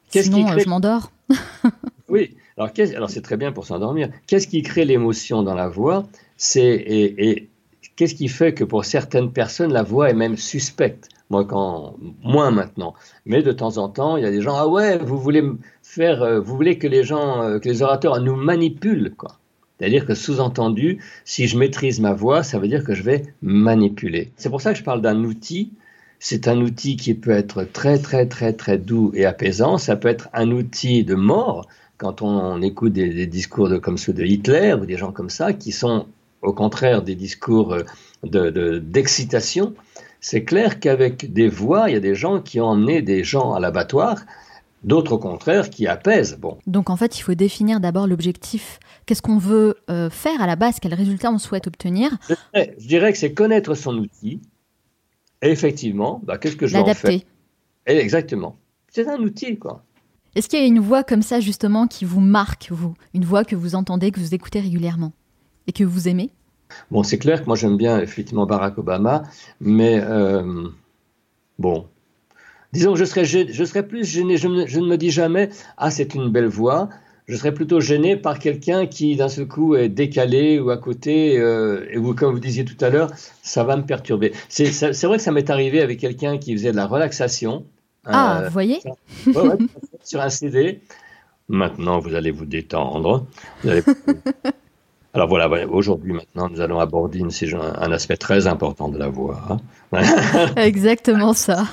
Sinon, 0.08 0.58
je 0.58 0.68
m'endors. 0.68 1.12
oui, 2.08 2.34
alors, 2.56 2.70
alors 2.96 3.10
c'est 3.10 3.22
très 3.22 3.36
bien 3.36 3.52
pour 3.52 3.66
s'endormir. 3.66 4.08
Qu'est-ce 4.26 4.46
qui 4.46 4.62
crée 4.62 4.84
l'émotion 4.84 5.42
dans 5.42 5.54
la 5.54 5.68
voix? 5.68 6.06
C'est 6.36 6.62
et, 6.64 7.50
qu'est-ce 7.96 8.14
qui 8.14 8.28
fait 8.28 8.54
que 8.54 8.64
pour 8.64 8.84
certaines 8.84 9.32
personnes, 9.32 9.72
la 9.72 9.82
voix 9.82 10.10
est 10.10 10.14
même 10.14 10.36
suspecte? 10.36 11.08
Moi, 11.30 11.44
quand 11.44 11.96
moins 12.22 12.50
maintenant, 12.50 12.94
mais 13.24 13.42
de 13.42 13.52
temps 13.52 13.78
en 13.78 13.88
temps, 13.88 14.16
il 14.16 14.22
y 14.22 14.26
a 14.26 14.30
des 14.30 14.42
gens 14.42 14.56
ah 14.56 14.68
ouais, 14.68 14.98
vous 14.98 15.18
voulez 15.18 15.42
faire, 15.82 16.22
euh, 16.22 16.40
vous 16.40 16.54
voulez 16.56 16.78
que 16.78 16.86
les 16.86 17.04
gens, 17.04 17.42
euh, 17.42 17.58
que 17.58 17.68
les 17.68 17.82
orateurs 17.82 18.20
nous 18.20 18.36
manipulent, 18.36 19.14
quoi. 19.16 19.38
C'est-à-dire 19.78 20.06
que 20.06 20.14
sous-entendu, 20.14 21.02
si 21.24 21.48
je 21.48 21.58
maîtrise 21.58 21.98
ma 22.00 22.12
voix, 22.12 22.44
ça 22.44 22.58
veut 22.58 22.68
dire 22.68 22.84
que 22.84 22.94
je 22.94 23.02
vais 23.02 23.22
manipuler. 23.42 24.30
C'est 24.36 24.48
pour 24.48 24.60
ça 24.60 24.72
que 24.72 24.78
je 24.78 24.84
parle 24.84 25.00
d'un 25.02 25.24
outil. 25.24 25.72
C'est 26.20 26.46
un 26.46 26.60
outil 26.60 26.96
qui 26.96 27.14
peut 27.14 27.32
être 27.32 27.64
très 27.64 27.98
très 27.98 28.26
très 28.26 28.52
très 28.52 28.78
doux 28.78 29.10
et 29.14 29.24
apaisant. 29.24 29.78
Ça 29.78 29.96
peut 29.96 30.06
être 30.06 30.28
un 30.34 30.52
outil 30.52 31.02
de 31.02 31.16
mort 31.16 31.66
quand 31.96 32.22
on, 32.22 32.62
écoute 32.62 32.92
des, 32.92 33.26
discours 33.26 33.68
comme 33.80 33.96
ceux 33.96 34.12
de 34.12 34.24
Hitler 34.24 34.74
ou 34.74 34.86
des 34.86 34.96
gens 34.96 35.12
comme 35.12 35.30
ça, 35.30 35.52
qui 35.52 35.72
sont 35.72 36.06
au 36.42 36.52
contraire 36.52 37.02
des 37.02 37.14
discours 37.14 37.74
euh, 37.74 38.80
d'excitation. 38.80 39.66
De, 39.66 39.76
c'est 40.20 40.44
clair 40.44 40.80
qu'avec 40.80 41.32
des 41.32 41.48
voix, 41.48 41.88
il 41.88 41.94
y 41.94 41.96
a 41.96 42.00
des 42.00 42.14
gens 42.14 42.40
qui 42.40 42.60
ont 42.60 42.66
emmené 42.66 43.02
des 43.02 43.24
gens 43.24 43.54
à 43.54 43.60
l'abattoir 43.60 44.18
d'autres 44.84 45.12
au 45.12 45.18
contraire 45.18 45.70
qui 45.70 45.86
apaisent. 45.86 46.36
Bon. 46.38 46.58
Donc 46.66 46.90
en 46.90 46.96
fait, 46.96 47.18
il 47.18 47.22
faut 47.22 47.34
définir 47.34 47.80
d'abord 47.80 48.06
l'objectif. 48.06 48.80
Qu'est-ce 49.06 49.22
qu'on 49.22 49.38
veut 49.38 49.76
euh, 49.90 50.10
faire 50.10 50.40
à 50.40 50.46
la 50.46 50.56
base? 50.56 50.78
Quel 50.80 50.94
résultat 50.94 51.30
on 51.30 51.38
souhaite 51.38 51.66
obtenir? 51.66 52.10
Je 52.54 52.86
dirais, 52.86 53.12
que 53.12 53.18
c'est 53.18 53.32
connaître 53.32 53.74
son 53.74 53.96
outil. 53.96 54.40
Et 55.40 55.50
effectivement, 55.50 56.20
bah, 56.24 56.38
qu'est-ce 56.38 56.56
que 56.56 56.66
je 56.66 56.74
vais 56.74 56.80
en 56.80 56.94
faire? 56.94 57.20
Exactement. 57.86 58.56
C'est 58.88 59.08
un 59.08 59.18
outil, 59.18 59.58
quoi. 59.58 59.82
Est-ce 60.34 60.48
qu'il 60.48 60.60
y 60.60 60.62
a 60.62 60.66
une 60.66 60.80
voix 60.80 61.02
comme 61.02 61.22
ça, 61.22 61.40
justement, 61.40 61.86
qui 61.86 62.04
vous 62.04 62.20
marque, 62.20 62.68
vous? 62.70 62.94
Une 63.12 63.24
voix 63.24 63.44
que 63.44 63.56
vous 63.56 63.74
entendez, 63.74 64.10
que 64.10 64.20
vous 64.20 64.34
écoutez 64.34 64.60
régulièrement? 64.60 65.12
Et 65.66 65.72
que 65.72 65.84
vous 65.84 66.08
aimez? 66.08 66.30
Bon, 66.90 67.02
c'est 67.02 67.18
clair 67.18 67.42
que 67.42 67.46
moi 67.46 67.56
j'aime 67.56 67.76
bien 67.76 68.00
effectivement 68.00 68.46
Barack 68.46 68.78
Obama, 68.78 69.24
mais 69.60 70.00
euh, 70.02 70.68
bon, 71.58 71.86
Disons 72.72 72.94
que 72.94 72.98
je 72.98 73.04
serais, 73.04 73.24
je 73.26 73.64
serais 73.64 73.86
plus 73.86 74.04
gêné, 74.04 74.38
je, 74.38 74.48
ne 74.48 74.86
me 74.86 74.96
dis 74.96 75.10
jamais, 75.10 75.50
ah 75.76 75.90
c'est 75.90 76.14
une 76.14 76.30
belle 76.30 76.46
voix, 76.46 76.88
je 77.28 77.36
serais 77.36 77.52
plutôt 77.52 77.80
gêné 77.80 78.16
par 78.16 78.38
quelqu'un 78.38 78.86
qui 78.86 79.14
d'un 79.14 79.28
seul 79.28 79.46
coup 79.46 79.76
est 79.76 79.90
décalé 79.90 80.58
ou 80.58 80.70
à 80.70 80.78
côté, 80.78 81.38
euh, 81.38 81.84
et 81.90 81.98
vous, 81.98 82.14
comme 82.14 82.32
vous 82.32 82.40
disiez 82.40 82.64
tout 82.64 82.82
à 82.82 82.88
l'heure, 82.88 83.10
ça 83.42 83.62
va 83.62 83.76
me 83.76 83.82
perturber. 83.82 84.32
C'est 84.48 84.70
vrai 85.02 85.18
que 85.18 85.22
ça 85.22 85.32
m'est 85.32 85.50
arrivé 85.50 85.82
avec 85.82 86.00
quelqu'un 86.00 86.38
qui 86.38 86.54
faisait 86.54 86.72
de 86.72 86.76
la 86.76 86.86
relaxation. 86.86 87.66
Ah, 88.06 88.40
euh, 88.40 88.46
vous 88.46 88.52
voyez? 88.52 88.80
Sur 90.02 90.22
un 90.22 90.30
CD. 90.30 90.80
Maintenant, 91.48 91.98
vous 91.98 92.14
allez 92.14 92.30
vous 92.30 92.46
détendre. 92.46 93.26
Vous 93.62 93.68
allez... 93.68 93.82
Alors 95.14 95.28
voilà, 95.28 95.66
aujourd'hui 95.66 96.12
maintenant, 96.12 96.48
nous 96.48 96.62
allons 96.62 96.80
aborder 96.80 97.18
une, 97.18 97.30
un 97.54 97.92
aspect 97.92 98.16
très 98.16 98.46
important 98.46 98.88
de 98.88 98.98
la 98.98 99.08
voix. 99.08 99.42
Hein. 99.50 99.58
Exactement 100.56 101.34
ça. 101.34 101.66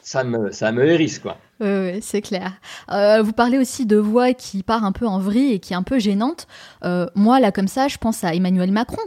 ça, 0.00 0.22
me, 0.22 0.52
ça, 0.52 0.70
me, 0.70 0.86
hérisse, 0.86 1.18
quoi. 1.18 1.36
Oui, 1.58 2.00
c'est 2.00 2.22
clair. 2.22 2.52
Euh, 2.92 3.22
vous 3.22 3.32
parlez 3.32 3.58
aussi 3.58 3.86
de 3.86 3.96
voix 3.96 4.34
qui 4.34 4.62
part 4.62 4.84
un 4.84 4.92
peu 4.92 5.04
en 5.04 5.18
vrille 5.18 5.54
et 5.54 5.58
qui 5.58 5.72
est 5.72 5.76
un 5.76 5.82
peu 5.82 5.98
gênante. 5.98 6.46
Euh, 6.84 7.08
moi, 7.16 7.40
là, 7.40 7.50
comme 7.50 7.66
ça, 7.66 7.88
je 7.88 7.98
pense 7.98 8.22
à 8.22 8.32
Emmanuel 8.32 8.70
Macron. 8.70 9.02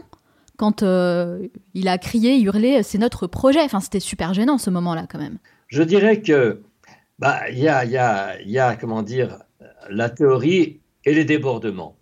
Quand 0.57 0.83
euh, 0.83 1.47
il 1.73 1.87
a 1.87 1.97
crié, 1.97 2.37
hurlé, 2.41 2.83
c'est 2.83 2.97
notre 2.97 3.27
projet. 3.27 3.61
Enfin, 3.61 3.79
c'était 3.79 4.01
super 4.01 4.33
gênant 4.33 4.57
ce 4.57 4.69
moment-là, 4.71 5.07
quand 5.09 5.19
même. 5.19 5.37
Je 5.67 5.83
dirais 5.83 6.21
que, 6.21 6.61
bah, 7.17 7.49
il 7.49 7.59
y 7.59 7.69
a, 7.69 7.85
y, 7.85 7.95
a, 7.95 8.41
y 8.41 8.59
a, 8.59 8.75
comment 8.75 9.03
dire, 9.03 9.37
la 9.89 10.09
théorie 10.09 10.81
et 11.05 11.13
les 11.13 11.23
débordements. 11.23 11.95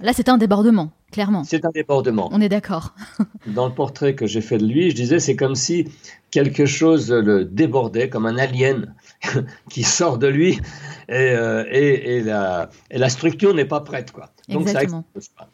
Là, 0.00 0.12
c'est 0.14 0.28
un 0.28 0.38
débordement, 0.38 0.92
clairement. 1.12 1.44
C'est 1.44 1.64
un 1.64 1.70
débordement. 1.70 2.28
On 2.32 2.40
est 2.40 2.48
d'accord. 2.48 2.94
Dans 3.46 3.66
le 3.66 3.74
portrait 3.74 4.14
que 4.14 4.26
j'ai 4.26 4.40
fait 4.40 4.58
de 4.58 4.66
lui, 4.66 4.90
je 4.90 4.94
disais, 4.94 5.18
c'est 5.18 5.36
comme 5.36 5.54
si 5.54 5.88
quelque 6.30 6.64
chose 6.64 7.10
le 7.10 7.44
débordait, 7.44 8.08
comme 8.08 8.26
un 8.26 8.38
alien 8.38 8.94
qui 9.70 9.82
sort 9.82 10.18
de 10.18 10.26
lui, 10.26 10.60
et, 11.08 11.12
euh, 11.12 11.64
et, 11.70 12.20
la, 12.22 12.70
et 12.90 12.98
la, 12.98 13.08
structure 13.08 13.54
n'est 13.54 13.66
pas 13.66 13.80
prête. 13.80 14.12
Quoi. 14.12 14.30
Donc 14.48 14.62
Exactement. 14.62 15.04
ça 15.18 15.30
pas. 15.36 15.50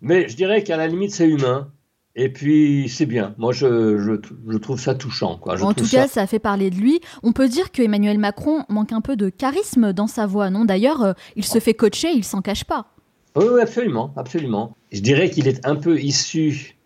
Mais 0.00 0.28
je 0.28 0.36
dirais 0.36 0.62
qu'à 0.62 0.76
la 0.76 0.86
limite, 0.86 1.12
c'est 1.12 1.28
humain. 1.28 1.70
Et 2.14 2.30
puis, 2.30 2.90
c'est 2.90 3.06
bien. 3.06 3.34
Moi, 3.38 3.52
je, 3.52 3.98
je, 3.98 4.58
trouve 4.58 4.78
ça 4.78 4.94
touchant. 4.94 5.38
Quoi. 5.38 5.62
en 5.62 5.72
tout 5.72 5.88
cas, 5.88 6.08
ça... 6.08 6.26
fait 6.26 6.38
parler 6.38 6.68
de 6.68 6.76
lui. 6.76 7.00
On 7.22 7.32
peut 7.32 7.48
dire 7.48 7.72
que 7.72 7.80
Emmanuel 7.80 8.18
Macron 8.18 8.64
manque 8.68 8.92
un 8.92 9.00
peu 9.00 9.16
de 9.16 9.30
charisme 9.30 9.94
dans 9.94 10.06
sa 10.06 10.26
voix, 10.26 10.50
non? 10.50 10.66
D'ailleurs, 10.66 11.02
euh, 11.02 11.12
il 11.36 11.44
se 11.44 11.58
fait 11.58 11.72
coacher, 11.72 12.10
il 12.14 12.24
s'en 12.24 12.42
cache 12.42 12.64
pas. 12.64 12.92
Oui, 13.34 13.60
absolument, 13.60 14.12
absolument. 14.16 14.76
Je 14.90 15.00
dirais 15.00 15.30
qu'il 15.30 15.48
est 15.48 15.66
un 15.66 15.76
peu 15.76 15.98
issu, 15.98 16.76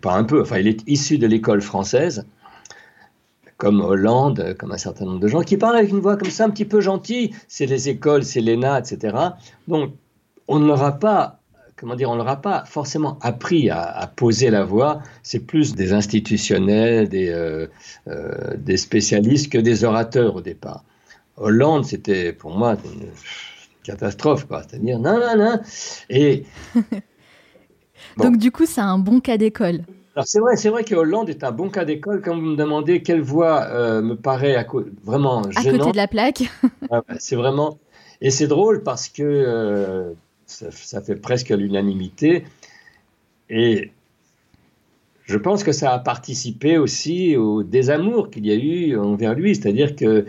pas 0.00 0.14
un 0.14 0.24
peu, 0.24 0.42
enfin, 0.42 0.58
il 0.58 0.68
est 0.68 0.86
issu 0.86 1.16
de 1.18 1.26
l'école 1.26 1.62
française, 1.62 2.26
comme 3.56 3.80
Hollande, 3.80 4.56
comme 4.58 4.72
un 4.72 4.78
certain 4.78 5.06
nombre 5.06 5.20
de 5.20 5.28
gens, 5.28 5.42
qui 5.42 5.56
parlent 5.56 5.76
avec 5.76 5.90
une 5.90 6.00
voix 6.00 6.16
comme 6.16 6.30
ça, 6.30 6.44
un 6.44 6.50
petit 6.50 6.64
peu 6.66 6.80
gentille. 6.80 7.34
C'est 7.48 7.66
les 7.66 7.88
écoles, 7.88 8.24
c'est 8.24 8.40
l'ENA, 8.40 8.80
etc. 8.80 9.16
Donc, 9.68 9.92
on 10.48 10.58
ne 10.58 10.66
l'aura 10.66 10.98
pas, 10.98 11.40
comment 11.76 11.94
dire, 11.94 12.10
on 12.10 12.16
n'aura 12.16 12.42
pas 12.42 12.64
forcément 12.66 13.18
appris 13.22 13.70
à, 13.70 14.10
poser 14.16 14.50
la 14.50 14.64
voix. 14.64 15.00
C'est 15.22 15.40
plus 15.40 15.74
des 15.74 15.94
institutionnels, 15.94 17.08
euh, 17.14 17.68
euh, 18.08 18.56
des 18.58 18.76
spécialistes 18.76 19.50
que 19.50 19.58
des 19.58 19.84
orateurs 19.84 20.36
au 20.36 20.40
départ. 20.42 20.84
Hollande, 21.36 21.84
c'était 21.84 22.32
pour 22.32 22.50
moi 22.50 22.76
catastrophe, 23.84 24.46
quoi. 24.46 24.62
C'est-à-dire, 24.68 24.98
non, 24.98 25.20
non, 25.20 25.36
non. 25.36 25.60
Et. 26.10 26.44
Donc, 28.16 28.38
du 28.38 28.50
coup, 28.50 28.66
c'est 28.66 28.80
un 28.80 28.98
bon 28.98 29.20
cas 29.20 29.36
d'école. 29.36 29.82
Alors, 30.16 30.26
c'est 30.26 30.40
vrai, 30.40 30.56
c'est 30.56 30.68
vrai 30.68 30.84
que 30.84 30.94
Hollande 30.94 31.28
est 31.28 31.42
un 31.44 31.52
bon 31.52 31.70
cas 31.70 31.84
d'école. 31.84 32.22
Quand 32.22 32.34
vous 32.34 32.42
me 32.42 32.56
demandez 32.56 33.02
quelle 33.02 33.20
voix 33.20 33.64
euh, 33.64 34.00
me 34.00 34.14
paraît 34.14 34.56
à 34.56 34.66
vraiment 35.04 35.42
gênante. 35.50 35.66
À 35.66 35.78
côté 35.78 35.92
de 35.92 35.96
la 35.96 36.08
plaque. 36.08 36.44
c'est 37.18 37.36
vraiment. 37.36 37.78
Et 38.20 38.30
c'est 38.30 38.46
drôle 38.46 38.82
parce 38.82 39.08
que 39.08 39.22
euh, 39.22 40.12
ça, 40.46 40.70
ça, 40.70 41.00
fait 41.02 41.16
presque 41.16 41.50
l'unanimité. 41.50 42.44
Et 43.50 43.90
je 45.24 45.36
pense 45.36 45.64
que 45.64 45.72
ça 45.72 45.92
a 45.92 45.98
participé 45.98 46.78
aussi 46.78 47.36
au 47.36 47.62
désamour 47.64 48.30
qu'il 48.30 48.46
y 48.46 48.52
a 48.52 48.54
eu 48.54 48.96
envers 48.96 49.34
lui. 49.34 49.56
C'est-à-dire 49.56 49.96
que 49.96 50.26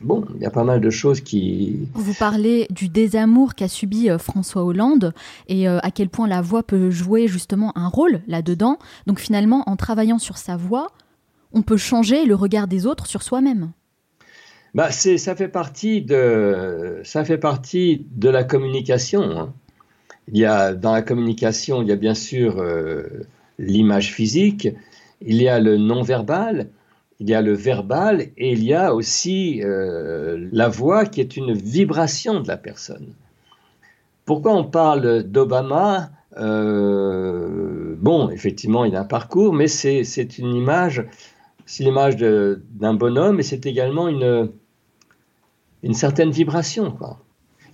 bon, 0.00 0.24
il 0.34 0.42
y 0.42 0.46
a 0.46 0.50
pas 0.50 0.64
mal 0.64 0.80
de 0.80 0.90
choses 0.90 1.20
qui... 1.20 1.88
Vous 1.94 2.14
parlez 2.14 2.66
du 2.70 2.88
désamour 2.88 3.54
qu'a 3.54 3.68
subi 3.68 4.10
euh, 4.10 4.18
François 4.18 4.64
Hollande 4.64 5.12
et 5.48 5.68
euh, 5.68 5.78
à 5.82 5.90
quel 5.90 6.08
point 6.08 6.26
la 6.28 6.40
voix 6.40 6.62
peut 6.62 6.90
jouer 6.90 7.28
justement 7.28 7.76
un 7.76 7.88
rôle 7.88 8.20
là-dedans. 8.26 8.78
Donc 9.06 9.20
finalement, 9.20 9.62
en 9.66 9.76
travaillant 9.76 10.18
sur 10.18 10.38
sa 10.38 10.56
voix, 10.56 10.88
on 11.52 11.62
peut 11.62 11.76
changer 11.76 12.24
le 12.24 12.34
regard 12.34 12.68
des 12.68 12.86
autres 12.86 13.06
sur 13.06 13.22
soi-même. 13.22 13.72
Bah, 14.74 14.92
ça 14.92 15.34
fait 15.34 15.48
partie 15.48 16.00
de 16.00 17.00
ça 17.02 17.24
fait 17.24 17.38
partie 17.38 18.06
de 18.12 18.28
la 18.28 18.44
communication. 18.44 19.22
Hein. 19.22 19.52
Il 20.32 20.38
y 20.38 20.44
a 20.44 20.74
dans 20.74 20.92
la 20.92 21.02
communication, 21.02 21.82
il 21.82 21.88
y 21.88 21.92
a 21.92 21.96
bien 21.96 22.14
sûr 22.14 22.58
euh, 22.58 23.26
l'image 23.58 24.12
physique, 24.12 24.68
il 25.20 25.42
y 25.42 25.48
a 25.48 25.58
le 25.58 25.76
non 25.76 26.02
verbal, 26.02 26.68
il 27.20 27.28
y 27.28 27.34
a 27.34 27.42
le 27.42 27.52
verbal 27.52 28.22
et 28.38 28.52
il 28.52 28.64
y 28.64 28.72
a 28.72 28.94
aussi 28.94 29.60
euh, 29.62 30.48
la 30.52 30.68
voix 30.68 31.04
qui 31.04 31.20
est 31.20 31.36
une 31.36 31.52
vibration 31.52 32.40
de 32.40 32.48
la 32.48 32.56
personne. 32.56 33.12
Pourquoi 34.24 34.54
on 34.54 34.64
parle 34.64 35.24
d'Obama 35.24 36.10
euh, 36.38 37.94
Bon, 37.98 38.30
effectivement, 38.30 38.86
il 38.86 38.96
a 38.96 39.00
un 39.00 39.04
parcours, 39.04 39.52
mais 39.52 39.68
c'est 39.68 40.38
une 40.38 40.54
image, 40.54 41.04
c'est 41.66 41.84
l'image 41.84 42.16
d'un 42.16 42.94
bonhomme 42.94 43.38
et 43.38 43.42
c'est 43.42 43.66
également 43.66 44.08
une, 44.08 44.50
une 45.82 45.94
certaine 45.94 46.30
vibration. 46.30 46.96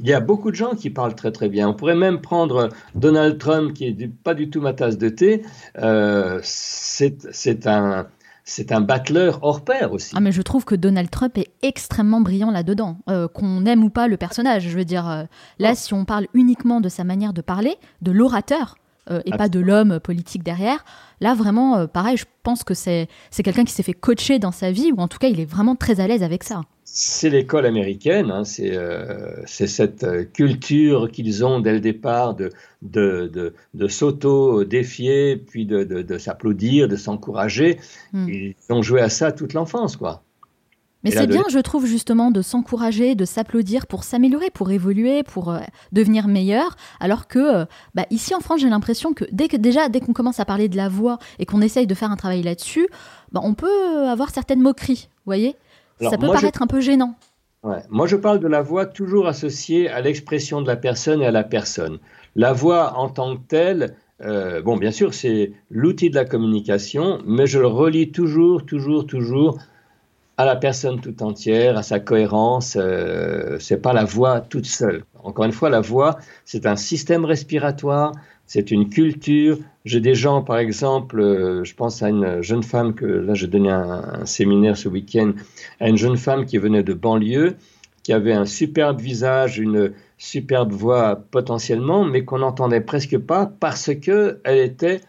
Il 0.01 0.09
y 0.09 0.12
a 0.12 0.21
beaucoup 0.21 0.51
de 0.51 0.57
gens 0.57 0.75
qui 0.75 0.91
parlent 0.91 1.14
très 1.14 1.31
très 1.31 1.49
bien. 1.49 1.68
On 1.68 1.75
pourrait 1.75 1.95
même 1.95 2.21
prendre 2.21 2.68
Donald 2.97 3.39
Trump, 3.39 3.75
qui 3.75 3.87
est 3.87 4.11
pas 4.25 4.35
du 4.35 4.51
tout 4.51 4.61
ma 4.61 4.73
tasse 4.73 4.99
de 4.99 5.09
thé. 5.09 5.43
Euh, 5.79 6.41
c'est 6.43 7.66
un, 7.66 8.09
c'est 8.47 8.71
un 8.71 8.81
battleur 8.81 9.41
hors 9.43 9.63
pair 9.63 9.93
aussi. 9.93 10.15
Ah 10.17 10.21
mais 10.21 10.31
je 10.31 10.41
trouve 10.41 10.65
que 10.65 10.77
Donald 10.77 11.11
Trump 11.11 11.37
est 11.37 11.51
extrêmement 11.63 12.21
brillant 12.21 12.53
là-dedans, 12.53 12.99
euh, 13.11 13.27
qu'on 13.27 13.67
aime 13.67 13.83
ou 13.83 13.91
pas 13.91 14.07
le 14.07 14.17
personnage. 14.17 14.69
Je 14.69 14.79
veux 14.79 14.85
dire, 14.85 15.11
euh, 15.11 15.25
là, 15.59 15.75
si 15.75 15.93
on 15.93 16.05
parle 16.05 16.29
uniquement 16.33 16.81
de 16.81 16.89
sa 16.89 17.03
manière 17.03 17.33
de 17.33 17.43
parler, 17.43 17.75
de 18.03 18.13
l'orateur, 18.13 18.77
euh, 19.11 19.21
et 19.25 19.31
pas 19.33 19.49
de 19.49 19.61
l'homme 19.61 19.99
politique 20.01 20.45
derrière, 20.45 20.85
là 21.21 21.35
vraiment, 21.35 21.87
pareil, 21.89 22.17
je 22.17 22.25
pense 22.45 22.63
que 22.63 22.75
c'est 22.75 23.09
quelqu'un 23.45 23.65
qui 23.65 23.73
s'est 23.73 23.83
fait 23.83 23.93
coacher 23.93 24.39
dans 24.39 24.53
sa 24.53 24.71
vie, 24.71 24.93
ou 24.97 25.01
en 25.01 25.09
tout 25.09 25.19
cas, 25.19 25.29
il 25.29 25.41
est 25.41 25.45
vraiment 25.45 25.75
très 25.75 25.99
à 26.01 26.07
l'aise 26.07 26.23
avec 26.23 26.45
ça. 26.45 26.63
C'est 26.89 27.30
l'école 27.30 27.66
américaine, 27.66 28.30
hein, 28.30 28.45
euh, 28.61 29.43
c'est 29.45 29.66
cette 29.66 30.05
euh, 30.05 30.24
culture 30.24 31.11
qu'ils 31.11 31.45
ont 31.45 31.59
dès 31.59 31.72
le 31.72 31.80
départ 31.80 32.34
de, 32.34 32.53
de, 32.80 33.53
de, 33.74 33.89
s'auto-défier, 33.89 35.37
puis 35.37 35.66
de, 35.66 35.82
de 35.82 36.18
s'applaudir, 36.18 36.87
de 36.87 36.95
s'encourager. 36.95 37.80
Hmm. 38.12 38.28
Ils 38.28 38.55
ont 38.70 38.82
joué 38.82 39.01
à 39.01 39.09
ça 39.09 39.32
toute 39.32 39.53
l'enfance, 39.53 39.97
quoi. 39.97 40.22
Mais 41.03 41.11
c'est 41.11 41.26
bien, 41.26 41.45
je 41.51 41.59
trouve, 41.59 41.87
justement, 41.87 42.30
de 42.32 42.43
s'encourager, 42.43 43.14
de 43.14 43.24
s'applaudir 43.24 43.87
pour 43.87 44.03
s'améliorer, 44.03 44.51
pour 44.51 44.70
évoluer, 44.70 45.22
pour 45.22 45.51
euh, 45.51 45.61
devenir 45.93 46.26
meilleur. 46.26 46.76
Alors 46.99 47.28
que, 47.28 47.64
bah, 47.95 48.07
ici 48.11 48.34
en 48.34 48.41
France, 48.41 48.61
j'ai 48.61 48.68
l'impression 48.68 49.12
que, 49.12 49.24
dès 49.30 49.47
que 49.47 49.57
déjà, 49.57 49.89
dès 49.89 50.01
qu'on 50.01 50.12
commence 50.12 50.41
à 50.41 50.45
parler 50.45 50.68
de 50.68 50.76
la 50.76 50.89
voix 50.89 51.18
et 51.39 51.47
qu'on 51.47 51.61
essaye 51.61 51.87
de 51.87 51.95
faire 51.95 52.11
un 52.11 52.16
travail 52.16 52.43
là-dessus, 52.43 52.89
bah, 53.30 53.41
on 53.45 53.55
peut 53.55 54.09
avoir 54.09 54.30
certaines 54.30 54.61
moqueries, 54.61 55.09
vous 55.09 55.26
voyez? 55.26 55.57
Ça 56.01 56.19
peut 56.19 56.27
paraître 56.27 56.63
un 56.63 56.67
peu 56.67 56.81
gênant. 56.81 57.15
Moi, 57.91 58.07
je 58.07 58.17
parle 58.17 58.39
de 58.39 58.47
la 58.47 58.63
voix 58.63 58.87
toujours 58.87 59.27
associée 59.27 59.89
à 59.89 60.01
l'expression 60.01 60.63
de 60.63 60.69
la 60.69 60.77
personne 60.77 61.21
et 61.21 61.27
à 61.27 61.33
la 61.33 61.43
personne. 61.43 61.99
La 62.37 62.53
voix 62.53 62.97
en 62.97 63.09
tant 63.09 63.37
que 63.37 63.43
telle, 63.49 63.97
euh, 64.23 64.63
bon, 64.63 64.77
bien 64.77 64.93
sûr, 64.93 65.15
c'est 65.15 65.53
l'outil 65.71 66.11
de 66.11 66.15
la 66.15 66.25
communication, 66.25 67.19
mais 67.27 67.47
je 67.47 67.59
le 67.59 67.67
relie 67.67 68.13
toujours, 68.13 68.65
toujours, 68.65 69.07
toujours 69.07 69.59
à 70.39 70.45
la 70.45 70.57
personne 70.57 71.01
tout 71.01 71.23
entière, 71.23 71.77
à 71.77 71.83
sa 71.83 71.99
cohérence. 71.99 72.77
Euh, 72.79 73.59
c'est 73.59 73.81
pas 73.81 73.93
la 73.93 74.05
voix 74.05 74.41
toute 74.41 74.67
seule. 74.67 75.05
Encore 75.23 75.45
une 75.45 75.53
fois, 75.53 75.71
la 75.71 75.81
voix, 75.81 76.19
c'est 76.45 76.67
un 76.67 76.77
système 76.77 77.25
respiratoire, 77.25 78.13
c'est 78.47 78.71
une 78.71 78.89
culture. 78.89 79.59
J'ai 79.85 80.01
des 80.01 80.15
gens, 80.15 80.43
par 80.43 80.59
exemple, 80.59 81.21
euh, 81.21 81.65
je 81.65 81.75
pense 81.75 82.03
à 82.03 82.09
une 82.09 82.43
jeune 82.43 82.63
femme 82.63 82.95
que 82.95 83.05
là, 83.05 83.35
j'ai 83.35 83.47
donné 83.47 83.71
un, 83.71 84.25
séminaire 84.25 84.77
ce 84.77 84.89
week-end, 84.89 85.33
à 85.81 85.89
une 85.89 85.97
jeune 85.97 86.17
femme 86.17 86.47
qui 86.47 86.59
venait 86.59 86.83
de 86.83 86.95
banlieue, 86.95 87.57
qui 88.03 88.13
avait 88.13 88.33
un 88.33 88.47
superbe 88.47 89.01
visage, 89.01 89.59
une 89.59 89.93
superbe 90.19 90.73
voix 90.73 91.17
potentiellement, 91.31 92.05
mais 92.05 92.25
qu'on 92.25 92.39
n'entendait 92.39 92.81
presque 92.81 93.19
pas 93.19 93.47
parce 93.47 93.95
que 93.95 94.41
elle 94.45 94.59
était 94.59 95.01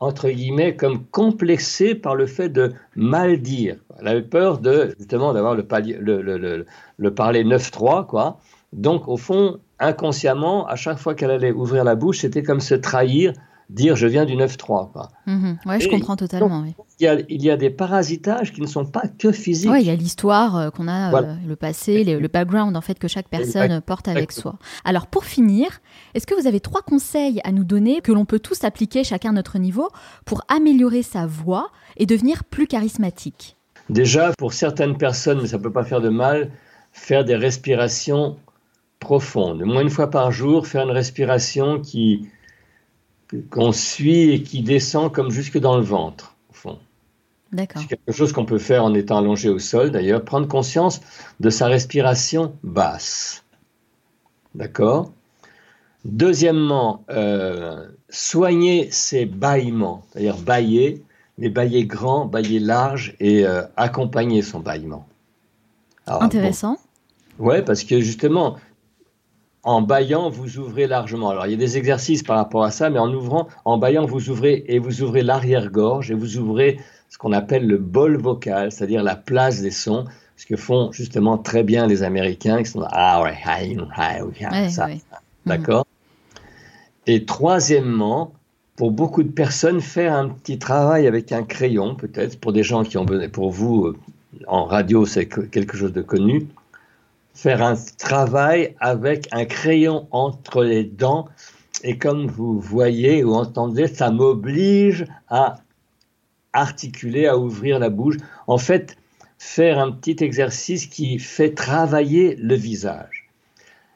entre 0.00 0.30
guillemets 0.30 0.76
comme 0.76 1.04
complexée 1.06 1.94
par 1.94 2.14
le 2.14 2.26
fait 2.26 2.48
de 2.48 2.72
mal 2.94 3.42
dire. 3.42 3.76
Elle 4.00 4.08
avait 4.08 4.22
peur 4.22 4.58
de 4.58 4.94
justement 4.98 5.32
d'avoir 5.32 5.54
le, 5.54 5.66
le, 6.00 6.22
le, 6.22 6.66
le, 6.96 7.14
parler 7.14 7.44
9-3 7.44 8.06
quoi. 8.06 8.38
Donc 8.72 9.08
au 9.08 9.16
fond, 9.16 9.58
inconsciemment, 9.80 10.66
à 10.66 10.76
chaque 10.76 10.98
fois 10.98 11.14
qu'elle 11.14 11.30
allait 11.30 11.52
ouvrir 11.52 11.84
la 11.84 11.94
bouche, 11.94 12.20
c'était 12.20 12.42
comme 12.42 12.60
se 12.60 12.74
trahir, 12.74 13.32
dire 13.70 13.96
je 13.96 14.06
viens 14.06 14.24
du 14.24 14.34
9-3. 14.34 15.10
Mhm. 15.26 15.58
Oui, 15.66 15.80
je 15.80 15.88
comprends 15.88 16.16
totalement. 16.16 16.64
il, 16.98 17.42
y 17.42 17.50
a, 17.50 17.56
des 17.56 17.70
parasitages 17.70 18.52
qui 18.52 18.60
ne 18.60 18.66
sont 18.66 18.84
pas 18.84 19.04
que 19.18 19.30
physiques. 19.30 19.70
Oui, 19.70 19.82
il 19.82 19.86
y 19.86 19.90
a 19.90 19.94
l'histoire 19.94 20.56
euh, 20.56 20.70
qu'on 20.70 20.88
a, 20.88 21.14
euh, 21.14 21.34
le 21.46 21.56
passé, 21.56 22.04
le 22.04 22.28
background 22.28 22.76
en 22.76 22.80
fait 22.80 22.98
que 22.98 23.08
chaque 23.08 23.28
personne 23.28 23.80
porte 23.80 24.08
avec 24.08 24.32
soi. 24.32 24.58
Alors 24.84 25.06
pour 25.06 25.24
finir, 25.24 25.80
est-ce 26.14 26.26
que 26.26 26.34
vous 26.34 26.46
avez 26.46 26.60
trois 26.60 26.82
conseils 26.82 27.40
à 27.44 27.52
nous 27.52 27.64
donner 27.64 28.00
que 28.00 28.12
l'on 28.12 28.24
peut 28.24 28.40
tous 28.40 28.64
appliquer 28.64 29.04
chacun 29.04 29.30
à 29.30 29.34
notre 29.34 29.58
niveau 29.58 29.88
pour 30.24 30.42
améliorer 30.48 31.02
sa 31.02 31.26
voix 31.26 31.70
et 31.96 32.06
devenir 32.06 32.44
plus 32.44 32.66
charismatique? 32.66 33.56
Déjà, 33.90 34.32
pour 34.36 34.52
certaines 34.52 34.98
personnes, 34.98 35.40
mais 35.40 35.48
ça 35.48 35.56
ne 35.56 35.62
peut 35.62 35.72
pas 35.72 35.84
faire 35.84 36.02
de 36.02 36.10
mal, 36.10 36.50
faire 36.92 37.24
des 37.24 37.36
respirations 37.36 38.36
profonde, 39.00 39.62
moins 39.62 39.82
une 39.82 39.90
fois 39.90 40.10
par 40.10 40.32
jour, 40.32 40.66
faire 40.66 40.84
une 40.84 40.90
respiration 40.90 41.80
qui 41.80 42.28
qu'on 43.50 43.72
suit 43.72 44.30
et 44.30 44.42
qui 44.42 44.62
descend 44.62 45.12
comme 45.12 45.30
jusque 45.30 45.58
dans 45.58 45.76
le 45.76 45.82
ventre, 45.82 46.34
au 46.50 46.54
fond. 46.54 46.78
D'accord. 47.52 47.82
C'est 47.82 47.88
quelque 47.88 48.12
chose 48.12 48.32
qu'on 48.32 48.44
peut 48.44 48.58
faire 48.58 48.84
en 48.84 48.94
étant 48.94 49.18
allongé 49.18 49.48
au 49.48 49.58
sol, 49.58 49.90
d'ailleurs, 49.90 50.24
prendre 50.24 50.48
conscience 50.48 51.00
de 51.40 51.50
sa 51.50 51.66
respiration 51.66 52.54
basse. 52.62 53.44
D'accord? 54.54 55.12
Deuxièmement, 56.04 57.04
euh, 57.10 57.86
soigner 58.08 58.90
ses 58.90 59.24
bâillements, 59.26 60.04
c'est-à-dire 60.10 60.36
bailler, 60.36 61.02
mais 61.38 61.48
bailler 61.48 61.84
grand, 61.84 62.26
bailler 62.26 62.60
large 62.60 63.14
et 63.20 63.46
euh, 63.46 63.62
accompagner 63.76 64.42
son 64.42 64.60
bâillement. 64.60 65.06
Intéressant. 66.06 66.78
ouais, 67.38 67.62
parce 67.62 67.84
que 67.84 68.00
justement, 68.00 68.56
en 69.68 69.82
baillant, 69.82 70.30
vous 70.30 70.56
ouvrez 70.56 70.86
largement. 70.86 71.28
Alors, 71.28 71.46
il 71.46 71.50
y 71.50 71.54
a 71.54 71.58
des 71.58 71.76
exercices 71.76 72.22
par 72.22 72.36
rapport 72.36 72.64
à 72.64 72.70
ça, 72.70 72.88
mais 72.88 72.98
en 72.98 73.12
ouvrant, 73.12 73.48
en 73.66 73.76
baillant, 73.76 74.06
vous 74.06 74.30
ouvrez 74.30 74.64
et 74.66 74.78
vous 74.78 75.02
ouvrez 75.02 75.22
l'arrière-gorge 75.22 76.10
et 76.10 76.14
vous 76.14 76.38
ouvrez 76.38 76.80
ce 77.10 77.18
qu'on 77.18 77.32
appelle 77.32 77.66
le 77.66 77.76
bol 77.76 78.16
vocal, 78.16 78.72
c'est-à-dire 78.72 79.02
la 79.02 79.14
place 79.14 79.60
des 79.60 79.70
sons, 79.70 80.06
ce 80.38 80.46
que 80.46 80.56
font 80.56 80.90
justement 80.92 81.36
très 81.36 81.64
bien 81.64 81.86
les 81.86 82.02
Américains 82.02 82.62
qui 82.62 82.70
sont 82.70 82.82
ah 82.90 83.22
ouais, 83.22 83.36
ça, 84.70 84.88
d'accord. 85.44 85.84
Et 87.06 87.26
troisièmement, 87.26 88.32
pour 88.74 88.90
beaucoup 88.90 89.22
de 89.22 89.30
personnes, 89.30 89.82
faire 89.82 90.14
un 90.14 90.30
petit 90.30 90.58
travail 90.58 91.06
avec 91.06 91.30
un 91.30 91.42
crayon, 91.42 91.94
peut-être 91.94 92.40
pour 92.40 92.54
des 92.54 92.62
gens 92.62 92.84
qui 92.84 92.96
ont 92.96 93.04
besoin, 93.04 93.28
pour 93.28 93.50
vous 93.50 93.84
euh, 93.84 93.96
en 94.46 94.64
radio, 94.64 95.04
c'est 95.04 95.26
quelque 95.26 95.76
chose 95.76 95.92
de 95.92 96.00
connu 96.00 96.46
faire 97.38 97.62
un 97.62 97.76
travail 97.98 98.74
avec 98.80 99.28
un 99.30 99.44
crayon 99.44 100.08
entre 100.10 100.64
les 100.64 100.82
dents. 100.82 101.28
Et 101.84 101.96
comme 101.96 102.26
vous 102.26 102.58
voyez 102.58 103.22
ou 103.22 103.34
entendez, 103.34 103.86
ça 103.86 104.10
m'oblige 104.10 105.06
à 105.28 105.60
articuler, 106.52 107.28
à 107.28 107.38
ouvrir 107.38 107.78
la 107.78 107.90
bouche. 107.90 108.16
En 108.48 108.58
fait, 108.58 108.96
faire 109.38 109.78
un 109.78 109.92
petit 109.92 110.16
exercice 110.24 110.86
qui 110.86 111.20
fait 111.20 111.54
travailler 111.54 112.34
le 112.34 112.56
visage. 112.56 113.30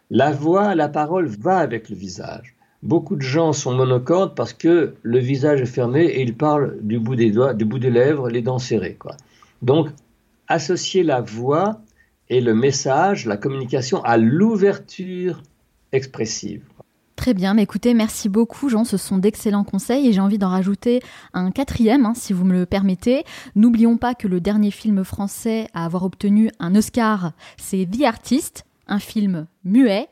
La 0.08 0.30
voix, 0.30 0.76
la 0.76 0.88
parole 0.88 1.26
va 1.26 1.58
avec 1.58 1.88
le 1.88 1.96
visage. 1.96 2.54
Beaucoup 2.84 3.16
de 3.16 3.22
gens 3.22 3.52
sont 3.52 3.74
monocordes 3.74 4.36
parce 4.36 4.52
que 4.52 4.94
le 5.02 5.18
visage 5.18 5.60
est 5.60 5.66
fermé 5.66 6.04
et 6.04 6.22
ils 6.22 6.36
parlent 6.36 6.78
du 6.80 7.00
bout 7.00 7.16
des 7.16 7.32
doigts, 7.32 7.54
du 7.54 7.64
bout 7.64 7.80
des 7.80 7.90
lèvres, 7.90 8.28
les 8.28 8.42
dents 8.42 8.60
serrées. 8.60 8.94
Quoi. 8.94 9.16
Donc, 9.62 9.88
associer 10.46 11.02
la 11.02 11.20
voix 11.20 11.80
et 12.32 12.40
le 12.40 12.54
message, 12.54 13.26
la 13.26 13.36
communication 13.36 14.02
à 14.04 14.16
l'ouverture 14.16 15.42
expressive. 15.92 16.62
Très 17.14 17.34
bien, 17.34 17.52
mais 17.52 17.62
écoutez, 17.62 17.92
merci 17.92 18.30
beaucoup 18.30 18.70
Jean, 18.70 18.84
ce 18.84 18.96
sont 18.96 19.18
d'excellents 19.18 19.64
conseils 19.64 20.08
et 20.08 20.14
j'ai 20.14 20.20
envie 20.20 20.38
d'en 20.38 20.48
rajouter 20.48 21.02
un 21.34 21.50
quatrième, 21.50 22.06
hein, 22.06 22.14
si 22.16 22.32
vous 22.32 22.46
me 22.46 22.54
le 22.54 22.64
permettez. 22.64 23.24
N'oublions 23.54 23.98
pas 23.98 24.14
que 24.14 24.28
le 24.28 24.40
dernier 24.40 24.70
film 24.70 25.04
français 25.04 25.68
à 25.74 25.84
avoir 25.84 26.04
obtenu 26.04 26.50
un 26.58 26.74
Oscar, 26.74 27.32
c'est 27.58 27.86
The 27.86 28.04
Artist, 28.04 28.64
un 28.86 28.98
film 28.98 29.46
muet. 29.62 30.08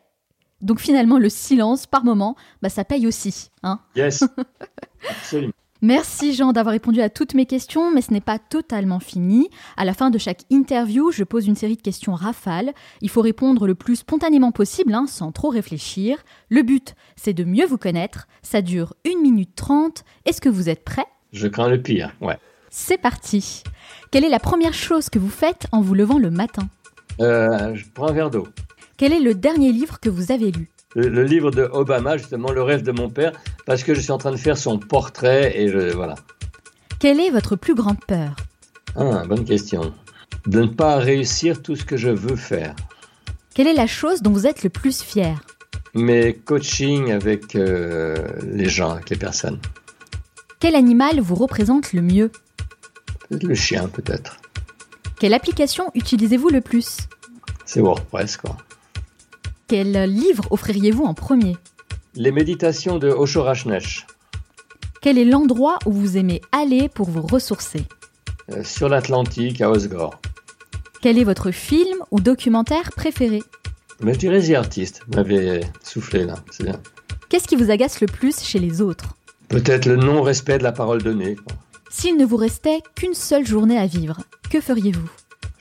Donc 0.61 0.79
finalement, 0.79 1.19
le 1.19 1.31
silence, 1.31 1.87
par 1.87 2.05
moment, 2.05 2.37
bah, 2.61 2.69
ça 2.69 2.85
paye 2.85 3.07
aussi. 3.07 3.49
Hein 3.63 3.81
yes, 3.97 4.25
absolument. 5.09 5.55
Merci 5.83 6.35
Jean 6.35 6.53
d'avoir 6.53 6.73
répondu 6.73 7.01
à 7.01 7.09
toutes 7.09 7.33
mes 7.35 7.47
questions, 7.47 7.91
mais 7.91 8.03
ce 8.03 8.13
n'est 8.13 8.21
pas 8.21 8.39
totalement 8.39 9.01
fini. 9.01 9.49
À 9.79 9.87
la 9.87 9.95
fin 9.95 10.11
de 10.11 10.19
chaque 10.19 10.43
interview, 10.51 11.11
je 11.11 11.25
pose 11.25 11.47
une 11.47 11.57
série 11.57 11.77
de 11.77 11.81
questions 11.83 12.15
rafales. 12.15 12.73
Il 13.01 13.09
faut 13.09 13.23
répondre 13.23 13.67
le 13.67 13.75
plus 13.75 13.97
spontanément 13.97 14.53
possible, 14.53 14.93
hein, 14.93 15.07
sans 15.09 15.33
trop 15.33 15.49
réfléchir. 15.49 16.19
Le 16.51 16.63
but, 16.63 16.95
c'est 17.17 17.33
de 17.33 17.45
mieux 17.45 17.65
vous 17.65 17.79
connaître. 17.79 18.29
Ça 18.43 18.61
dure 18.61 18.93
1 19.07 19.23
minute 19.23 19.55
30. 19.57 20.05
Est-ce 20.27 20.43
que 20.43 20.51
vous 20.51 20.69
êtes 20.69 20.85
prêt 20.85 21.07
Je 21.33 21.49
crains 21.49 21.71
le 21.71 21.81
pire, 21.81 22.15
ouais. 22.21 22.37
C'est 22.69 22.99
parti. 22.99 23.63
Quelle 24.11 24.25
est 24.25 24.29
la 24.29 24.39
première 24.39 24.75
chose 24.75 25.09
que 25.09 25.19
vous 25.19 25.31
faites 25.31 25.67
en 25.73 25.81
vous 25.81 25.95
levant 25.95 26.19
le 26.19 26.31
matin? 26.31 26.69
Euh, 27.21 27.75
Je 27.75 27.87
prends 27.95 28.09
un 28.09 28.13
verre 28.13 28.31
d'eau. 28.31 28.47
Quel 28.99 29.15
est 29.15 29.21
le 29.21 29.35
dernier 29.35 29.73
livre 29.73 29.99
que 29.99 30.11
vous 30.11 30.31
avez 30.31 30.51
lu? 30.53 30.71
Le, 30.95 31.25
livre 31.25 31.51
de 31.51 31.69
Obama, 31.73 32.17
justement, 32.17 32.51
Le 32.51 32.63
rêve 32.63 32.83
de 32.83 32.93
mon 32.93 33.09
père, 33.09 33.33
parce 33.67 33.85
que 33.85 33.95
je 33.95 34.01
suis 34.01 34.13
en 34.13 34.19
train 34.19 34.33
de 34.33 34.37
faire 34.37 34.59
son 34.59 34.79
portrait 34.79 35.59
et 35.59 35.69
je, 35.69 35.93
voilà. 35.95 36.17
Quelle 36.99 37.21
est 37.21 37.31
votre 37.31 37.57
plus 37.57 37.75
grande 37.75 38.05
peur? 38.05 38.35
Ah, 38.97 39.25
bonne 39.27 39.45
question. 39.45 39.95
De 40.47 40.63
ne 40.63 40.67
pas 40.67 40.97
réussir 40.97 41.63
tout 41.63 41.77
ce 41.77 41.85
que 41.85 41.97
je 41.97 42.09
veux 42.09 42.37
faire. 42.37 42.75
Quelle 43.55 43.67
est 43.67 43.75
la 43.75 43.87
chose 43.87 44.23
dont 44.23 44.31
vous 44.31 44.47
êtes 44.47 44.63
le 44.63 44.71
plus 44.71 45.03
fier? 45.03 45.41
Mes 45.95 46.35
coachings 46.35 47.11
avec 47.11 47.57
euh, 47.57 48.17
les 48.43 48.69
gens, 48.69 48.93
avec 48.93 49.11
les 49.11 49.17
personnes. 49.17 49.59
Quel 50.61 50.75
animal 50.75 51.21
vous 51.21 51.35
représente 51.35 51.93
le 51.93 52.03
mieux? 52.03 52.31
Le 53.31 53.55
chien, 53.55 53.89
peut-être. 53.89 54.37
Quelle 55.19 55.35
application 55.35 55.91
utilisez-vous 55.95 56.49
le 56.49 56.61
plus? 56.61 57.09
C'est 57.65 57.81
WordPress, 57.81 58.37
quoi. 58.37 58.57
Quel 59.71 59.93
livre 60.13 60.49
offririez-vous 60.51 61.05
en 61.05 61.15
premier 61.15 61.57
Les 62.17 62.33
méditations 62.33 62.99
de 62.99 63.09
Osho 63.09 63.45
Rajneesh. 63.45 64.05
Quel 65.01 65.17
est 65.17 65.25
l'endroit 65.25 65.79
où 65.87 65.93
vous 65.93 66.17
aimez 66.17 66.41
aller 66.51 66.89
pour 66.89 67.09
vous 67.09 67.23
ressourcer 67.23 67.85
euh, 68.51 68.65
Sur 68.65 68.89
l'Atlantique, 68.89 69.61
à 69.61 69.71
Osgore. 69.71 70.21
Quel 71.01 71.19
est 71.19 71.25
votre 71.25 71.53
film 71.53 71.99
ou 72.11 72.19
documentaire 72.19 72.91
préféré 72.97 73.45
Mais 74.01 74.15
je 74.15 74.19
dirais 74.19 74.43
The 74.43 74.55
Artist. 74.57 75.03
Vous 75.07 75.15
m'avez 75.15 75.61
soufflé 75.85 76.25
là, 76.25 76.35
c'est 76.51 76.65
bien. 76.65 76.81
Qu'est-ce 77.29 77.47
qui 77.47 77.55
vous 77.55 77.71
agace 77.71 78.01
le 78.01 78.09
plus 78.09 78.41
chez 78.41 78.59
les 78.59 78.83
autres 78.83 79.15
Peut-être 79.47 79.87
le 79.87 79.95
non-respect 79.95 80.59
de 80.59 80.65
la 80.65 80.73
parole 80.73 81.01
donnée. 81.01 81.37
S'il 81.91 82.17
ne 82.17 82.27
vous 82.27 82.37
restait 82.37 82.81
qu'une 82.97 83.15
seule 83.15 83.47
journée 83.47 83.79
à 83.79 83.87
vivre, 83.87 84.19
que 84.51 84.61
feriez-vous 84.61 85.09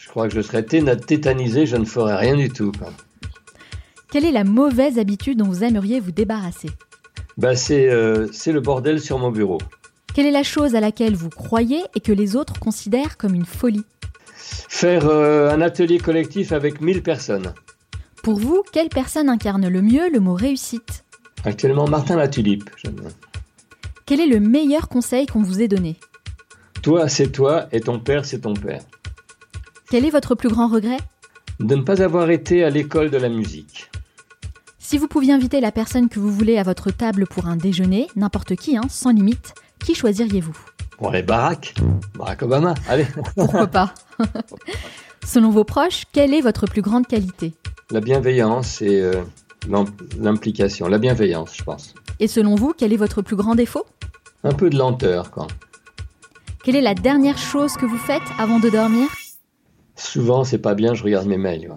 je 0.09 0.11
crois 0.11 0.27
que 0.27 0.33
je 0.33 0.41
serais 0.41 0.63
tétanisé, 0.63 1.67
je 1.67 1.75
ne 1.75 1.85
ferais 1.85 2.15
rien 2.15 2.35
du 2.35 2.49
tout. 2.49 2.71
Quelle 4.11 4.25
est 4.25 4.31
la 4.31 4.43
mauvaise 4.43 4.97
habitude 4.97 5.37
dont 5.37 5.45
vous 5.45 5.63
aimeriez 5.63 5.99
vous 5.99 6.11
débarrasser 6.11 6.69
bah, 7.37 7.51
euh, 7.69 8.27
C'est 8.31 8.51
le 8.51 8.59
bordel 8.59 8.99
sur 8.99 9.19
mon 9.19 9.29
bureau. 9.29 9.59
Quelle 10.15 10.25
est 10.25 10.31
la 10.31 10.43
chose 10.43 10.73
à 10.73 10.79
laquelle 10.79 11.15
vous 11.15 11.29
croyez 11.29 11.81
et 11.93 11.99
que 11.99 12.11
les 12.11 12.35
autres 12.35 12.59
considèrent 12.59 13.17
comme 13.17 13.35
une 13.35 13.45
folie 13.45 13.85
Faire 14.35 15.07
euh, 15.07 15.51
un 15.51 15.61
atelier 15.61 15.99
collectif 15.99 16.51
avec 16.51 16.81
1000 16.81 17.03
personnes. 17.03 17.53
Pour 18.23 18.39
vous, 18.39 18.63
quelle 18.73 18.89
personne 18.89 19.29
incarne 19.29 19.67
le 19.67 19.81
mieux 19.81 20.09
le 20.11 20.19
mot 20.19 20.33
réussite 20.33 21.05
Actuellement, 21.45 21.87
Martin 21.87 22.15
Latulipe. 22.15 22.69
Quel 24.07 24.19
est 24.19 24.27
le 24.27 24.39
meilleur 24.39 24.89
conseil 24.89 25.27
qu'on 25.27 25.43
vous 25.43 25.61
ait 25.61 25.67
donné 25.67 25.97
Toi, 26.81 27.07
c'est 27.09 27.31
toi 27.31 27.67
et 27.71 27.79
ton 27.79 27.99
père, 27.99 28.25
c'est 28.25 28.39
ton 28.39 28.55
père. 28.55 28.81
Quel 29.91 30.03
est 30.03 30.09
votre 30.09 30.33
plus 30.33 30.49
grand 30.49 30.67
regret 30.67 30.97
De 31.59 31.75
ne 31.75 31.83
pas 31.83 32.01
avoir 32.01 32.31
été 32.31 32.63
à 32.63 32.71
l'école 32.71 33.11
de 33.11 33.17
la 33.17 33.29
musique. 33.29 33.88
Si 34.89 34.97
vous 34.97 35.07
pouviez 35.07 35.33
inviter 35.33 35.61
la 35.61 35.71
personne 35.71 36.09
que 36.09 36.19
vous 36.19 36.31
voulez 36.31 36.57
à 36.57 36.63
votre 36.63 36.89
table 36.89 37.27
pour 37.27 37.45
un 37.45 37.55
déjeuner, 37.55 38.07
n'importe 38.15 38.55
qui, 38.55 38.75
hein, 38.75 38.85
sans 38.89 39.11
limite, 39.11 39.53
qui 39.85 39.93
choisiriez-vous? 39.93 40.57
Pour 40.97 41.11
les 41.11 41.21
Barack. 41.21 41.75
Barack 42.15 42.41
Obama, 42.41 42.73
allez. 42.87 43.05
Pourquoi 43.35 43.67
pas? 43.67 43.93
Selon 45.23 45.51
vos 45.51 45.63
proches, 45.63 46.05
quelle 46.11 46.33
est 46.33 46.41
votre 46.41 46.65
plus 46.65 46.81
grande 46.81 47.05
qualité? 47.05 47.53
La 47.91 47.99
bienveillance 47.99 48.81
et 48.81 48.99
euh, 48.99 49.21
l'implication. 50.17 50.87
La 50.87 50.97
bienveillance, 50.97 51.55
je 51.55 51.63
pense. 51.63 51.93
Et 52.19 52.27
selon 52.27 52.55
vous, 52.55 52.73
quel 52.75 52.91
est 52.91 52.97
votre 52.97 53.21
plus 53.21 53.35
grand 53.35 53.53
défaut? 53.53 53.85
Un 54.43 54.53
peu 54.53 54.71
de 54.71 54.77
lenteur, 54.79 55.29
quoi. 55.29 55.45
Quelle 56.63 56.75
est 56.75 56.81
la 56.81 56.95
dernière 56.95 57.37
chose 57.37 57.73
que 57.73 57.85
vous 57.85 57.99
faites 57.99 58.23
avant 58.39 58.57
de 58.57 58.71
dormir? 58.71 59.07
Souvent, 59.95 60.43
c'est 60.43 60.57
pas 60.57 60.73
bien, 60.73 60.95
je 60.95 61.03
regarde 61.03 61.27
mes 61.27 61.37
mails. 61.37 61.71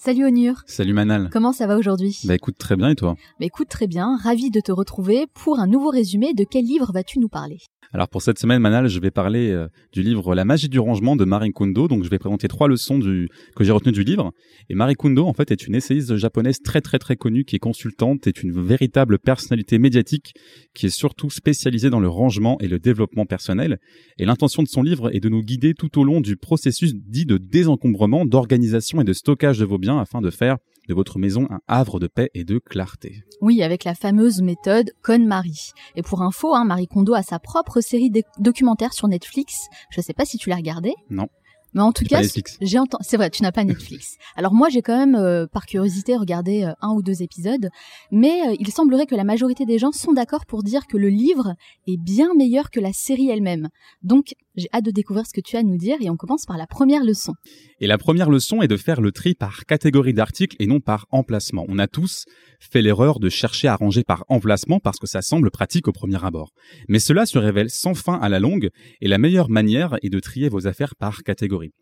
Salut 0.05 0.25
Onur. 0.25 0.65
Salut 0.67 0.95
Manal. 0.95 1.31
Comment 1.33 1.53
ça 1.53 1.69
va 1.69 1.77
aujourd'hui? 1.77 2.19
Bah 2.25 2.35
écoute 2.35 2.59
très 2.59 2.75
bien 2.75 2.89
et 2.89 2.97
toi? 2.97 3.15
Bah 3.39 3.47
écoute 3.47 3.69
très 3.69 3.87
bien, 3.87 4.19
ravi 4.21 4.51
de 4.51 4.59
te 4.59 4.73
retrouver 4.73 5.29
pour 5.33 5.61
un 5.61 5.69
nouveau 5.69 5.91
résumé. 5.91 6.35
De 6.35 6.43
quel 6.43 6.65
livre 6.65 6.91
vas-tu 6.93 7.21
nous 7.21 7.29
parler? 7.29 7.59
Alors 7.91 8.09
pour 8.09 8.23
cette 8.23 8.39
semaine, 8.39 8.61
Manal, 8.61 8.89
je 8.89 9.01
vais 9.01 9.11
parler 9.11 9.51
euh, 9.51 9.69
du 9.93 10.03
livre 10.03 10.35
La 10.35 10.47
magie 10.47 10.71
du 10.71 10.79
rangement 10.79 11.15
de 11.15 11.27
Marie 11.27 11.51
Kondo. 11.51 11.89
Donc 11.89 12.05
je 12.05 12.09
vais 12.09 12.19
présenter 12.19 12.49
trois 12.49 12.67
leçons 12.67 12.99
du, 12.99 13.29
que 13.55 13.65
j'ai 13.65 13.73
retenues 13.73 13.93
du 13.93 14.03
livre. 14.03 14.33
Et 14.71 14.75
Marie 14.75 14.95
Kondo, 14.95 15.27
en 15.27 15.35
fait, 15.35 15.51
est 15.51 15.67
une 15.67 15.75
essayiste 15.75 16.17
japonaise 16.17 16.61
très 16.65 16.81
très 16.81 16.99
très 16.99 17.17
connue 17.17 17.45
qui 17.45 17.57
est 17.57 17.59
consultante, 17.59 18.27
est 18.27 18.43
une 18.43 18.53
véritable 18.53 19.19
personnalité 19.19 19.79
médiatique 19.79 20.35
qui 20.75 20.87
est 20.87 20.91
surtout 20.91 21.29
spécialisée 21.29 21.91
dans 21.91 22.01
le 22.01 22.09
rangement 22.09 22.57
et 22.61 22.69
le 22.69 22.79
développement 22.79 23.27
personnel. 23.27 23.79
Et 24.19 24.25
l'intention 24.25 24.63
de 24.63 24.69
son 24.69 24.83
livre 24.83 25.15
est 25.15 25.21
de 25.21 25.29
nous 25.29 25.43
guider 25.43 25.75
tout 25.75 25.99
au 25.99 26.05
long 26.05 26.23
du 26.23 26.39
processus 26.39 26.95
dit 26.95 27.27
de 27.27 27.37
désencombrement, 27.37 28.25
d'organisation 28.25 29.03
et 29.03 29.05
de 29.05 29.13
stockage 29.13 29.59
de 29.59 29.67
vos 29.67 29.79
biens 29.79 29.99
afin 29.99 30.23
de 30.23 30.31
faire 30.31 30.57
de 30.89 30.95
votre 30.95 31.19
maison 31.19 31.47
un 31.51 31.61
havre 31.69 32.01
de 32.01 32.07
paix 32.07 32.31
et 32.35 32.45
de 32.45 32.59
clarté. 32.59 33.25
Oui, 33.41 33.63
avec 33.63 33.85
la 33.85 33.95
fameuse 33.95 34.43
méthode 34.43 34.93
Con-Marie. 35.03 35.73
Et 35.97 36.03
pour 36.03 36.23
info, 36.23 36.55
hein, 36.55 36.65
Marie 36.65 36.89
Kondo 36.89 37.15
a 37.15 37.23
sa 37.23 37.39
propre 37.39 37.81
série 37.81 38.11
de 38.11 38.23
documentaire 38.39 38.93
sur 38.93 39.09
Netflix. 39.09 39.67
Je 39.91 40.01
ne 40.01 40.03
sais 40.03 40.15
pas 40.15 40.25
si 40.25 40.39
tu 40.39 40.51
l'as 40.51 40.57
regardé. 40.57 40.93
Non. 41.11 41.29
Mais 41.75 41.81
en 41.81 41.93
tout 41.93 42.05
cas, 42.05 42.21
j'ai 42.61 42.79
entendu. 42.79 43.05
C'est 43.07 43.17
vrai, 43.17 43.31
tu 43.31 43.43
n'as 43.43 43.53
pas 43.53 43.65
Netflix. 43.65 44.17
Alors 44.37 44.53
moi, 44.53 44.69
j'ai 44.69 44.83
quand 44.83 44.97
même, 44.97 45.15
euh, 45.15 45.47
par 45.47 45.67
curiosité, 45.67 46.17
regardé 46.17 46.65
euh, 46.65 46.73
un 46.83 46.91
ou 46.91 47.03
deux 47.03 47.23
épisodes. 47.23 47.71
Mais 48.11 48.49
euh, 48.49 48.57
il 48.59 48.71
semblerait 48.71 49.07
que 49.07 49.15
la 49.15 49.25
majorité 49.25 49.65
des 49.65 49.79
gens 49.79 49.93
sont 49.93 50.13
d'accord 50.13 50.45
pour 50.45 50.63
dire 50.63 50.87
que 50.87 50.99
le 50.99 51.09
livre 51.09 51.55
est 51.87 51.97
bien 51.97 52.35
meilleur 52.37 52.71
que 52.71 52.81
la 52.81 52.93
série 52.93 53.31
elle-même. 53.31 53.69
Donc, 54.03 54.35
j'ai 54.57 54.69
hâte 54.73 54.85
de 54.85 54.91
découvrir 54.91 55.27
ce 55.27 55.33
que 55.33 55.41
tu 55.41 55.57
as 55.57 55.61
à 55.61 55.63
nous 55.63 55.77
dire 55.77 55.97
et 56.01 56.11
on 56.11 56.17
commence 56.17 56.45
par 56.45 56.57
la 56.57 56.67
première 56.67 57.05
leçon. 57.05 57.33
Et 57.81 57.87
la 57.87 57.99
première 57.99 58.31
leçon 58.31 58.63
est 58.63 58.69
de 58.69 58.77
faire 58.77 59.01
le 59.01 59.13
tri 59.13 59.35
par 59.35 59.65
catégorie 59.65 60.13
d'articles 60.13 60.57
et 60.59 60.67
non 60.67 60.81
par 60.81 61.07
emplacement. 61.11 61.65
On 61.69 61.79
a 61.79 61.87
tous 61.87 62.27
fait 62.61 62.83
l'erreur 62.83 63.19
de 63.19 63.29
chercher 63.29 63.69
à 63.69 63.77
ranger 63.77 64.05
par 64.05 64.25
emplacement 64.29 64.81
parce 64.81 64.99
que 64.99 65.07
ça 65.07 65.23
semble 65.23 65.51
pratique 65.51 65.89
au 65.89 65.93
premier 65.93 66.23
abord. 66.25 66.53
Mais 66.89 66.99
cela 66.99 67.27
se 67.27 67.39
révèle 67.39 67.71
sans 67.71 67.95
fin 67.95 68.19
à 68.21 68.29
la 68.29 68.41
longue 68.41 68.71
et 69.01 69.09
la 69.09 69.19
meilleure 69.19 69.49
manière 69.49 69.97
est 70.03 70.11
de 70.11 70.21
trier 70.21 70.49
vos 70.49 70.67
affaires 70.67 70.95
par 70.97 71.23
catégorie. 71.23 71.73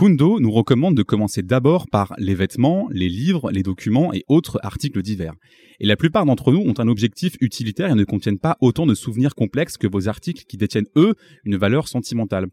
Kundo 0.00 0.40
nous 0.40 0.50
recommande 0.50 0.94
de 0.94 1.02
commencer 1.02 1.42
d'abord 1.42 1.86
par 1.86 2.14
les 2.16 2.34
vêtements, 2.34 2.88
les 2.90 3.10
livres, 3.10 3.50
les 3.50 3.62
documents 3.62 4.14
et 4.14 4.24
autres 4.28 4.58
articles 4.62 5.02
divers. 5.02 5.34
Et 5.78 5.84
la 5.84 5.94
plupart 5.94 6.24
d'entre 6.24 6.52
nous 6.52 6.60
ont 6.60 6.72
un 6.78 6.88
objectif 6.88 7.36
utilitaire 7.42 7.90
et 7.90 7.94
ne 7.94 8.04
contiennent 8.04 8.38
pas 8.38 8.56
autant 8.62 8.86
de 8.86 8.94
souvenirs 8.94 9.34
complexes 9.34 9.76
que 9.76 9.86
vos 9.86 10.08
articles 10.08 10.44
qui 10.48 10.56
détiennent, 10.56 10.88
eux, 10.96 11.16
une 11.44 11.58
valeur 11.58 11.86
sentimentale. 11.86 12.46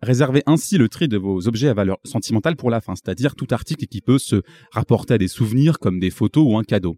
Réservez 0.00 0.42
ainsi 0.46 0.78
le 0.78 0.88
tri 0.88 1.06
de 1.06 1.18
vos 1.18 1.46
objets 1.46 1.68
à 1.68 1.74
valeur 1.74 1.98
sentimentale 2.04 2.56
pour 2.56 2.70
la 2.70 2.80
fin, 2.80 2.94
c'est-à-dire 2.94 3.34
tout 3.34 3.48
article 3.50 3.84
qui 3.84 4.00
peut 4.00 4.18
se 4.18 4.40
rapporter 4.72 5.12
à 5.12 5.18
des 5.18 5.28
souvenirs 5.28 5.80
comme 5.80 6.00
des 6.00 6.10
photos 6.10 6.46
ou 6.48 6.56
un 6.56 6.64
cadeau. 6.64 6.96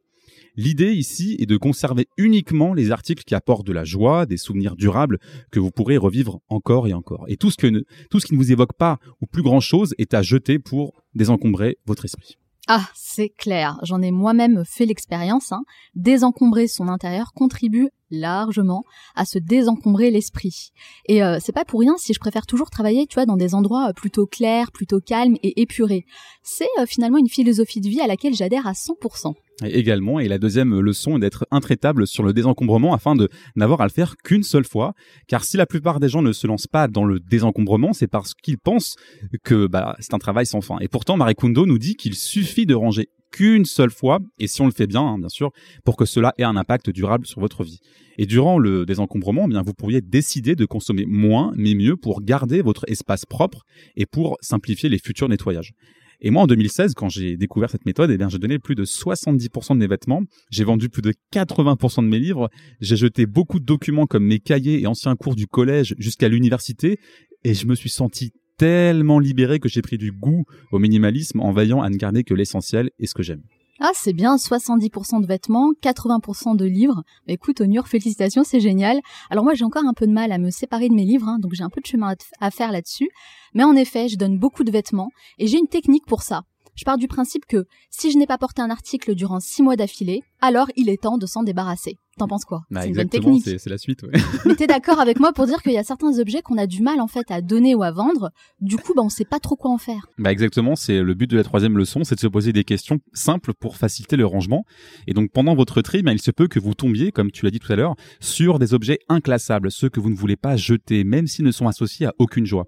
L'idée 0.57 0.95
ici 0.95 1.37
est 1.39 1.47
de 1.47 1.57
conserver 1.57 2.09
uniquement 2.17 2.73
les 2.73 2.91
articles 2.91 3.25
qui 3.25 3.35
apportent 3.35 3.67
de 3.67 3.73
la 3.73 3.85
joie, 3.85 4.25
des 4.25 4.39
souvenirs 4.39 4.75
durables 4.75 5.19
que 5.53 5.61
vous 5.61 5.71
pourrez 5.71 5.99
revivre 5.99 6.41
encore 6.49 6.89
et 6.89 6.95
encore. 6.95 7.25
Et 7.29 7.37
tout 7.37 7.51
ce, 7.51 7.57
que 7.57 7.85
tout 8.11 8.21
ce 8.21 8.27
qui 8.27 8.35
ne 8.35 8.39
vous 8.39 8.53
évoque 8.53 8.73
pas 8.73 8.99
ou 9.21 9.27
plus 9.27 9.43
grand 9.43 9.61
chose 9.61 9.95
est 9.99 10.15
à 10.15 10.23
jeter 10.23 10.59
pour 10.59 10.93
désencombrer 11.15 11.77
votre 11.87 12.07
esprit. 12.07 12.37
Ah, 12.69 12.89
c'est 12.95 13.29
clair. 13.29 13.79
J'en 13.83 14.03
ai 14.03 14.11
moi-même 14.11 14.65
fait 14.65 14.87
l'expérience. 14.87 15.53
Hein. 15.53 15.63
Désencombrer 15.95 16.67
son 16.67 16.89
intérieur 16.89 17.33
contribue 17.33 17.91
largement 18.11 18.85
à 19.15 19.25
se 19.25 19.39
désencombrer 19.39 20.11
l'esprit. 20.11 20.71
Et 21.07 21.23
euh, 21.23 21.39
c'est 21.41 21.53
pas 21.53 21.65
pour 21.65 21.81
rien 21.81 21.95
si 21.99 22.13
je 22.13 22.21
préfère 22.21 22.47
toujours 22.47 22.71
travailler, 22.71 23.07
tu 23.07 23.15
vois, 23.15 23.27
dans 23.27 23.37
des 23.37 23.55
endroits 23.55 23.89
euh, 23.91 23.93
plutôt 23.93 24.27
clairs, 24.27 24.73
plutôt 24.73 25.01
calmes 25.01 25.37
et 25.43 25.61
épurés. 25.61 26.05
C'est 26.43 26.69
euh, 26.79 26.87
finalement 26.87 27.19
une 27.19 27.29
philosophie 27.29 27.81
de 27.81 27.89
vie 27.89 28.01
à 28.01 28.07
laquelle 28.07 28.35
j'adhère 28.35 28.67
à 28.67 28.73
100%. 28.73 29.35
Et 29.65 29.79
également, 29.79 30.21
et 30.21 30.29
la 30.29 30.39
deuxième 30.39 30.79
leçon 30.81 31.17
est 31.17 31.21
d'être 31.21 31.47
intraitable 31.51 32.07
sur 32.07 32.23
le 32.23 32.35
désencombrement 32.35 32.93
afin 32.93 33.15
de 33.15 33.31
n'avoir 33.55 33.81
à 33.81 33.85
le 33.85 33.91
faire 33.91 34.17
qu'une 34.19 34.43
seule 34.43 34.67
fois. 34.67 34.93
Car 35.29 35.45
si 35.45 35.57
la 35.57 35.65
plupart 35.65 35.99
des 35.99 36.11
gens 36.11 36.21
ne 36.21 36.33
se 36.33 36.47
lancent 36.47 36.67
pas 36.67 36.89
dans 36.89 37.05
le 37.05 37.21
désencombrement, 37.21 37.95
c'est 37.95 38.07
parce 38.07 38.35
qu'ils 38.35 38.59
pensent 38.59 38.97
que 39.45 39.67
bah, 39.67 39.97
c'est 39.99 40.13
un 40.13 40.19
travail 40.19 40.45
sans 40.45 40.61
fin. 40.61 40.77
Et 40.81 40.89
pourtant, 40.89 41.17
Marie 41.17 41.35
Kondo 41.35 41.65
nous 41.65 41.79
dit 41.79 41.97
qu'il 41.97 42.15
suffit 42.15 42.67
de 42.67 42.75
ranger 42.75 43.09
qu'une 43.37 43.67
seule 43.67 43.91
fois, 43.91 44.21
et 44.39 44.47
si 44.47 44.63
on 44.63 44.67
le 44.67 44.73
fait 44.73 44.87
bien, 44.87 45.03
hein, 45.03 45.19
bien 45.19 45.29
sûr, 45.29 45.51
pour 45.85 45.97
que 45.97 46.07
cela 46.07 46.33
ait 46.39 46.43
un 46.43 46.57
impact 46.57 46.89
durable 46.89 47.27
sur 47.27 47.39
votre 47.41 47.65
vie. 47.65 47.81
Et 48.17 48.25
durant 48.25 48.59
le 48.59 48.87
désencombrement, 48.87 49.45
eh 49.45 49.51
bien, 49.51 49.63
vous 49.63 49.75
pourriez 49.75 50.01
décider 50.01 50.57
de 50.57 50.65
consommer 50.65 51.05
moins, 51.07 51.53
mais 51.55 51.75
mieux 51.75 51.97
pour 51.97 52.23
garder 52.23 52.63
votre 52.63 52.89
espace 52.89 53.27
propre 53.27 53.67
et 53.95 54.07
pour 54.07 54.39
simplifier 54.41 54.89
les 54.89 54.99
futurs 54.99 55.29
nettoyages. 55.29 55.75
Et 56.23 56.31
moi, 56.31 56.45
en 56.45 56.47
2016, 56.47 56.95
quand 56.95 57.11
j'ai 57.11 57.37
découvert 57.37 57.69
cette 57.69 57.85
méthode, 57.85 58.11
eh 58.11 58.17
bien, 58.17 58.31
j'ai 58.31 58.39
donné 58.39 58.59
plus 58.59 58.75
de 58.75 58.87
70% 58.87 59.75
de 59.75 59.81
mes 59.81 59.87
vêtements, 59.87 60.23
j'ai 60.51 60.65
vendu 60.65 60.89
plus 60.89 61.03
de 61.03 61.13
80% 61.35 62.05
de 62.05 62.09
mes 62.09 62.19
livres, 62.19 62.49
j'ai 62.81 62.97
jeté 62.97 63.27
beaucoup 63.27 63.61
de 63.61 63.67
documents 63.67 64.07
comme 64.07 64.25
mes 64.25 64.39
cahiers 64.39 64.81
et 64.81 64.87
anciens 64.87 65.15
cours 65.15 65.37
du 65.37 65.47
collège 65.47 65.95
jusqu'à 65.99 66.31
l'université, 66.31 66.99
et 67.45 67.53
je 67.53 67.67
me 67.67 67.75
suis 67.75 67.91
senti 67.91 68.33
tellement 68.57 69.19
libéré 69.19 69.61
que 69.61 69.69
j'ai 69.69 69.83
pris 69.83 69.99
du 69.99 70.13
goût 70.13 70.45
au 70.73 70.79
minimalisme 70.79 71.41
en 71.41 71.53
veillant 71.53 71.83
à 71.83 71.91
ne 71.91 71.97
garder 71.97 72.25
que 72.25 72.35
l'essentiel 72.35 72.91
et 72.99 73.07
ce 73.07 73.15
que 73.15 73.23
j'aime. 73.23 73.43
Ah, 73.79 73.91
c'est 73.93 74.15
bien, 74.15 74.37
70% 74.37 75.21
de 75.21 75.27
vêtements, 75.27 75.73
80% 75.83 76.57
de 76.57 76.65
livres. 76.65 77.03
Bah, 77.27 77.35
écoute, 77.35 77.61
Onur, 77.61 77.89
félicitations, 77.89 78.43
c'est 78.43 78.61
génial. 78.61 79.01
Alors 79.29 79.45
moi, 79.45 79.53
j'ai 79.53 79.65
encore 79.65 79.85
un 79.85 79.93
peu 79.93 80.07
de 80.07 80.13
mal 80.13 80.33
à 80.33 80.39
me 80.39 80.51
séparer 80.51 80.89
de 80.89 80.95
mes 80.95 81.05
livres, 81.05 81.29
hein, 81.29 81.39
donc 81.39 81.53
j'ai 81.53 81.63
un 81.63 81.69
peu 81.69 81.83
de 81.83 81.87
chemin 81.87 82.15
à 82.41 82.51
faire 82.51 82.73
là-dessus. 82.73 83.11
Mais 83.53 83.65
en 83.65 83.77
effet, 83.77 84.09
je 84.09 84.17
donne 84.17 84.39
beaucoup 84.39 84.65
de 84.65 84.71
vêtements 84.71 85.11
et 85.39 85.47
j'ai 85.47 85.59
une 85.59 85.69
technique 85.69 86.07
pour 86.07 86.23
ça. 86.23 86.43
Je 86.75 86.85
pars 86.85 86.99
du 86.99 87.09
principe 87.09 87.47
que 87.47 87.67
si 87.91 88.11
je 88.11 88.19
n'ai 88.19 88.27
pas 88.27 88.39
porté 88.39 88.61
un 88.63 88.71
article 88.71 89.15
durant 89.15 89.41
six 89.41 89.63
mois 89.63 89.77
d'affilée, 89.77 90.23
alors 90.41 90.69
il 90.77 90.89
est 90.89 91.03
temps 91.03 91.19
de 91.19 91.27
s'en 91.27 91.43
débarrasser. 91.43 91.99
T'en 92.19 92.29
penses 92.29 92.47
quoi? 92.47 92.63
Bah, 92.71 92.81
C'est 92.81 92.89
une 92.89 92.95
bonne 92.95 93.09
technique. 93.11 93.45
c'est 93.45 93.69
la 93.69 93.77
suite. 93.77 94.03
ouais. 94.03 94.19
Mais 94.47 94.55
t'es 94.55 94.67
d'accord 94.67 95.01
avec 95.01 95.21
moi 95.21 95.35
pour 95.35 95.45
dire 95.45 95.61
qu'il 95.63 95.73
y 95.73 95.77
a 95.77 95.85
certains 95.85 96.19
objets 96.19 96.41
qu'on 96.41 96.57
a 96.57 96.67
du 96.67 96.81
mal 96.81 97.03
en 97.03 97.09
fait 97.09 97.31
à 97.31 97.43
donner 97.43 97.75
ou 97.75 97.83
à 97.83 97.91
vendre. 97.91 98.31
Du 98.63 98.77
coup, 98.79 98.95
bah 98.97 99.03
on 99.05 99.11
sait 99.11 99.27
pas 99.27 99.39
trop 99.39 99.55
quoi 99.55 99.71
en 99.71 99.77
faire. 99.77 100.07
Bah 100.17 100.33
exactement, 100.33 100.77
c'est 100.77 101.03
le 101.03 101.13
but 101.13 101.29
de 101.29 101.37
la 101.37 101.45
troisième 101.45 101.77
leçon, 101.77 102.05
c'est 102.05 102.15
de 102.15 102.21
se 102.21 102.27
poser 102.27 102.55
des 102.55 102.65
questions 102.65 103.01
simples 103.13 103.53
pour 103.53 103.77
faciliter 103.77 104.17
le 104.17 104.25
rangement. 104.25 104.65
Et 105.07 105.13
donc 105.13 105.31
pendant 105.31 105.55
votre 105.55 105.83
tri, 105.83 106.03
bah, 106.03 106.13
il 106.13 106.21
se 106.21 106.31
peut 106.31 106.49
que 106.49 106.59
vous 106.59 106.73
tombiez, 106.73 107.13
comme 107.13 107.31
tu 107.31 107.45
l'as 107.45 107.51
dit 107.51 107.59
tout 107.59 107.71
à 107.71 107.77
l'heure, 107.77 107.95
sur 108.19 108.59
des 108.59 108.73
objets 108.73 108.99
inclassables, 109.11 109.71
ceux 109.71 109.91
que 109.91 110.01
vous 110.01 110.09
ne 110.09 110.17
voulez 110.17 110.37
pas 110.37 110.57
jeter, 110.57 111.05
même 111.05 111.27
s'ils 111.27 111.45
ne 111.45 111.51
sont 111.53 111.69
associés 111.69 112.07
à 112.07 112.15
aucune 112.19 112.47
joie. 112.47 112.65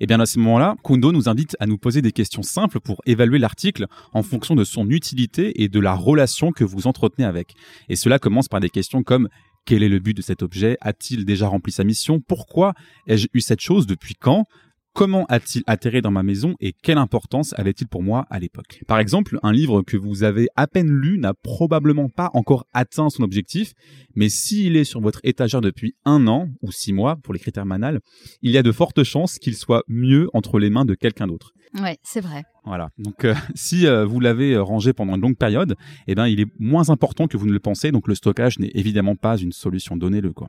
Et 0.00 0.06
bien 0.06 0.20
à 0.20 0.26
ce 0.26 0.38
moment-là, 0.40 0.76
Kundo 0.84 1.12
nous 1.12 1.30
invite 1.30 1.56
à 1.60 1.66
nous 1.66 1.78
poser 1.78 2.02
des 2.02 2.12
questions 2.12 2.42
simples 2.42 2.78
pour 2.78 3.00
évaluer 3.06 3.38
l'article 3.38 3.86
en 4.12 4.22
fonction 4.22 4.54
de 4.54 4.64
son 4.64 4.90
utilité 4.90 5.62
et 5.62 5.70
de 5.70 5.80
la 5.80 5.94
relation 5.94 6.52
que 6.52 6.64
vous 6.64 6.86
entretenez 6.86 7.01
avec. 7.18 7.54
Et 7.88 7.96
cela 7.96 8.18
commence 8.18 8.48
par 8.48 8.60
des 8.60 8.70
questions 8.70 9.02
comme 9.02 9.28
quel 9.64 9.82
est 9.82 9.88
le 9.88 10.00
but 10.00 10.16
de 10.16 10.22
cet 10.22 10.42
objet? 10.42 10.76
A-t-il 10.80 11.24
déjà 11.24 11.46
rempli 11.46 11.72
sa 11.72 11.84
mission? 11.84 12.20
Pourquoi 12.20 12.74
ai-je 13.06 13.28
eu 13.32 13.40
cette 13.40 13.60
chose? 13.60 13.86
Depuis 13.86 14.14
quand? 14.14 14.46
Comment 14.94 15.24
a-t-il 15.30 15.62
atterri 15.66 16.02
dans 16.02 16.10
ma 16.10 16.22
maison? 16.22 16.54
Et 16.60 16.74
quelle 16.74 16.98
importance 16.98 17.54
avait-il 17.56 17.88
pour 17.88 18.02
moi 18.02 18.26
à 18.28 18.38
l'époque? 18.38 18.82
Par 18.86 18.98
exemple, 18.98 19.38
un 19.42 19.50
livre 19.50 19.80
que 19.80 19.96
vous 19.96 20.22
avez 20.22 20.48
à 20.54 20.66
peine 20.66 20.90
lu 20.90 21.16
n'a 21.16 21.32
probablement 21.32 22.10
pas 22.10 22.30
encore 22.34 22.66
atteint 22.74 23.08
son 23.08 23.22
objectif, 23.22 23.72
mais 24.14 24.28
s'il 24.28 24.76
est 24.76 24.84
sur 24.84 25.00
votre 25.00 25.20
étagère 25.22 25.62
depuis 25.62 25.94
un 26.04 26.26
an 26.26 26.50
ou 26.60 26.72
six 26.72 26.92
mois 26.92 27.16
pour 27.16 27.32
les 27.32 27.40
critères 27.40 27.64
manal, 27.64 28.00
il 28.42 28.50
y 28.50 28.58
a 28.58 28.62
de 28.62 28.72
fortes 28.72 29.02
chances 29.02 29.38
qu'il 29.38 29.56
soit 29.56 29.82
mieux 29.88 30.28
entre 30.34 30.58
les 30.58 30.68
mains 30.68 30.84
de 30.84 30.94
quelqu'un 30.94 31.26
d'autre. 31.26 31.52
Ouais, 31.80 31.98
c'est 32.02 32.20
vrai. 32.20 32.44
Voilà. 32.64 32.90
Donc, 32.98 33.24
euh, 33.24 33.34
si 33.54 33.86
euh, 33.86 34.04
vous 34.04 34.20
l'avez 34.20 34.52
euh, 34.52 34.62
rangé 34.62 34.92
pendant 34.92 35.14
une 35.14 35.22
longue 35.22 35.36
période, 35.36 35.74
eh 36.06 36.14
ben, 36.14 36.26
il 36.26 36.40
est 36.40 36.46
moins 36.58 36.90
important 36.90 37.26
que 37.26 37.36
vous 37.36 37.46
ne 37.46 37.52
le 37.52 37.60
pensez. 37.60 37.92
Donc, 37.92 38.08
le 38.08 38.14
stockage 38.14 38.58
n'est 38.58 38.70
évidemment 38.74 39.16
pas 39.16 39.38
une 39.38 39.52
solution. 39.52 39.96
Donnez-le, 39.96 40.32
quoi. 40.32 40.48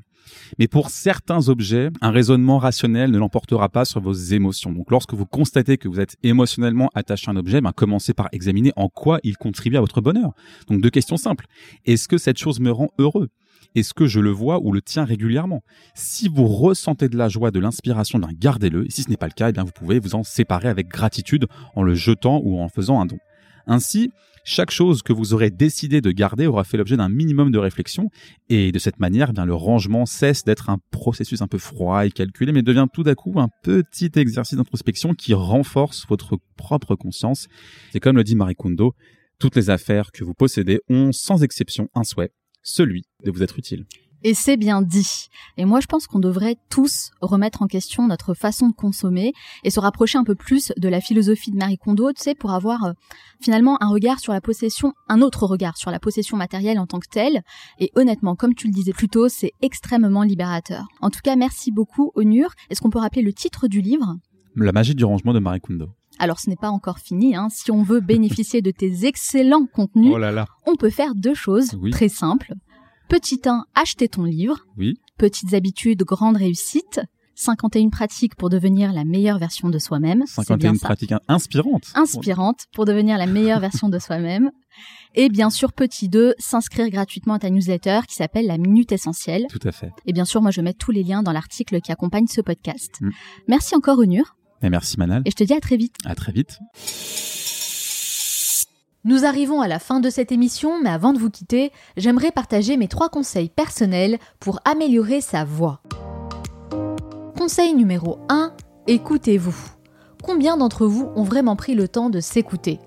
Mais 0.59 0.67
pour 0.67 0.89
certains 0.89 1.47
objets, 1.47 1.89
un 2.01 2.11
raisonnement 2.11 2.57
rationnel 2.57 3.11
ne 3.11 3.17
l'emportera 3.17 3.69
pas 3.69 3.86
sur 3.86 4.01
vos 4.01 4.13
émotions. 4.13 4.74
Donc, 4.74 4.91
lorsque 4.91 5.13
vous 5.13 5.26
constatez 5.26 5.78
que 5.78 5.88
vous 5.88 5.99
êtes 5.99 6.17
émotionnellement 6.24 6.89
attaché 6.93 7.30
à 7.30 7.32
un 7.32 7.38
objet, 7.38 7.61
ben, 7.61 7.71
commencez 7.71 8.13
par 8.13 8.28
examiner 8.34 8.74
en 8.76 8.89
quoi 8.89 9.19
il 9.24 9.38
contribue 9.38 9.78
à 9.78 9.82
votre 9.82 10.01
bonheur. 10.01 10.34
Donc, 10.67 10.82
deux 10.82 10.89
questions 10.89 11.17
simples. 11.17 11.45
Est-ce 11.86 12.07
que 12.07 12.17
cette 12.17 12.38
chose 12.38 12.59
me 12.59 12.71
rend 12.71 12.89
heureux? 12.99 13.30
Est-ce 13.76 13.93
que 13.93 14.05
je 14.05 14.20
le 14.20 14.30
vois 14.30 14.59
ou 14.61 14.72
le 14.72 14.82
tiens 14.82 15.05
régulièrement 15.05 15.64
Si 15.95 16.28
vous 16.28 16.47
ressentez 16.47 17.09
de 17.09 17.18
la 17.18 17.30
joie, 17.30 17.51
de 17.51 17.59
l'inspiration, 17.59 18.20
ben 18.20 18.30
gardez-le. 18.34 18.86
Et 18.86 18.89
si 18.89 19.03
ce 19.03 19.09
n'est 19.09 19.18
pas 19.18 19.28
le 19.28 19.34
cas, 19.34 19.49
eh 19.49 19.51
bien 19.51 19.64
vous 19.64 19.72
pouvez 19.72 19.99
vous 19.99 20.16
en 20.16 20.24
séparer 20.24 20.68
avec 20.68 20.88
gratitude 20.88 21.47
en 21.76 21.84
le 21.84 21.95
jetant 21.95 22.39
ou 22.43 22.59
en 22.59 22.70
faisant 22.70 23.01
un 23.01 23.05
don. 23.05 23.18
Ainsi, 23.66 24.11
chaque 24.45 24.72
chose 24.72 25.03
que 25.03 25.14
vous 25.14 25.34
aurez 25.34 25.51
décidé 25.51 26.01
de 26.01 26.11
garder 26.11 26.47
aura 26.47 26.66
fait 26.66 26.76
l'objet 26.76 26.97
d'un 26.97 27.07
minimum 27.07 27.49
de 27.49 27.57
réflexion 27.57 28.09
et 28.49 28.74
de 28.74 28.80
cette 28.80 28.99
manière, 28.99 29.30
eh 29.30 29.34
bien 29.34 29.45
le 29.45 29.53
rangement 29.53 30.05
cesse 30.05 30.43
d'être 30.43 30.70
un 30.70 30.80
processus 30.91 31.41
un 31.41 31.47
peu 31.47 31.57
froid 31.57 32.05
et 32.05 32.11
calculé, 32.11 32.51
mais 32.51 32.61
devient 32.61 32.88
tout 32.93 33.03
d'un 33.03 33.16
coup 33.16 33.39
un 33.39 33.47
petit 33.64 34.11
exercice 34.16 34.57
d'introspection 34.57 35.14
qui 35.14 35.34
renforce 35.34 36.05
votre 36.09 36.38
propre 36.57 36.95
conscience. 36.95 37.47
C'est 37.93 38.01
comme 38.01 38.18
le 38.18 38.26
dit 38.26 38.36
Marie 38.36 38.55
Kondo, 38.55 38.95
toutes 39.39 39.55
les 39.55 39.70
affaires 39.70 40.11
que 40.11 40.26
vous 40.26 40.34
possédez 40.34 40.82
ont 40.89 41.14
sans 41.14 41.43
exception 41.43 41.88
un 41.95 42.03
souhait, 42.03 42.32
celui 42.64 43.03
de 43.24 43.32
vous 43.32 43.43
être 43.43 43.59
utile. 43.59 43.86
Et 44.26 44.34
c'est 44.34 44.55
bien 44.55 44.82
dit. 44.82 45.28
Et 45.57 45.66
moi, 45.66 45.82
je 45.82 45.88
pense 45.88 46.07
qu'on 46.07 46.20
devrait 46.20 46.55
tous 46.70 47.11
remettre 47.20 47.61
en 47.61 47.68
question 47.68 48.07
notre 48.07 48.34
façon 48.34 48.70
de 48.70 48.74
consommer 48.74 49.34
et 49.66 49.70
se 49.70 49.82
rapprocher 49.82 50.18
un 50.18 50.24
peu 50.24 50.34
plus 50.34 50.72
de 50.78 50.88
la 50.88 51.01
philosophie 51.01 51.51
de 51.51 51.57
Marie 51.57 51.78
Kondo, 51.78 52.14
tu 52.14 52.22
sais, 52.22 52.34
pour 52.34 52.51
avoir 52.51 52.86
euh, 52.86 52.93
finalement 53.41 53.78
un 53.84 53.89
regard 53.89 54.22
sur 54.22 54.32
la 54.32 54.39
possession, 54.39 54.93
un 55.09 55.22
autre 55.22 55.45
regard 55.45 55.76
sur 55.76 55.91
la 55.91 55.99
possession 55.99 56.38
matérielle 56.38 56.80
en 56.80 56.88
tant 56.88 56.99
que 56.99 57.09
telle. 57.11 57.41
Et 57.80 57.91
honnêtement, 57.95 58.36
comme 58.36 58.55
tu 58.55 58.68
le 58.68 58.74
disais 58.74 58.93
plus 58.93 59.09
tôt, 59.09 59.28
c'est 59.28 59.51
extrêmement 59.61 60.24
libérateur. 60.24 60.88
En 61.01 61.09
tout 61.09 61.22
cas, 61.22 61.36
merci 61.36 61.72
beaucoup, 61.72 62.11
Onur. 62.16 62.51
Est-ce 62.70 62.80
qu'on 62.80 62.89
peut 62.89 62.99
rappeler 62.99 63.24
le 63.24 63.34
titre 63.34 63.68
du 63.68 63.82
livre? 63.82 64.16
La 64.55 64.72
magie 64.72 64.95
du 64.95 65.03
rangement 65.03 65.34
de 65.34 65.39
Marie 65.39 65.59
Kondo. 65.59 65.89
Alors, 66.20 66.39
ce 66.39 66.49
n'est 66.49 66.55
pas 66.55 66.70
encore 66.70 66.99
fini. 66.99 67.36
Hein. 67.36 67.47
Si 67.49 67.72
on 67.72 67.84
veut 67.84 67.99
bénéficier 67.99 68.61
de 68.61 68.72
tes 68.72 69.05
excellents 69.05 69.66
contenus, 69.66 70.11
Oh 70.14 70.18
là 70.18 70.32
là. 70.32 70.45
on 70.68 70.76
peut 70.76 70.89
faire 70.91 71.16
deux 71.16 71.34
choses 71.34 71.78
Oui. 71.82 71.91
très 71.91 72.09
simples. 72.09 72.53
Petit 73.09 73.41
1, 73.45 73.66
acheter 73.76 74.07
ton 74.07 74.24
livre. 74.24 74.66
Oui. 74.78 74.95
Petites 75.18 75.53
habitudes, 75.53 76.03
grande 76.03 76.38
réussite. 76.38 77.01
51 77.36 77.89
pratiques 77.89 78.36
pour 78.36 78.49
devenir 78.51 78.93
la 78.93 79.05
meilleure 79.05 79.39
version 79.39 79.70
de 79.70 79.80
soi-même. 79.80 80.24
C'est 80.28 80.36
51 80.36 80.57
bien 80.72 80.80
ça. 80.80 80.86
pratiques 80.88 81.11
in- 81.14 81.20
inspirantes. 81.28 81.91
Inspirante 81.95 82.66
pour 82.74 82.86
devenir 82.86 83.18
la 83.18 83.26
meilleure 83.26 83.59
version 83.59 83.89
de 83.89 83.97
soi-même. 83.97 84.51
Et 85.16 85.30
bien 85.30 85.49
sûr, 85.49 85.74
petit 85.74 86.09
2, 86.09 86.36
s'inscrire 86.38 86.89
gratuitement 86.89 87.34
à 87.34 87.39
ta 87.39 87.49
newsletter 87.49 88.01
qui 88.07 88.14
s'appelle 88.16 88.45
la 88.45 88.59
Minute 88.59 88.91
Essentielle. 88.91 89.47
Tout 89.49 89.68
à 89.68 89.72
fait. 89.72 89.89
Et 90.05 90.14
bien 90.14 90.26
sûr, 90.26 90.43
moi, 90.43 90.51
je 90.51 90.61
mets 90.61 90.74
tous 90.74 90.91
les 90.91 91.03
liens 91.03 91.24
dans 91.24 91.32
l'article 91.32 91.82
qui 91.82 91.91
accompagne 91.91 92.28
ce 92.28 92.41
podcast. 92.41 92.99
Mm. 93.01 93.09
Merci 93.47 93.76
encore, 93.76 93.97
Onur. 93.97 94.36
Et 94.64 94.70
merci 94.70 94.97
Manal. 94.97 95.22
Et 95.26 95.32
je 95.32 95.36
te 95.36 95.43
dis 95.43 95.53
à 95.53 95.59
très 95.59 95.78
vite. 95.78 95.95
À 96.05 96.16
très 96.16 96.32
vite. 96.32 96.59
Nous 99.05 99.26
arrivons 99.26 99.59
à 99.59 99.68
la 99.68 99.80
fin 99.80 99.99
de 99.99 100.09
cette 100.09 100.32
émission, 100.32 100.82
mais 100.82 100.89
avant 100.89 101.11
de 101.11 101.20
vous 101.20 101.30
quitter, 101.30 101.74
j'aimerais 101.97 102.32
partager 102.32 102.78
mes 102.78 102.88
trois 102.88 103.09
conseils 103.09 103.49
personnels 103.49 104.18
pour 104.39 104.61
améliorer 104.64 105.20
sa 105.20 105.43
voix. 105.43 105.82
Conseil 107.38 107.74
numéro 107.74 108.20
1, 108.30 108.53
écoutez-vous. 108.88 109.57
Combien 110.24 110.55
d'entre 110.55 110.86
vous 110.86 111.09
ont 111.18 111.24
vraiment 111.24 111.57
pris 111.57 111.76
le 111.76 111.89
temps 111.89 112.09
de 112.09 112.22
s'écouter? 112.22 112.80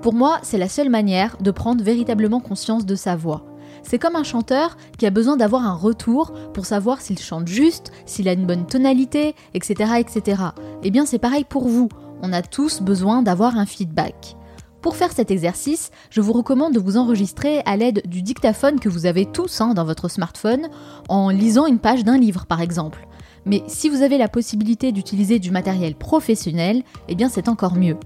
Pour 0.00 0.14
moi, 0.14 0.38
c'est 0.44 0.58
la 0.58 0.68
seule 0.68 0.90
manière 0.90 1.36
de 1.38 1.50
prendre 1.50 1.82
véritablement 1.82 2.38
conscience 2.38 2.86
de 2.86 2.94
sa 2.94 3.16
voix. 3.16 3.44
C'est 3.84 3.98
comme 3.98 4.16
un 4.16 4.24
chanteur 4.24 4.76
qui 4.98 5.06
a 5.06 5.10
besoin 5.10 5.36
d'avoir 5.36 5.64
un 5.64 5.74
retour 5.74 6.32
pour 6.52 6.66
savoir 6.66 7.00
s'il 7.00 7.18
chante 7.18 7.46
juste, 7.46 7.92
s'il 8.06 8.28
a 8.28 8.32
une 8.32 8.46
bonne 8.46 8.66
tonalité, 8.66 9.34
etc. 9.52 9.92
etc. 9.98 10.42
Eh 10.82 10.90
bien 10.90 11.06
c'est 11.06 11.18
pareil 11.18 11.44
pour 11.44 11.68
vous, 11.68 11.88
on 12.22 12.32
a 12.32 12.42
tous 12.42 12.80
besoin 12.80 13.22
d'avoir 13.22 13.58
un 13.58 13.66
feedback. 13.66 14.36
Pour 14.80 14.96
faire 14.96 15.12
cet 15.12 15.30
exercice, 15.30 15.90
je 16.10 16.20
vous 16.20 16.32
recommande 16.32 16.74
de 16.74 16.80
vous 16.80 16.96
enregistrer 16.96 17.60
à 17.64 17.76
l'aide 17.76 18.02
du 18.06 18.22
dictaphone 18.22 18.80
que 18.80 18.88
vous 18.88 19.06
avez 19.06 19.26
tous 19.26 19.60
hein, 19.60 19.74
dans 19.74 19.84
votre 19.84 20.08
smartphone, 20.08 20.68
en 21.08 21.30
lisant 21.30 21.66
une 21.66 21.78
page 21.78 22.04
d'un 22.04 22.18
livre 22.18 22.46
par 22.46 22.60
exemple. 22.60 23.06
Mais 23.46 23.62
si 23.66 23.88
vous 23.88 24.02
avez 24.02 24.18
la 24.18 24.28
possibilité 24.28 24.92
d'utiliser 24.92 25.38
du 25.38 25.50
matériel 25.50 25.94
professionnel, 25.94 26.82
eh 27.08 27.14
bien 27.14 27.28
c'est 27.28 27.48
encore 27.48 27.76
mieux. 27.76 27.96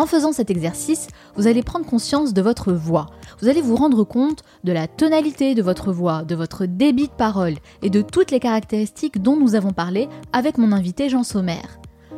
En 0.00 0.06
faisant 0.06 0.32
cet 0.32 0.48
exercice, 0.48 1.08
vous 1.36 1.46
allez 1.46 1.62
prendre 1.62 1.84
conscience 1.84 2.32
de 2.32 2.40
votre 2.40 2.72
voix. 2.72 3.04
Vous 3.38 3.48
allez 3.48 3.60
vous 3.60 3.76
rendre 3.76 4.02
compte 4.02 4.42
de 4.64 4.72
la 4.72 4.88
tonalité 4.88 5.54
de 5.54 5.60
votre 5.60 5.92
voix, 5.92 6.22
de 6.22 6.34
votre 6.34 6.64
débit 6.64 7.08
de 7.08 7.12
parole 7.12 7.56
et 7.82 7.90
de 7.90 8.00
toutes 8.00 8.30
les 8.30 8.40
caractéristiques 8.40 9.20
dont 9.20 9.36
nous 9.36 9.56
avons 9.56 9.74
parlé 9.74 10.08
avec 10.32 10.56
mon 10.56 10.72
invité 10.72 11.10
Jean 11.10 11.22
Sommer. 11.22 11.60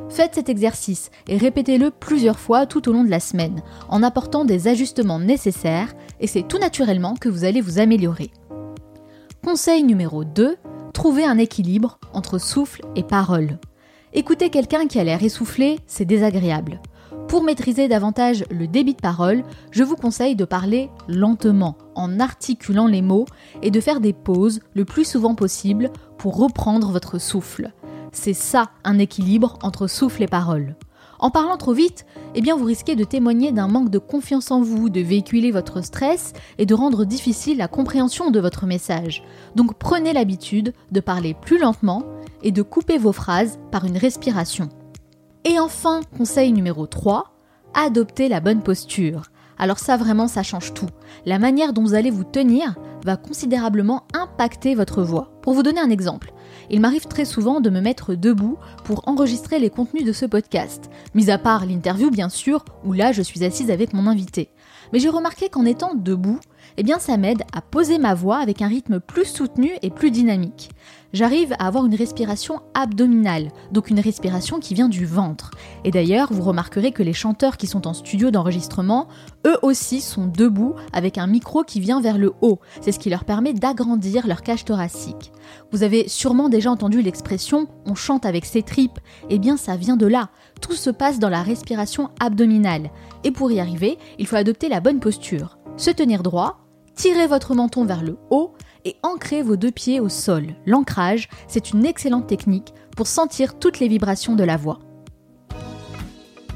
Faites 0.08 0.36
cet 0.36 0.48
exercice 0.48 1.10
et 1.26 1.36
répétez-le 1.36 1.90
plusieurs 1.90 2.38
fois 2.38 2.66
tout 2.66 2.88
au 2.88 2.92
long 2.92 3.02
de 3.02 3.10
la 3.10 3.18
semaine, 3.18 3.62
en 3.88 4.04
apportant 4.04 4.44
des 4.44 4.68
ajustements 4.68 5.18
nécessaires, 5.18 5.92
et 6.20 6.28
c'est 6.28 6.46
tout 6.46 6.58
naturellement 6.58 7.16
que 7.16 7.28
vous 7.28 7.42
allez 7.42 7.60
vous 7.60 7.80
améliorer. 7.80 8.30
Conseil 9.44 9.82
numéro 9.82 10.22
2, 10.22 10.56
trouvez 10.92 11.24
un 11.24 11.38
équilibre 11.38 11.98
entre 12.12 12.38
souffle 12.38 12.82
et 12.94 13.02
parole. 13.02 13.58
Écouter 14.12 14.50
quelqu'un 14.50 14.86
qui 14.86 15.00
a 15.00 15.04
l'air 15.04 15.24
essoufflé, 15.24 15.80
c'est 15.88 16.04
désagréable. 16.04 16.80
Pour 17.28 17.42
maîtriser 17.42 17.88
davantage 17.88 18.44
le 18.50 18.66
débit 18.66 18.94
de 18.94 19.00
parole, 19.00 19.42
je 19.70 19.82
vous 19.82 19.96
conseille 19.96 20.36
de 20.36 20.44
parler 20.44 20.90
lentement, 21.08 21.76
en 21.94 22.20
articulant 22.20 22.86
les 22.86 23.00
mots, 23.00 23.24
et 23.62 23.70
de 23.70 23.80
faire 23.80 24.00
des 24.00 24.12
pauses 24.12 24.60
le 24.74 24.84
plus 24.84 25.04
souvent 25.04 25.34
possible 25.34 25.90
pour 26.18 26.36
reprendre 26.36 26.90
votre 26.90 27.18
souffle. 27.18 27.72
C'est 28.12 28.34
ça 28.34 28.70
un 28.84 28.98
équilibre 28.98 29.58
entre 29.62 29.86
souffle 29.86 30.22
et 30.22 30.26
parole. 30.26 30.76
En 31.22 31.30
parlant 31.30 31.56
trop 31.56 31.72
vite, 31.72 32.04
eh 32.34 32.42
bien 32.42 32.56
vous 32.56 32.64
risquez 32.64 32.96
de 32.96 33.04
témoigner 33.04 33.52
d'un 33.52 33.68
manque 33.68 33.90
de 33.90 33.98
confiance 33.98 34.50
en 34.50 34.60
vous, 34.60 34.90
de 34.90 35.00
véhiculer 35.00 35.52
votre 35.52 35.82
stress 35.82 36.32
et 36.58 36.66
de 36.66 36.74
rendre 36.74 37.04
difficile 37.04 37.58
la 37.58 37.68
compréhension 37.68 38.30
de 38.30 38.40
votre 38.40 38.66
message. 38.66 39.22
Donc 39.54 39.78
prenez 39.78 40.12
l'habitude 40.12 40.74
de 40.90 41.00
parler 41.00 41.34
plus 41.40 41.58
lentement 41.58 42.02
et 42.42 42.50
de 42.50 42.62
couper 42.62 42.98
vos 42.98 43.12
phrases 43.12 43.58
par 43.70 43.84
une 43.84 43.96
respiration. 43.96 44.68
Et 45.44 45.58
enfin, 45.58 46.02
conseil 46.16 46.52
numéro 46.52 46.86
3, 46.86 47.34
adoptez 47.74 48.28
la 48.28 48.38
bonne 48.38 48.62
posture. 48.62 49.22
Alors 49.58 49.80
ça 49.80 49.96
vraiment 49.96 50.28
ça 50.28 50.44
change 50.44 50.72
tout. 50.72 50.88
La 51.26 51.40
manière 51.40 51.72
dont 51.72 51.82
vous 51.82 51.94
allez 51.94 52.10
vous 52.10 52.24
tenir 52.24 52.76
va 53.04 53.16
considérablement 53.16 54.04
impacter 54.14 54.76
votre 54.76 55.02
voix. 55.02 55.32
Pour 55.42 55.54
vous 55.54 55.64
donner 55.64 55.80
un 55.80 55.90
exemple, 55.90 56.32
il 56.70 56.80
m'arrive 56.80 57.06
très 57.06 57.24
souvent 57.24 57.60
de 57.60 57.70
me 57.70 57.80
mettre 57.80 58.14
debout 58.14 58.56
pour 58.84 59.08
enregistrer 59.08 59.58
les 59.58 59.70
contenus 59.70 60.04
de 60.04 60.12
ce 60.12 60.26
podcast, 60.26 60.90
mis 61.14 61.30
à 61.30 61.38
part 61.38 61.66
l'interview 61.66 62.10
bien 62.10 62.28
sûr, 62.28 62.64
où 62.84 62.92
là 62.92 63.10
je 63.10 63.22
suis 63.22 63.44
assise 63.44 63.70
avec 63.70 63.92
mon 63.94 64.06
invité. 64.06 64.50
Mais 64.92 65.00
j'ai 65.00 65.08
remarqué 65.08 65.48
qu'en 65.48 65.64
étant 65.64 65.94
debout, 65.94 66.38
eh 66.76 66.84
bien 66.84 67.00
ça 67.00 67.16
m'aide 67.16 67.42
à 67.52 67.62
poser 67.62 67.98
ma 67.98 68.14
voix 68.14 68.38
avec 68.38 68.62
un 68.62 68.68
rythme 68.68 69.00
plus 69.00 69.26
soutenu 69.26 69.72
et 69.82 69.90
plus 69.90 70.12
dynamique. 70.12 70.70
J'arrive 71.12 71.52
à 71.58 71.66
avoir 71.66 71.84
une 71.84 71.94
respiration 71.94 72.60
abdominale, 72.72 73.50
donc 73.70 73.90
une 73.90 74.00
respiration 74.00 74.60
qui 74.60 74.72
vient 74.72 74.88
du 74.88 75.04
ventre. 75.04 75.50
Et 75.84 75.90
d'ailleurs, 75.90 76.32
vous 76.32 76.42
remarquerez 76.42 76.90
que 76.90 77.02
les 77.02 77.12
chanteurs 77.12 77.58
qui 77.58 77.66
sont 77.66 77.86
en 77.86 77.92
studio 77.92 78.30
d'enregistrement, 78.30 79.08
eux 79.46 79.58
aussi 79.60 80.00
sont 80.00 80.26
debout 80.26 80.74
avec 80.94 81.18
un 81.18 81.26
micro 81.26 81.64
qui 81.64 81.80
vient 81.80 82.00
vers 82.00 82.16
le 82.16 82.32
haut. 82.40 82.60
C'est 82.80 82.92
ce 82.92 82.98
qui 82.98 83.10
leur 83.10 83.26
permet 83.26 83.52
d'agrandir 83.52 84.26
leur 84.26 84.40
cage 84.40 84.64
thoracique. 84.64 85.32
Vous 85.70 85.82
avez 85.82 86.08
sûrement 86.08 86.48
déjà 86.48 86.70
entendu 86.70 87.02
l'expression 87.02 87.68
on 87.84 87.94
chante 87.94 88.24
avec 88.24 88.46
ses 88.46 88.62
tripes. 88.62 88.98
Eh 89.28 89.38
bien, 89.38 89.58
ça 89.58 89.76
vient 89.76 89.98
de 89.98 90.06
là. 90.06 90.30
Tout 90.62 90.72
se 90.72 90.88
passe 90.88 91.18
dans 91.18 91.28
la 91.28 91.42
respiration 91.42 92.08
abdominale. 92.20 92.90
Et 93.22 93.32
pour 93.32 93.52
y 93.52 93.60
arriver, 93.60 93.98
il 94.18 94.26
faut 94.26 94.36
adopter 94.36 94.70
la 94.70 94.80
bonne 94.80 95.00
posture. 95.00 95.58
Se 95.76 95.90
tenir 95.90 96.22
droit, 96.22 96.60
tirez 96.94 97.26
votre 97.26 97.54
menton 97.54 97.84
vers 97.84 98.02
le 98.02 98.16
haut 98.30 98.54
et 98.84 98.96
ancrez 99.02 99.42
vos 99.42 99.56
deux 99.56 99.70
pieds 99.70 100.00
au 100.00 100.08
sol. 100.08 100.48
L'ancrage, 100.66 101.28
c'est 101.48 101.70
une 101.70 101.84
excellente 101.84 102.26
technique 102.26 102.72
pour 102.96 103.06
sentir 103.06 103.58
toutes 103.58 103.80
les 103.80 103.88
vibrations 103.88 104.34
de 104.34 104.44
la 104.44 104.56
voix. 104.56 104.78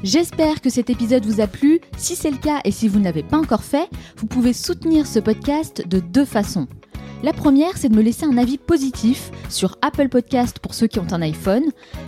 J'espère 0.03 0.61
que 0.61 0.69
cet 0.69 0.89
épisode 0.89 1.25
vous 1.25 1.41
a 1.41 1.47
plu. 1.47 1.81
Si 1.97 2.15
c'est 2.15 2.29
le 2.29 2.37
cas 2.37 2.61
et 2.63 2.71
si 2.71 2.87
vous 2.87 2.99
ne 2.99 3.05
l'avez 3.05 3.23
pas 3.23 3.37
encore 3.37 3.63
fait, 3.63 3.89
vous 4.17 4.27
pouvez 4.27 4.53
soutenir 4.53 5.07
ce 5.07 5.19
podcast 5.19 5.87
de 5.87 5.99
deux 5.99 6.25
façons. 6.25 6.67
La 7.23 7.33
première, 7.33 7.77
c'est 7.77 7.89
de 7.89 7.95
me 7.95 8.03
laisser 8.03 8.27
un 8.27 8.37
avis 8.37 8.59
positif 8.59 9.31
sur 9.49 9.77
Apple 9.81 10.07
Podcast 10.07 10.59
pour 10.59 10.75
ceux 10.75 10.85
qui 10.85 10.99
ont 10.99 11.11
un 11.11 11.23
iPhone. 11.23 11.63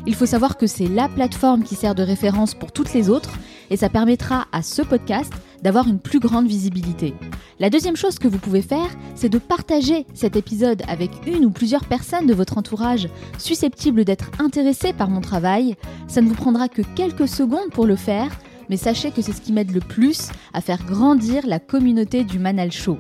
Il 0.05 0.14
faut 0.14 0.28
savoir 0.28 0.55
que 0.55 0.68
c'est 0.68 0.88
la 0.88 1.10
plateforme 1.10 1.64
qui 1.64 1.74
sert 1.74 1.95
de 1.95 2.03
référence 2.03 2.53
pour 2.53 2.72
toutes 2.72 2.93
les 2.93 3.10
autres 3.10 3.32
et 3.72 3.78
ça 3.78 3.89
permettra 3.89 4.45
à 4.51 4.62
ce 4.62 4.84
podcast 4.84 5.34
d'avoir 5.64 5.88
une 5.88 5.99
plus 5.99 6.20
grande 6.20 6.47
visibilité. 6.47 7.16
La 7.60 7.72
deuxième 7.72 7.95
chose 7.95 8.20
que 8.20 8.28
vous 8.28 8.38
pouvez 8.38 8.62
faire, 8.62 8.88
c'est 9.16 9.30
de 9.30 9.39
partager 9.39 10.05
cet 10.14 10.36
épisode 10.36 10.84
avec 10.88 11.10
une 11.26 11.43
ou 11.43 11.49
plusieurs 11.49 11.86
personnes 11.86 12.28
de 12.28 12.34
votre 12.36 12.60
entourage 12.60 13.10
susceptibles 13.39 14.05
d'être 14.05 14.30
intéressées 14.39 14.93
par 14.93 15.10
mon 15.10 15.22
travail. 15.22 15.76
Ça 16.07 16.22
ne 16.22 16.28
vous 16.28 16.36
prendra 16.36 16.70
que 16.70 16.84
quelques 16.95 17.28
secondes 17.28 17.72
pour 17.72 17.88
le 17.88 17.95
faire, 17.95 18.30
mais 18.70 18.78
sachez 18.78 19.10
que 19.10 19.24
c'est 19.24 19.34
ce 19.34 19.41
qui 19.41 19.53
m'aide 19.53 19.74
le 19.74 19.82
plus 19.82 20.30
à 20.53 20.62
faire 20.62 20.86
grandir 20.86 21.47
la 21.47 21.60
communauté 21.60 22.24
du 22.24 22.38
Manal 22.38 22.72
Show. 22.72 22.97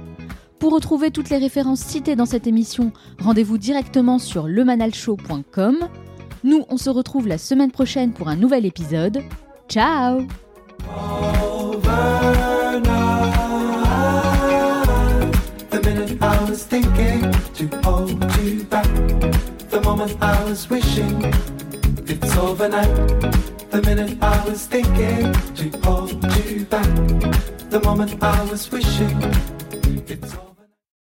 Pour 0.59 0.73
retrouver 0.73 1.09
toutes 1.11 1.29
les 1.29 1.37
références 1.37 1.79
citées 1.79 2.15
dans 2.17 2.25
cette 2.25 2.45
émission, 2.45 2.91
rendez-vous 3.19 3.57
directement 3.57 4.19
sur 4.19 4.47
lemanalshow.com. 4.47 5.87
Nous, 6.43 6.65
on 6.69 6.77
se 6.77 6.89
retrouve 6.89 7.27
la 7.27 7.37
semaine 7.37 7.71
prochaine 7.71 8.11
pour 8.11 8.27
un 8.27 8.35
nouvel 8.35 8.65
épisode. 8.65 9.23
Ciao 9.69 10.27
The 15.69 15.81
minute 15.85 16.17
I 16.21 16.45
was 16.49 16.63
thinking. 16.63 17.21
The 27.69 27.79
moment 27.83 28.15
I 28.21 28.43
was 28.49 28.69
wishing 28.69 29.29